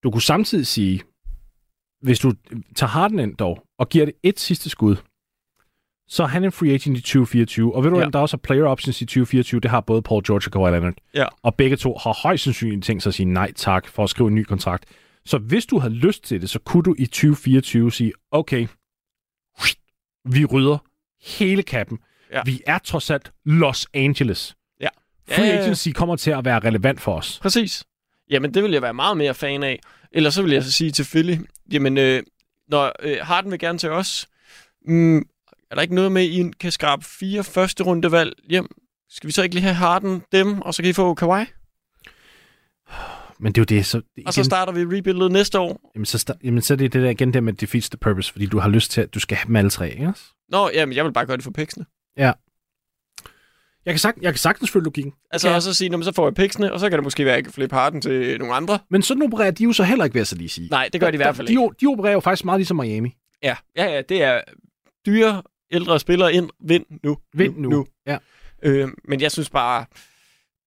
du 0.03 0.11
kunne 0.11 0.23
samtidig 0.23 0.67
sige, 0.67 1.03
hvis 2.03 2.19
du 2.19 2.33
tager 2.77 2.91
Harden 2.91 3.19
ind 3.19 3.37
dog, 3.37 3.63
og 3.79 3.89
giver 3.89 4.05
det 4.05 4.15
et 4.23 4.41
sidste 4.41 4.71
skud, 4.71 4.97
så 6.09 6.23
er 6.23 6.27
han 6.27 6.45
en 6.45 6.53
free 6.53 6.71
agent 6.75 6.99
i 6.99 7.01
2024. 7.01 7.75
Og 7.75 7.85
ved 7.85 7.91
du, 7.91 7.97
Ja. 7.97 8.03
hvem 8.03 8.13
der 8.13 8.19
også 8.19 8.37
har 8.37 8.41
player 8.41 8.65
options 8.65 9.01
i 9.03 9.07
2024? 9.07 9.61
Det 9.61 9.71
har 9.71 9.81
både 9.81 10.03
Paul 10.03 10.23
George 10.27 10.49
og 10.49 10.53
Kawhi 10.53 10.71
Leonard. 10.71 10.95
Ja. 11.15 11.27
Og 11.43 11.55
begge 11.55 11.77
to 11.77 11.99
har 12.03 12.19
højst 12.23 12.45
sandsynligt 12.45 12.85
tænkt 12.85 13.03
sig 13.03 13.11
at 13.11 13.15
sige 13.15 13.27
nej 13.27 13.53
tak 13.53 13.89
for 13.89 14.05
at 14.05 14.11
skrive 14.11 14.29
en 14.29 14.35
ny 14.35 14.45
kontrakt. 14.45 14.85
Så 15.27 15.39
hvis 15.39 15.67
du 15.67 15.79
havde 15.79 15.95
lyst 15.95 16.25
til 16.25 16.41
det, 16.41 16.51
så 16.51 16.59
kunne 16.59 16.83
du 16.83 16.95
i 16.99 17.07
2024 17.07 17.93
sige, 17.93 18.13
okay, 18.31 18.67
vi 20.25 20.45
rydder 20.45 20.79
hele 21.23 21.63
kappen. 21.63 21.99
Ja. 22.33 22.43
Vi 22.45 22.61
er 22.67 22.79
trods 22.79 23.11
alt 23.11 23.33
Los 23.45 23.87
Angeles. 23.95 24.57
Ja. 24.81 24.89
Free 25.29 25.47
Ja, 25.47 25.47
ja, 25.47 25.55
ja. 25.57 25.63
agency 25.63 25.89
kommer 25.95 26.17
til 26.17 26.31
at 26.31 26.45
være 26.45 26.59
relevant 26.59 27.01
for 27.01 27.17
os. 27.17 27.39
Præcis. 27.43 27.85
Jamen, 28.31 28.55
det 28.55 28.63
vil 28.63 28.73
jeg 28.73 28.83
være 28.83 28.95
meget 28.95 29.17
mere 29.17 29.35
fan 29.35 29.63
af. 29.63 29.81
Ellers 30.13 30.35
så 30.35 30.43
vil 30.43 30.53
jeg 30.53 30.63
så 30.63 30.73
sige 30.73 30.91
til 30.91 31.05
Philly, 31.05 31.37
jamen, 31.73 31.99
øh, 31.99 32.23
når 32.69 32.93
øh, 33.01 33.17
Harden 33.23 33.51
vil 33.51 33.59
gerne 33.59 33.79
til 33.79 33.91
os, 33.91 34.29
mm, 34.87 35.19
er 35.71 35.75
der 35.75 35.83
ikke 35.83 35.95
noget 35.95 36.13
med, 36.13 36.23
at 36.23 36.29
I 36.29 36.51
kan 36.61 36.73
skrabe 36.73 37.05
fire 37.05 37.45
første 37.45 37.85
rundevalg 37.85 38.33
hjem? 38.49 38.69
Skal 39.11 39.27
vi 39.27 39.33
så 39.33 39.43
ikke 39.43 39.55
lige 39.55 39.63
have 39.63 39.75
Harden 39.75 40.23
dem, 40.33 40.61
og 40.61 40.75
så 40.75 40.83
kan 40.83 40.91
I 40.91 40.93
få 40.93 41.15
Kawhi? 41.15 41.45
Men 43.43 43.53
det 43.53 43.59
er 43.59 43.63
jo 43.75 43.79
det. 43.79 43.87
Så, 43.87 43.99
Og 44.27 44.33
så 44.33 44.41
igen, 44.41 44.45
starter 44.45 44.73
vi 44.73 44.97
rebuildet 44.99 45.33
næste 45.33 45.59
år. 45.59 45.91
jamen, 45.95 46.07
så, 46.07 46.25
sta- 46.31 46.39
jamen, 46.45 46.63
så 46.63 46.75
er 46.75 46.77
det 46.79 46.93
det 46.93 47.03
der 47.03 47.11
igen 47.11 47.35
der 47.35 47.41
med 47.41 47.53
defeats 47.53 47.91
the 47.91 47.97
purpose, 47.99 48.33
fordi 48.33 48.47
du 48.47 48.59
har 48.59 48.69
lyst 48.69 48.91
til, 48.91 49.01
at 49.01 49.15
du 49.15 49.21
skal 49.21 49.37
have 49.37 49.47
dem 49.47 49.57
alle 49.57 49.71
tre, 49.71 49.91
ikke? 49.91 50.09
også? 50.09 50.23
Nå, 50.49 50.71
jamen, 50.75 50.97
jeg 50.97 51.05
vil 51.05 51.13
bare 51.13 51.27
gøre 51.27 51.37
det 51.37 51.45
for 51.45 51.51
picksene. 51.51 51.85
Jeg 52.17 53.95
kan, 53.95 53.99
sagt, 53.99 54.19
jeg 54.23 54.33
kan 54.33 54.39
sagtens 54.39 54.71
følge 54.71 54.85
logikken. 54.85 55.13
Altså, 55.31 55.49
Ja. 55.49 55.55
og 55.55 55.63
så 55.63 55.75
sige, 55.75 55.89
"Nå, 55.89 55.97
men 55.97 56.05
så 56.05 56.13
får 56.13 56.27
jeg 56.27 56.35
picksene, 56.35 56.73
og 56.73 56.81
så 56.81 56.89
kan 56.91 56.99
det 56.99 57.05
måske 57.05 57.25
være, 57.25 57.35
at 57.35 57.37
jeg 57.37 57.45
kan 57.45 57.53
flippe 57.53 57.77
Harden 57.77 58.01
til 58.01 58.39
nogle 58.39 58.55
andre. 58.55 58.79
Men 58.91 59.03
sådan 59.03 59.23
opererer 59.23 59.51
de 59.51 59.65
jo 59.65 59.73
så 59.73 59.85
heller 59.85 60.05
ikke, 60.05 60.15
vil 60.15 60.21
jeg 60.21 60.27
så 60.27 60.37
lige 60.37 60.49
sige. 60.49 60.69
Nej, 60.69 60.89
det 60.93 61.01
gør 61.01 61.11
de 61.11 61.15
i 61.15 61.17
hvert 61.17 61.37
fald 61.37 61.47
de, 61.49 61.53
ikke. 61.53 61.63
de, 61.63 61.69
de 61.81 61.87
opererer 61.87 62.13
jo 62.13 62.21
faktisk 62.21 62.45
meget 62.45 62.59
ligesom 62.59 62.77
Miami. 62.77 63.17
Ja, 63.43 63.57
ja, 63.77 63.85
ja, 63.85 64.03
det 64.09 64.23
er 64.23 64.41
dyre, 65.07 65.43
ældre 65.73 66.01
spillere 66.01 66.33
ind, 66.33 66.51
vind 66.65 66.85
nu. 67.05 67.19
Vind 67.35 67.57
nu. 67.57 67.69
nu. 67.71 67.87
Ja. 68.07 68.19
Øh, 68.63 68.89
men 69.09 69.21
jeg 69.21 69.33
synes 69.33 69.51
bare, 69.51 69.85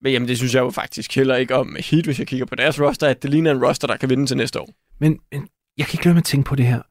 men 0.05 0.13
jamen 0.13 0.27
det 0.29 0.37
synes 0.37 0.53
jeg 0.55 0.61
jo 0.61 0.69
faktisk 0.69 1.15
heller 1.15 1.35
ikke 1.35 1.55
om 1.55 1.75
Heat, 1.79 2.05
hvis 2.05 2.19
jeg 2.19 2.27
kigger 2.27 2.45
på 2.45 2.55
deres 2.55 2.81
roster, 2.81 3.07
at 3.07 3.23
det 3.23 3.29
ligner 3.31 3.51
en 3.51 3.65
roster, 3.65 3.87
der 3.87 3.97
kan 3.97 4.09
vinde 4.09 4.25
til 4.25 4.37
næste 4.37 4.59
år. 4.61 4.69
Men, 4.99 5.19
men 5.31 5.47
jeg 5.77 5.85
kan 5.85 5.93
ikke 5.97 6.05
lade 6.05 6.13
med 6.13 6.21
at 6.21 6.25
tænke 6.25 6.47
på 6.47 6.55
det 6.55 6.65
her. 6.67 6.81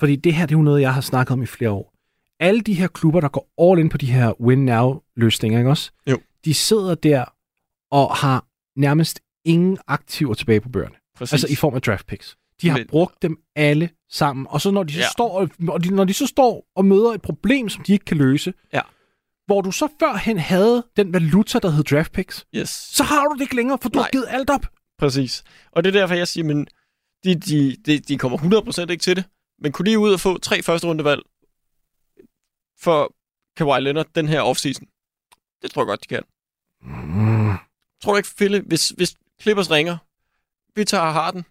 Fordi 0.00 0.16
det 0.16 0.34
her, 0.34 0.46
det 0.46 0.54
er 0.54 0.58
jo 0.58 0.62
noget, 0.62 0.80
jeg 0.80 0.94
har 0.94 1.00
snakket 1.00 1.32
om 1.32 1.42
i 1.42 1.46
flere 1.46 1.70
år. 1.70 1.92
Alle 2.40 2.60
de 2.60 2.74
her 2.74 2.88
klubber, 2.88 3.20
der 3.20 3.28
går 3.28 3.70
all 3.70 3.80
in 3.80 3.88
på 3.88 3.98
de 3.98 4.06
her 4.12 4.32
win-now-løsninger, 4.40 5.58
ikke 5.58 5.70
også? 5.70 5.90
Jo. 6.10 6.18
De 6.44 6.54
sidder 6.54 6.94
der 6.94 7.24
og 7.90 8.16
har 8.16 8.44
nærmest 8.76 9.20
ingen 9.44 9.78
aktiver 9.86 10.34
tilbage 10.34 10.60
på 10.60 10.68
bøgerne. 10.68 10.94
Præcis. 11.16 11.32
Altså 11.32 11.46
i 11.50 11.54
form 11.54 11.74
af 11.74 11.82
draft 11.82 12.06
picks. 12.06 12.36
De 12.62 12.68
har 12.68 12.78
Men- 12.78 12.86
brugt 12.86 13.22
dem 13.22 13.36
alle 13.56 13.88
sammen. 14.10 14.46
Og 14.50 14.60
så 14.60 14.70
når 14.70 14.82
de 14.82 14.92
så, 14.92 14.98
Ja. 15.00 15.06
står, 15.12 15.28
og- 15.40 15.50
og 15.68 15.84
de, 15.84 15.94
når 15.94 16.04
de 16.04 16.12
så 16.14 16.26
står 16.26 16.66
og 16.76 16.84
møder 16.84 17.12
et 17.12 17.22
problem, 17.22 17.68
som 17.68 17.84
de 17.84 17.92
ikke 17.92 18.04
kan 18.04 18.16
løse, 18.16 18.54
Ja. 18.72 18.80
Hvor 19.46 19.60
du 19.60 19.70
så 19.72 19.88
førhen 20.00 20.38
havde 20.38 20.86
den 20.96 21.12
valuta, 21.12 21.58
der 21.58 21.70
hed 21.70 21.84
draft 21.84 22.12
picks, 22.12 22.46
Yes, 22.54 22.68
så 22.70 23.02
har 23.04 23.24
du 23.24 23.34
det 23.34 23.40
ikke 23.40 23.56
længere, 23.56 23.78
for 23.82 23.88
du 23.88 23.98
Nej. 23.98 24.02
har 24.04 24.10
givet 24.10 24.26
alt 24.28 24.50
op. 24.50 24.66
præcis. 24.98 25.44
Og 25.72 25.84
det 25.84 25.94
er 25.96 26.00
derfor, 26.00 26.14
jeg 26.14 26.28
siger, 26.28 26.44
men 26.44 26.66
de, 27.24 27.34
de, 27.34 27.76
de, 27.86 27.98
de 27.98 28.18
kommer 28.18 28.38
100% 28.38 28.90
ikke 28.90 29.02
til 29.02 29.16
det. 29.16 29.24
Men 29.58 29.72
kunne 29.72 29.90
de 29.90 29.98
ud 29.98 30.12
og 30.12 30.20
få 30.20 30.38
tre 30.38 30.62
første 30.62 30.86
rundevalg 30.86 31.22
for 32.80 33.14
Kawhi 33.56 33.80
Leonard 33.80 34.06
den 34.14 34.28
her 34.28 34.40
offseason? 34.40 34.86
Det 35.62 35.70
tror 35.70 35.82
jeg 35.82 35.86
godt, 35.86 36.02
de 36.02 36.06
kan. 36.08 36.22
Mm. 36.82 37.54
Tror 38.02 38.12
du 38.12 38.16
ikke, 38.16 38.28
Philly, 38.36 38.60
hvis, 38.66 38.88
hvis 38.88 39.14
Clippers 39.40 39.70
ringer, 39.70 39.96
vi 40.74 40.84
tager 40.84 41.10
Harden, 41.10 41.44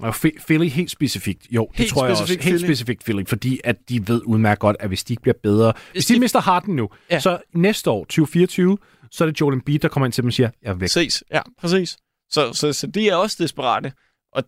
Og 0.00 0.14
Philly 0.46 0.68
helt 0.68 0.90
specifikt. 0.90 1.46
Jo, 1.50 1.66
det 1.70 1.78
Helt 1.78 1.90
tror 1.90 2.04
jeg 2.04 2.10
også. 2.12 2.26
Helt 2.26 2.40
Philly. 2.40 2.58
specifikt 2.64 3.04
Philly, 3.04 3.22
fordi 3.26 3.60
at 3.64 3.76
de 3.88 4.08
ved 4.08 4.22
udmærket 4.24 4.58
godt, 4.60 4.76
at 4.80 4.88
hvis 4.88 5.04
de 5.04 5.12
ikke 5.12 5.22
bliver 5.22 5.34
bedre... 5.42 5.72
Hvis 5.92 6.06
de 6.06 6.14
de- 6.14 6.20
mister 6.20 6.40
Harden 6.40 6.76
nu, 6.76 6.88
Ja. 7.10 7.20
så 7.20 7.38
næste 7.54 7.90
år, 7.90 8.04
2024, 8.04 8.78
så 9.10 9.24
er 9.24 9.28
det 9.30 9.40
Joel 9.40 9.54
Embiid, 9.54 9.78
der 9.78 9.88
kommer 9.88 10.06
ind 10.06 10.12
til 10.12 10.22
dem 10.22 10.28
og 10.28 10.32
siger, 10.32 10.50
jeg 10.62 10.70
er 10.70 10.74
væk. 10.74 10.88
Ses, 10.88 11.24
ja, 11.30 11.40
præcis. 11.58 11.96
Så, 12.30 12.52
så, 12.52 12.72
så 12.72 12.86
de 12.86 13.08
er 13.08 13.16
også 13.16 13.36
desperate. 13.40 13.92
Og 14.32 14.42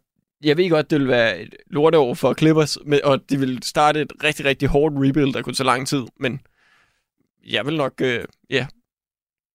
jeg 0.44 0.56
ved 0.56 0.70
godt, 0.70 0.90
det 0.90 1.00
vil 1.00 1.08
være 1.08 1.40
et 1.40 1.54
lorteår 1.70 2.14
for 2.14 2.34
Clippers, 2.34 2.76
og 3.04 3.30
de 3.30 3.38
vil 3.40 3.58
starte 3.62 4.00
et 4.00 4.12
rigtig, 4.24 4.44
rigtig 4.44 4.68
hårdt 4.68 4.94
rebuild, 4.96 5.32
der 5.32 5.42
kunne 5.42 5.54
tage 5.54 5.64
lang 5.66 5.86
tid, 5.88 6.02
men 6.20 6.40
jeg 7.50 7.66
vil 7.66 7.76
nok, 7.76 7.92
øh, 8.00 8.24
ja, 8.50 8.66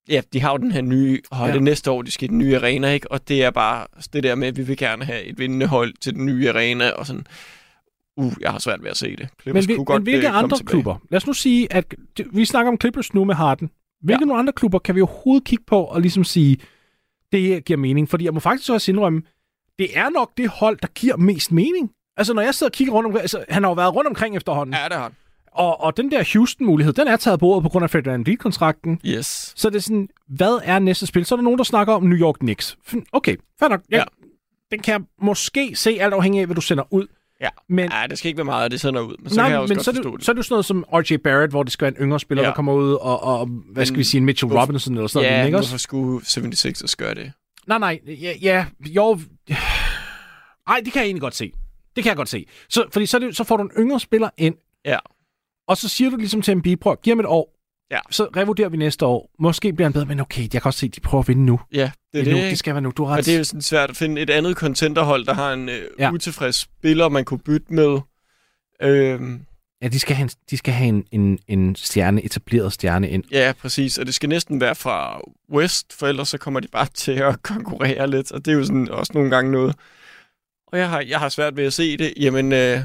ja, 0.10 0.22
de 0.34 0.42
har 0.42 0.52
jo 0.52 0.58
den 0.58 0.72
her 0.72 0.82
nye, 0.82 1.22
og 1.32 1.48
Ja. 1.50 1.60
næste 1.60 1.92
år, 1.92 2.02
de 2.02 2.12
skal 2.12 2.26
i 2.26 2.28
den 2.28 2.38
nye 2.38 2.56
arena, 2.56 2.92
ikke? 2.92 3.12
Og 3.12 3.28
det 3.28 3.44
er 3.44 3.52
bare 3.52 3.88
det 4.14 4.24
der 4.24 4.36
med, 4.36 4.48
at 4.48 4.58
vi 4.58 4.64
vil 4.64 4.78
gerne 4.78 5.06
have 5.06 5.24
et 5.24 5.40
vindende 5.40 5.66
hold 5.68 5.94
til 6.02 6.14
den 6.14 6.26
nye 6.26 6.50
arena, 6.50 6.90
og 6.90 7.08
sådan, 7.08 7.26
uh, 8.18 8.34
jeg 8.42 8.52
har 8.52 8.60
svært 8.60 8.84
ved 8.84 8.90
at 8.90 8.98
se 8.98 9.16
det. 9.16 9.30
Clippers 9.42 9.68
Men, 9.68 9.70
vi, 9.70 9.76
kunne 9.76 9.86
godt 9.86 10.00
men 10.00 10.04
hvilke 10.04 10.28
øh, 10.28 10.38
andre 10.38 10.58
tilbage. 10.58 10.70
klubber? 10.72 10.96
Lad 11.10 11.18
os 11.18 11.28
nu 11.28 11.34
sige, 11.34 11.74
at 11.74 11.96
vi 12.34 12.46
snakker 12.46 12.72
om 12.72 12.78
Clippers 12.82 13.14
nu 13.14 13.24
med 13.24 13.36
Harden. 13.36 13.70
Hvilke 14.02 14.22
ja. 14.22 14.26
nogle 14.26 14.40
andre 14.40 14.54
klubber 14.54 14.80
kan 14.80 14.96
vi 14.96 15.02
overhovedet 15.02 15.44
kigge 15.44 15.64
på 15.68 15.84
og 15.84 16.02
ligesom 16.02 16.24
sige, 16.24 16.58
det 17.32 17.66
giver 17.66 17.78
mening? 17.78 18.10
Fordi 18.10 18.26
jeg 18.26 18.34
må 18.34 18.40
faktisk 18.40 18.70
også 18.72 18.92
indrømme, 18.92 19.22
det 19.80 19.98
er 19.98 20.10
nok 20.10 20.32
det 20.38 20.50
hold, 20.50 20.78
der 20.82 20.88
giver 20.88 21.18
mest 21.18 21.52
mening. 21.52 21.92
Altså, 22.18 22.34
når 22.34 22.42
jeg 22.42 22.56
sidder 22.56 22.70
og 22.70 22.74
kigger 22.74 22.94
rundt 22.94 23.06
omkring, 23.06 23.22
altså, 23.22 23.46
han 23.50 23.64
har 23.64 23.70
jo 23.70 23.74
været 23.74 23.96
rundt 23.96 24.08
omkring 24.08 24.36
efterhånden. 24.36 24.76
Ja, 24.76 24.84
det 24.84 24.94
har 24.94 25.04
han. 25.04 25.12
Og, 25.52 25.82
og 25.82 25.98
den 25.98 26.12
der 26.12 26.24
Houston-mulighed, 26.34 26.94
den 26.94 27.08
er 27.08 27.18
taget 27.18 27.40
på 27.40 27.44
bordet 27.46 27.64
på 27.64 27.70
grund 27.70 27.84
af 27.84 27.90
Fred 27.90 28.04
Van 28.04 28.38
kontrakten 28.40 29.00
Yes. 29.06 29.54
Så 29.56 29.68
er 29.68 29.72
det 29.72 29.84
sådan, 29.84 30.10
hvad 30.28 30.60
er 30.64 30.80
næste 30.80 31.08
spil? 31.08 31.26
Så 31.26 31.36
er 31.36 31.38
der 31.38 31.44
nogen, 31.44 31.58
der 31.58 31.64
snakker 31.64 31.94
om 31.94 32.04
New 32.04 32.18
York 32.18 32.36
Knicks. 32.40 32.78
Okay, 33.12 33.36
fair 33.60 33.70
nok. 33.70 33.82
Jeg, 33.90 33.98
Ja. 33.98 34.04
Den 34.72 34.80
kan 34.82 34.92
jeg 34.92 35.02
måske 35.22 35.76
se 35.76 35.98
alt 36.00 36.14
afhængig 36.14 36.40
af, 36.42 36.46
hvad 36.48 36.56
du 36.56 36.62
sender 36.62 36.84
ud. 36.94 37.08
Ja. 37.42 37.50
Men, 37.70 37.90
Ja, 37.92 38.08
det 38.10 38.18
skal 38.18 38.28
ikke 38.30 38.38
være 38.38 38.46
meget, 38.46 38.72
det 38.72 38.82
sender 38.82 39.02
ud, 39.02 39.16
men 39.20 39.30
så 39.30 39.36
nej, 39.36 39.46
kan 39.46 39.52
jeg 39.52 39.60
også 39.62 39.72
men 39.72 39.78
godt 39.78 39.86
så 39.86 39.92
er, 39.92 39.96
det, 39.96 40.04
det. 40.20 40.26
så 40.26 40.32
er 40.32 40.34
det 40.34 40.38
jo 40.38 40.44
sådan 40.44 40.54
noget 40.54 40.66
som 40.66 40.86
R.J. 40.94 41.18
Barrett, 41.18 41.52
hvor 41.52 41.64
det 41.64 41.72
skal 41.72 41.86
være 41.86 41.94
en 41.98 42.04
yngre 42.06 42.20
spiller, 42.20 42.44
ja. 42.44 42.48
Der 42.48 42.56
kommer 42.56 42.74
ud, 42.74 42.94
og, 42.94 43.24
og 43.24 43.46
hvad 43.48 43.86
skal 43.86 43.94
Men 43.94 44.00
vi 44.00 44.04
sige, 44.04 44.20
en 44.20 44.26
Mitchell 44.26 44.48
hvorfor- 44.48 44.62
Robinson 44.62 44.94
eller 44.94 45.08
sådan 45.08 45.30
noget. 45.32 45.46
Ja, 45.46 45.50
hvorfor 45.58 45.78
skulle 45.78 46.22
76ers 46.26 46.94
gøre 46.98 47.16
det? 47.16 47.32
Nej, 47.68 47.78
nej, 47.78 48.00
ja, 48.08 48.34
ja 48.42 48.66
jo. 48.88 49.20
Ej, 50.68 50.82
det 50.86 50.94
kan 50.94 51.00
jeg 51.00 51.06
egentlig 51.06 51.22
godt 51.22 51.36
se. 51.36 51.52
Det 51.96 52.04
kan 52.04 52.10
jeg 52.10 52.18
godt 52.18 52.30
se. 52.30 52.46
Så, 52.70 52.86
fordi 52.94 53.06
så, 53.06 53.18
er 53.18 53.20
det, 53.20 53.38
så 53.38 53.44
får 53.44 53.58
du 53.58 53.64
en 53.64 53.72
yngre 53.80 54.00
spiller 54.00 54.30
ind, 54.38 54.56
Ja. 54.86 54.98
Og 55.68 55.78
så 55.78 55.90
siger 55.90 56.10
du 56.10 56.16
ligesom 56.18 56.42
til 56.42 56.52
en 56.66 56.78
prøv, 56.78 56.96
giv 57.04 57.12
ham 57.12 57.20
et 57.20 57.26
år, 57.26 57.58
Ja. 57.92 58.00
så 58.12 58.24
revurderer 58.36 58.70
vi 58.70 58.78
næste 58.78 59.06
år. 59.06 59.30
Måske 59.40 59.74
bliver 59.74 59.86
han 59.86 59.94
bedre, 59.94 60.06
men 60.06 60.20
okay, 60.20 60.42
jeg 60.42 60.50
kan 60.62 60.62
også 60.66 60.80
se, 60.80 60.86
at 60.86 60.96
de 60.96 61.02
prøver 61.02 61.22
at 61.24 61.28
vinde 61.28 61.46
nu. 61.46 61.60
Ja, 61.74 61.92
det 62.14 62.28
er 62.28 62.32
nu. 62.32 62.38
det. 62.38 62.50
det 62.50 62.60
skal 62.60 62.74
være 62.74 62.82
nu. 62.82 62.92
Du 62.98 63.04
har 63.04 63.12
Og 63.12 63.18
ret. 63.18 63.26
det 63.26 63.34
er 63.34 63.38
jo 63.38 63.44
sådan 63.44 63.62
svært 63.62 63.90
at 63.90 63.98
finde 63.98 64.22
et 64.22 64.30
andet 64.30 64.56
contenterhold, 64.58 65.26
der 65.26 65.34
har 65.34 65.54
en 65.54 65.70
øh, 65.70 65.82
ja. 66.00 66.12
utilfreds 66.12 66.56
spiller, 66.56 67.10
man 67.10 67.26
kunne 67.26 67.40
bytte 67.40 67.74
med. 67.74 68.00
Øhm, 68.82 69.42
Ja, 69.84 69.88
de 69.88 70.00
skal 70.00 70.16
have, 70.16 70.24
en, 70.24 70.30
de 70.50 70.58
skal 70.58 70.74
have 70.74 70.88
en, 70.90 71.06
en, 71.12 71.40
en 71.48 71.76
stjerne, 71.76 72.26
etableret 72.26 72.74
stjerne 72.74 73.10
ind. 73.10 73.24
ja, 73.32 73.54
præcis. 73.62 73.98
Og 73.98 74.06
det 74.06 74.16
skal 74.16 74.30
næsten 74.30 74.62
være 74.62 74.76
fra 74.76 75.22
West, 75.54 75.94
for 75.94 76.08
ellers 76.08 76.30
så 76.30 76.38
kommer 76.38 76.60
de 76.60 76.68
bare 76.68 76.88
til 77.04 77.12
at 77.12 77.44
konkurrere 77.44 78.10
lidt. 78.10 78.32
Og 78.32 78.46
det 78.46 78.52
er 78.52 78.56
jo 78.56 78.64
sådan 78.66 78.90
også 78.90 79.12
nogle 79.16 79.30
gange 79.30 79.52
noget. 79.52 79.76
Og 80.68 80.78
jeg 80.80 80.90
har, 80.90 81.02
jeg 81.02 81.20
har 81.20 81.30
svært 81.30 81.58
ved 81.58 81.64
at 81.66 81.74
se 81.74 81.98
det. 81.98 82.14
Jamen, 82.20 82.52
øh, 82.52 82.80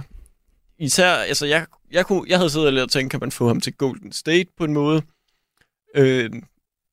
især, 0.79 1.11
altså 1.11 1.47
jeg, 1.47 1.67
jeg, 1.93 2.07
kunne, 2.07 2.25
jeg 2.29 2.39
havde 2.39 2.51
siddet 2.51 2.67
og 2.67 2.73
lidt 2.73 2.83
og 2.83 2.91
tænkt, 2.91 3.11
kan 3.11 3.21
man 3.21 3.31
få 3.31 3.47
ham 3.49 3.61
til 3.61 3.73
Golden 3.73 4.13
State 4.13 4.47
på 4.59 4.65
en 4.65 4.73
måde? 4.73 5.03
Øh, 5.97 6.31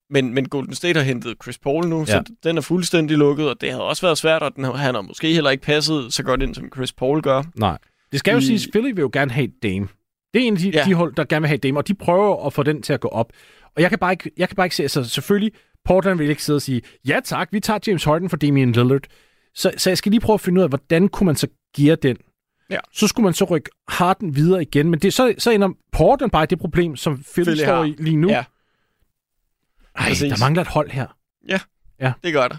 men, 0.09 0.33
men 0.33 0.49
Golden 0.49 0.75
State 0.75 0.99
har 0.99 1.05
hentet 1.05 1.35
Chris 1.43 1.57
Paul 1.57 1.87
nu, 1.87 1.99
ja. 1.99 2.05
Så 2.05 2.23
den 2.43 2.57
er 2.57 2.61
fuldstændig 2.61 3.17
lukket, 3.17 3.49
og 3.49 3.61
det 3.61 3.69
havde 3.69 3.83
også 3.83 4.01
været 4.01 4.17
svært, 4.17 4.43
og 4.43 4.55
den, 4.55 4.63
han 4.65 4.95
har 4.95 5.01
måske 5.01 5.33
heller 5.33 5.49
ikke 5.49 5.63
passet 5.63 6.13
så 6.13 6.23
godt 6.23 6.41
ind, 6.41 6.55
som 6.55 6.69
Chris 6.75 6.93
Paul 6.93 7.21
gør. 7.21 7.43
Nej. 7.55 7.77
Det 8.11 8.19
skal 8.19 8.31
jo 8.31 8.37
I- 8.37 8.41
siges, 8.41 8.67
Philly 8.71 8.89
vil 8.89 9.01
jo 9.01 9.09
gerne 9.13 9.31
have 9.31 9.47
Dame. 9.63 9.87
Det 10.33 10.41
er 10.43 10.47
en 10.47 10.53
af 10.53 10.59
de, 10.59 10.69
ja. 10.69 10.83
De 10.85 10.93
hold, 10.93 11.15
der 11.15 11.23
gerne 11.23 11.41
vil 11.41 11.47
have 11.47 11.57
Dame, 11.57 11.79
og 11.79 11.87
de 11.87 11.93
prøver 11.93 12.45
at 12.45 12.53
få 12.53 12.63
den 12.63 12.81
til 12.81 12.93
at 12.93 12.99
gå 12.99 13.07
op. 13.07 13.31
Og 13.75 13.81
jeg 13.81 13.89
kan 13.89 13.99
bare 13.99 14.11
ikke, 14.13 14.31
jeg 14.37 14.49
kan 14.49 14.55
bare 14.55 14.65
ikke 14.65 14.75
se, 14.75 14.83
altså 14.83 15.03
selvfølgelig, 15.03 15.51
Portland 15.85 16.17
vil 16.17 16.29
ikke 16.29 16.43
sidde 16.43 16.57
og 16.57 16.61
sige, 16.61 16.81
ja 17.07 17.19
tak, 17.23 17.49
vi 17.51 17.59
tager 17.59 17.79
James 17.87 18.03
Harden 18.03 18.29
for 18.29 18.37
Damian 18.37 18.71
Lillard. 18.71 19.01
Så, 19.55 19.71
så 19.77 19.89
jeg 19.89 19.97
skal 19.97 20.09
lige 20.11 20.21
prøve 20.21 20.33
at 20.33 20.41
finde 20.41 20.59
ud 20.59 20.63
af, 20.63 20.69
hvordan 20.69 21.07
kunne 21.07 21.25
man 21.25 21.35
så 21.35 21.47
geare 21.77 21.95
den? 21.95 22.17
Ja. 22.69 22.79
Så 22.93 23.07
skulle 23.07 23.23
man 23.23 23.33
så 23.33 23.45
rykke 23.45 23.69
Harden 23.87 24.35
videre 24.35 24.61
igen, 24.61 24.89
men 24.89 24.99
det, 24.99 25.13
så, 25.13 25.33
så 25.37 25.51
ender 25.51 25.69
Portland 25.91 26.31
bare 26.31 26.43
i 26.43 26.47
det 26.47 26.59
problem, 26.59 26.95
som 26.95 27.23
Philly, 27.33 27.45
Philly 27.45 27.63
står 27.63 27.75
har. 27.75 27.83
i 27.83 27.95
lige 27.97 28.15
nu. 28.15 28.29
Ja. 28.29 28.43
Ej, 29.95 30.07
Præcis. 30.07 30.31
der 30.31 30.37
mangler 30.39 30.61
et 30.61 30.67
hold 30.67 30.89
her. 30.89 31.07
Det 32.23 32.33
gør 32.33 32.47
der. 32.47 32.57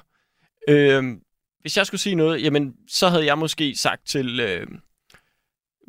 Øhm, 0.68 1.20
hvis 1.60 1.76
jeg 1.76 1.86
skulle 1.86 2.00
sige 2.00 2.14
noget, 2.14 2.42
jamen, 2.42 2.74
så 2.88 3.08
havde 3.08 3.26
jeg 3.26 3.38
måske 3.38 3.76
sagt 3.76 4.06
til 4.06 4.40
øh, 4.40 4.66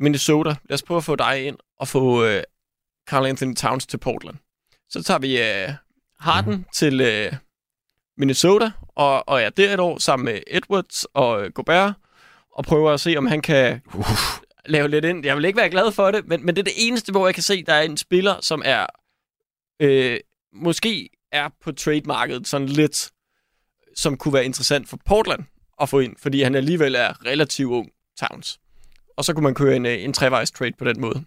Minnesota, 0.00 0.48
lad 0.48 0.74
os 0.74 0.82
prøve 0.82 0.98
at 0.98 1.04
få 1.04 1.16
dig 1.16 1.46
ind 1.46 1.56
og 1.78 1.88
få 1.88 2.24
øh, 2.24 2.42
Carl 3.08 3.26
Anthony 3.26 3.54
Towns 3.54 3.86
til 3.86 3.98
Portland. 3.98 4.36
Så 4.88 5.02
tager 5.02 5.18
vi 5.18 5.42
øh, 5.42 5.68
Harden 6.20 6.52
mm. 6.52 6.64
til 6.74 7.00
øh, 7.00 7.32
Minnesota, 8.16 8.70
og, 8.88 9.28
og 9.28 9.42
er 9.42 9.50
der 9.50 9.74
et 9.74 9.80
år 9.80 9.98
sammen 9.98 10.24
med 10.24 10.40
Edwards 10.46 11.04
og 11.04 11.44
øh, 11.44 11.52
Gobert, 11.52 11.94
og 12.56 12.64
prøver 12.64 12.92
at 12.92 13.00
se, 13.00 13.16
om 13.16 13.26
han 13.26 13.42
kan 13.42 13.80
Uff. 13.94 14.38
lave 14.66 14.88
lidt 14.88 15.04
ind. 15.04 15.26
Jeg 15.26 15.36
vil 15.36 15.44
ikke 15.44 15.56
være 15.56 15.70
glad 15.70 15.92
for 15.92 16.10
det, 16.10 16.28
men, 16.28 16.46
men 16.46 16.56
det 16.56 16.60
er 16.60 16.64
det 16.64 16.72
eneste, 16.76 17.12
hvor 17.12 17.26
jeg 17.26 17.34
kan 17.34 17.42
se, 17.42 17.62
der 17.62 17.74
er 17.74 17.82
en 17.82 17.96
spiller, 17.96 18.40
som 18.40 18.62
er 18.64 18.86
øh, 19.80 20.20
måske 20.52 21.08
er 21.32 21.48
på 21.64 21.72
trademarkedet 21.72 22.48
sådan 22.48 22.68
lidt, 22.68 23.10
som 23.96 24.16
kunne 24.16 24.34
være 24.34 24.44
interessant 24.44 24.88
for 24.88 24.98
Portland 25.06 25.44
at 25.80 25.88
få 25.88 25.98
ind, 25.98 26.16
fordi 26.22 26.42
han 26.42 26.54
alligevel 26.54 26.94
er 26.94 27.26
relativt 27.26 27.70
ung, 27.70 27.88
Towns. 28.20 28.58
Og 29.16 29.24
så 29.24 29.32
kunne 29.32 29.42
man 29.42 29.54
køre 29.54 29.76
en, 29.76 29.86
øh, 29.86 30.04
en 30.04 30.12
trevejs 30.12 30.50
trade 30.50 30.72
på 30.78 30.84
den 30.84 31.00
måde. 31.00 31.24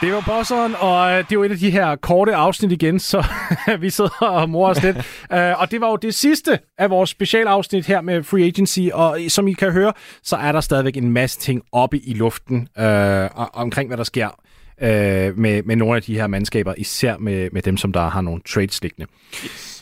Det 0.00 0.12
var 0.12 0.22
bosseren, 0.26 0.74
og 0.78 1.12
øh, 1.12 1.24
det 1.30 1.38
var 1.38 1.44
et 1.44 1.50
af 1.50 1.58
de 1.58 1.70
her 1.70 1.96
korte 1.96 2.34
afsnit 2.34 2.72
igen, 2.72 2.98
så 2.98 3.26
vi 3.80 3.90
sidder 3.90 4.10
og 4.20 4.50
morer 4.50 4.70
os 4.70 4.82
lidt. 4.82 4.96
Uh, 4.96 5.02
og 5.60 5.70
det 5.70 5.80
var 5.80 5.90
jo 5.90 5.96
det 5.96 6.14
sidste 6.14 6.58
af 6.78 6.90
vores 6.90 7.10
specialafsnit 7.10 7.86
her 7.86 8.00
med 8.00 8.22
Free 8.22 8.44
Agency, 8.44 8.80
og 8.92 9.18
som 9.28 9.48
I 9.48 9.52
kan 9.52 9.72
høre, 9.72 9.92
så 10.22 10.36
er 10.36 10.52
der 10.52 10.60
stadigvæk 10.60 10.96
en 10.96 11.10
masse 11.10 11.40
ting 11.40 11.62
oppe 11.72 11.98
i 11.98 12.14
luften 12.14 12.68
uh, 12.80 12.84
omkring, 13.52 13.88
hvad 13.88 13.96
der 13.96 14.04
sker 14.04 14.28
uh, 14.82 14.86
med, 15.38 15.62
med 15.62 15.76
nogle 15.76 15.96
af 15.96 16.02
de 16.02 16.14
her 16.14 16.26
mandskaber, 16.26 16.74
især 16.76 17.16
med, 17.16 17.48
med 17.52 17.62
dem, 17.62 17.76
som 17.76 17.92
der 17.92 18.08
har 18.08 18.20
nogle 18.20 18.40
trades 18.46 18.82
liggende. 18.82 19.06
Yes 19.44 19.79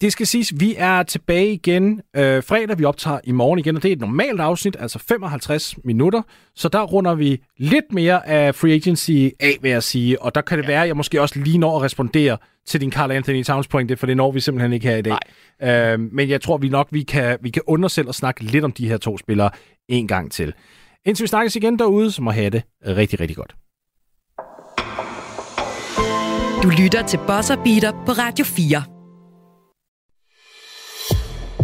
det 0.00 0.12
skal 0.12 0.26
siges, 0.26 0.52
vi 0.60 0.74
er 0.78 1.02
tilbage 1.02 1.52
igen 1.52 2.00
øh, 2.16 2.42
fredag. 2.42 2.78
Vi 2.78 2.84
optager 2.84 3.18
i 3.24 3.32
morgen 3.32 3.58
igen, 3.58 3.76
og 3.76 3.82
det 3.82 3.88
er 3.88 3.92
et 3.92 4.00
normalt 4.00 4.40
afsnit, 4.40 4.76
altså 4.80 4.98
55 4.98 5.84
minutter. 5.84 6.22
Så 6.54 6.68
der 6.68 6.82
runder 6.82 7.14
vi 7.14 7.42
lidt 7.58 7.92
mere 7.92 8.28
af 8.28 8.54
free 8.54 8.72
agency 8.72 9.10
af, 9.40 9.56
vil 9.62 9.70
jeg 9.70 9.82
sige. 9.82 10.22
Og 10.22 10.34
der 10.34 10.40
kan 10.40 10.58
det 10.58 10.64
ja. 10.64 10.68
være, 10.68 10.82
at 10.82 10.88
jeg 10.88 10.96
måske 10.96 11.20
også 11.20 11.38
lige 11.38 11.58
når 11.58 11.76
at 11.76 11.82
respondere 11.82 12.36
til 12.66 12.80
din 12.80 12.92
Carl 12.92 13.10
Anthony 13.10 13.44
Towns 13.44 13.68
pointe, 13.68 13.96
for 13.96 14.06
det 14.06 14.16
når 14.16 14.32
vi 14.32 14.40
simpelthen 14.40 14.72
ikke 14.72 14.88
her 14.88 14.96
i 14.96 15.02
dag. 15.02 15.18
Øh, 15.62 16.00
men 16.00 16.28
jeg 16.28 16.40
tror 16.40 16.58
vi 16.58 16.68
nok, 16.68 16.88
vi 16.90 17.02
kan, 17.02 17.38
vi 17.40 17.50
kan 17.50 17.62
under 17.66 17.88
selv 17.88 18.08
og 18.08 18.14
snakke 18.14 18.44
lidt 18.44 18.64
om 18.64 18.72
de 18.72 18.88
her 18.88 18.96
to 18.96 19.18
spillere 19.18 19.50
en 19.88 20.08
gang 20.08 20.32
til. 20.32 20.54
Indtil 21.06 21.22
vi 21.22 21.28
snakkes 21.28 21.56
igen 21.56 21.78
derude, 21.78 22.10
så 22.12 22.22
må 22.22 22.30
have 22.30 22.50
det 22.50 22.62
rigtig, 22.86 23.20
rigtig 23.20 23.36
godt. 23.36 23.54
Du 26.62 26.68
lytter 26.82 27.06
til 27.06 27.18
Bosser 27.26 27.56
Beater 27.56 27.92
på 28.06 28.12
Radio 28.12 28.44
4. 28.44 28.99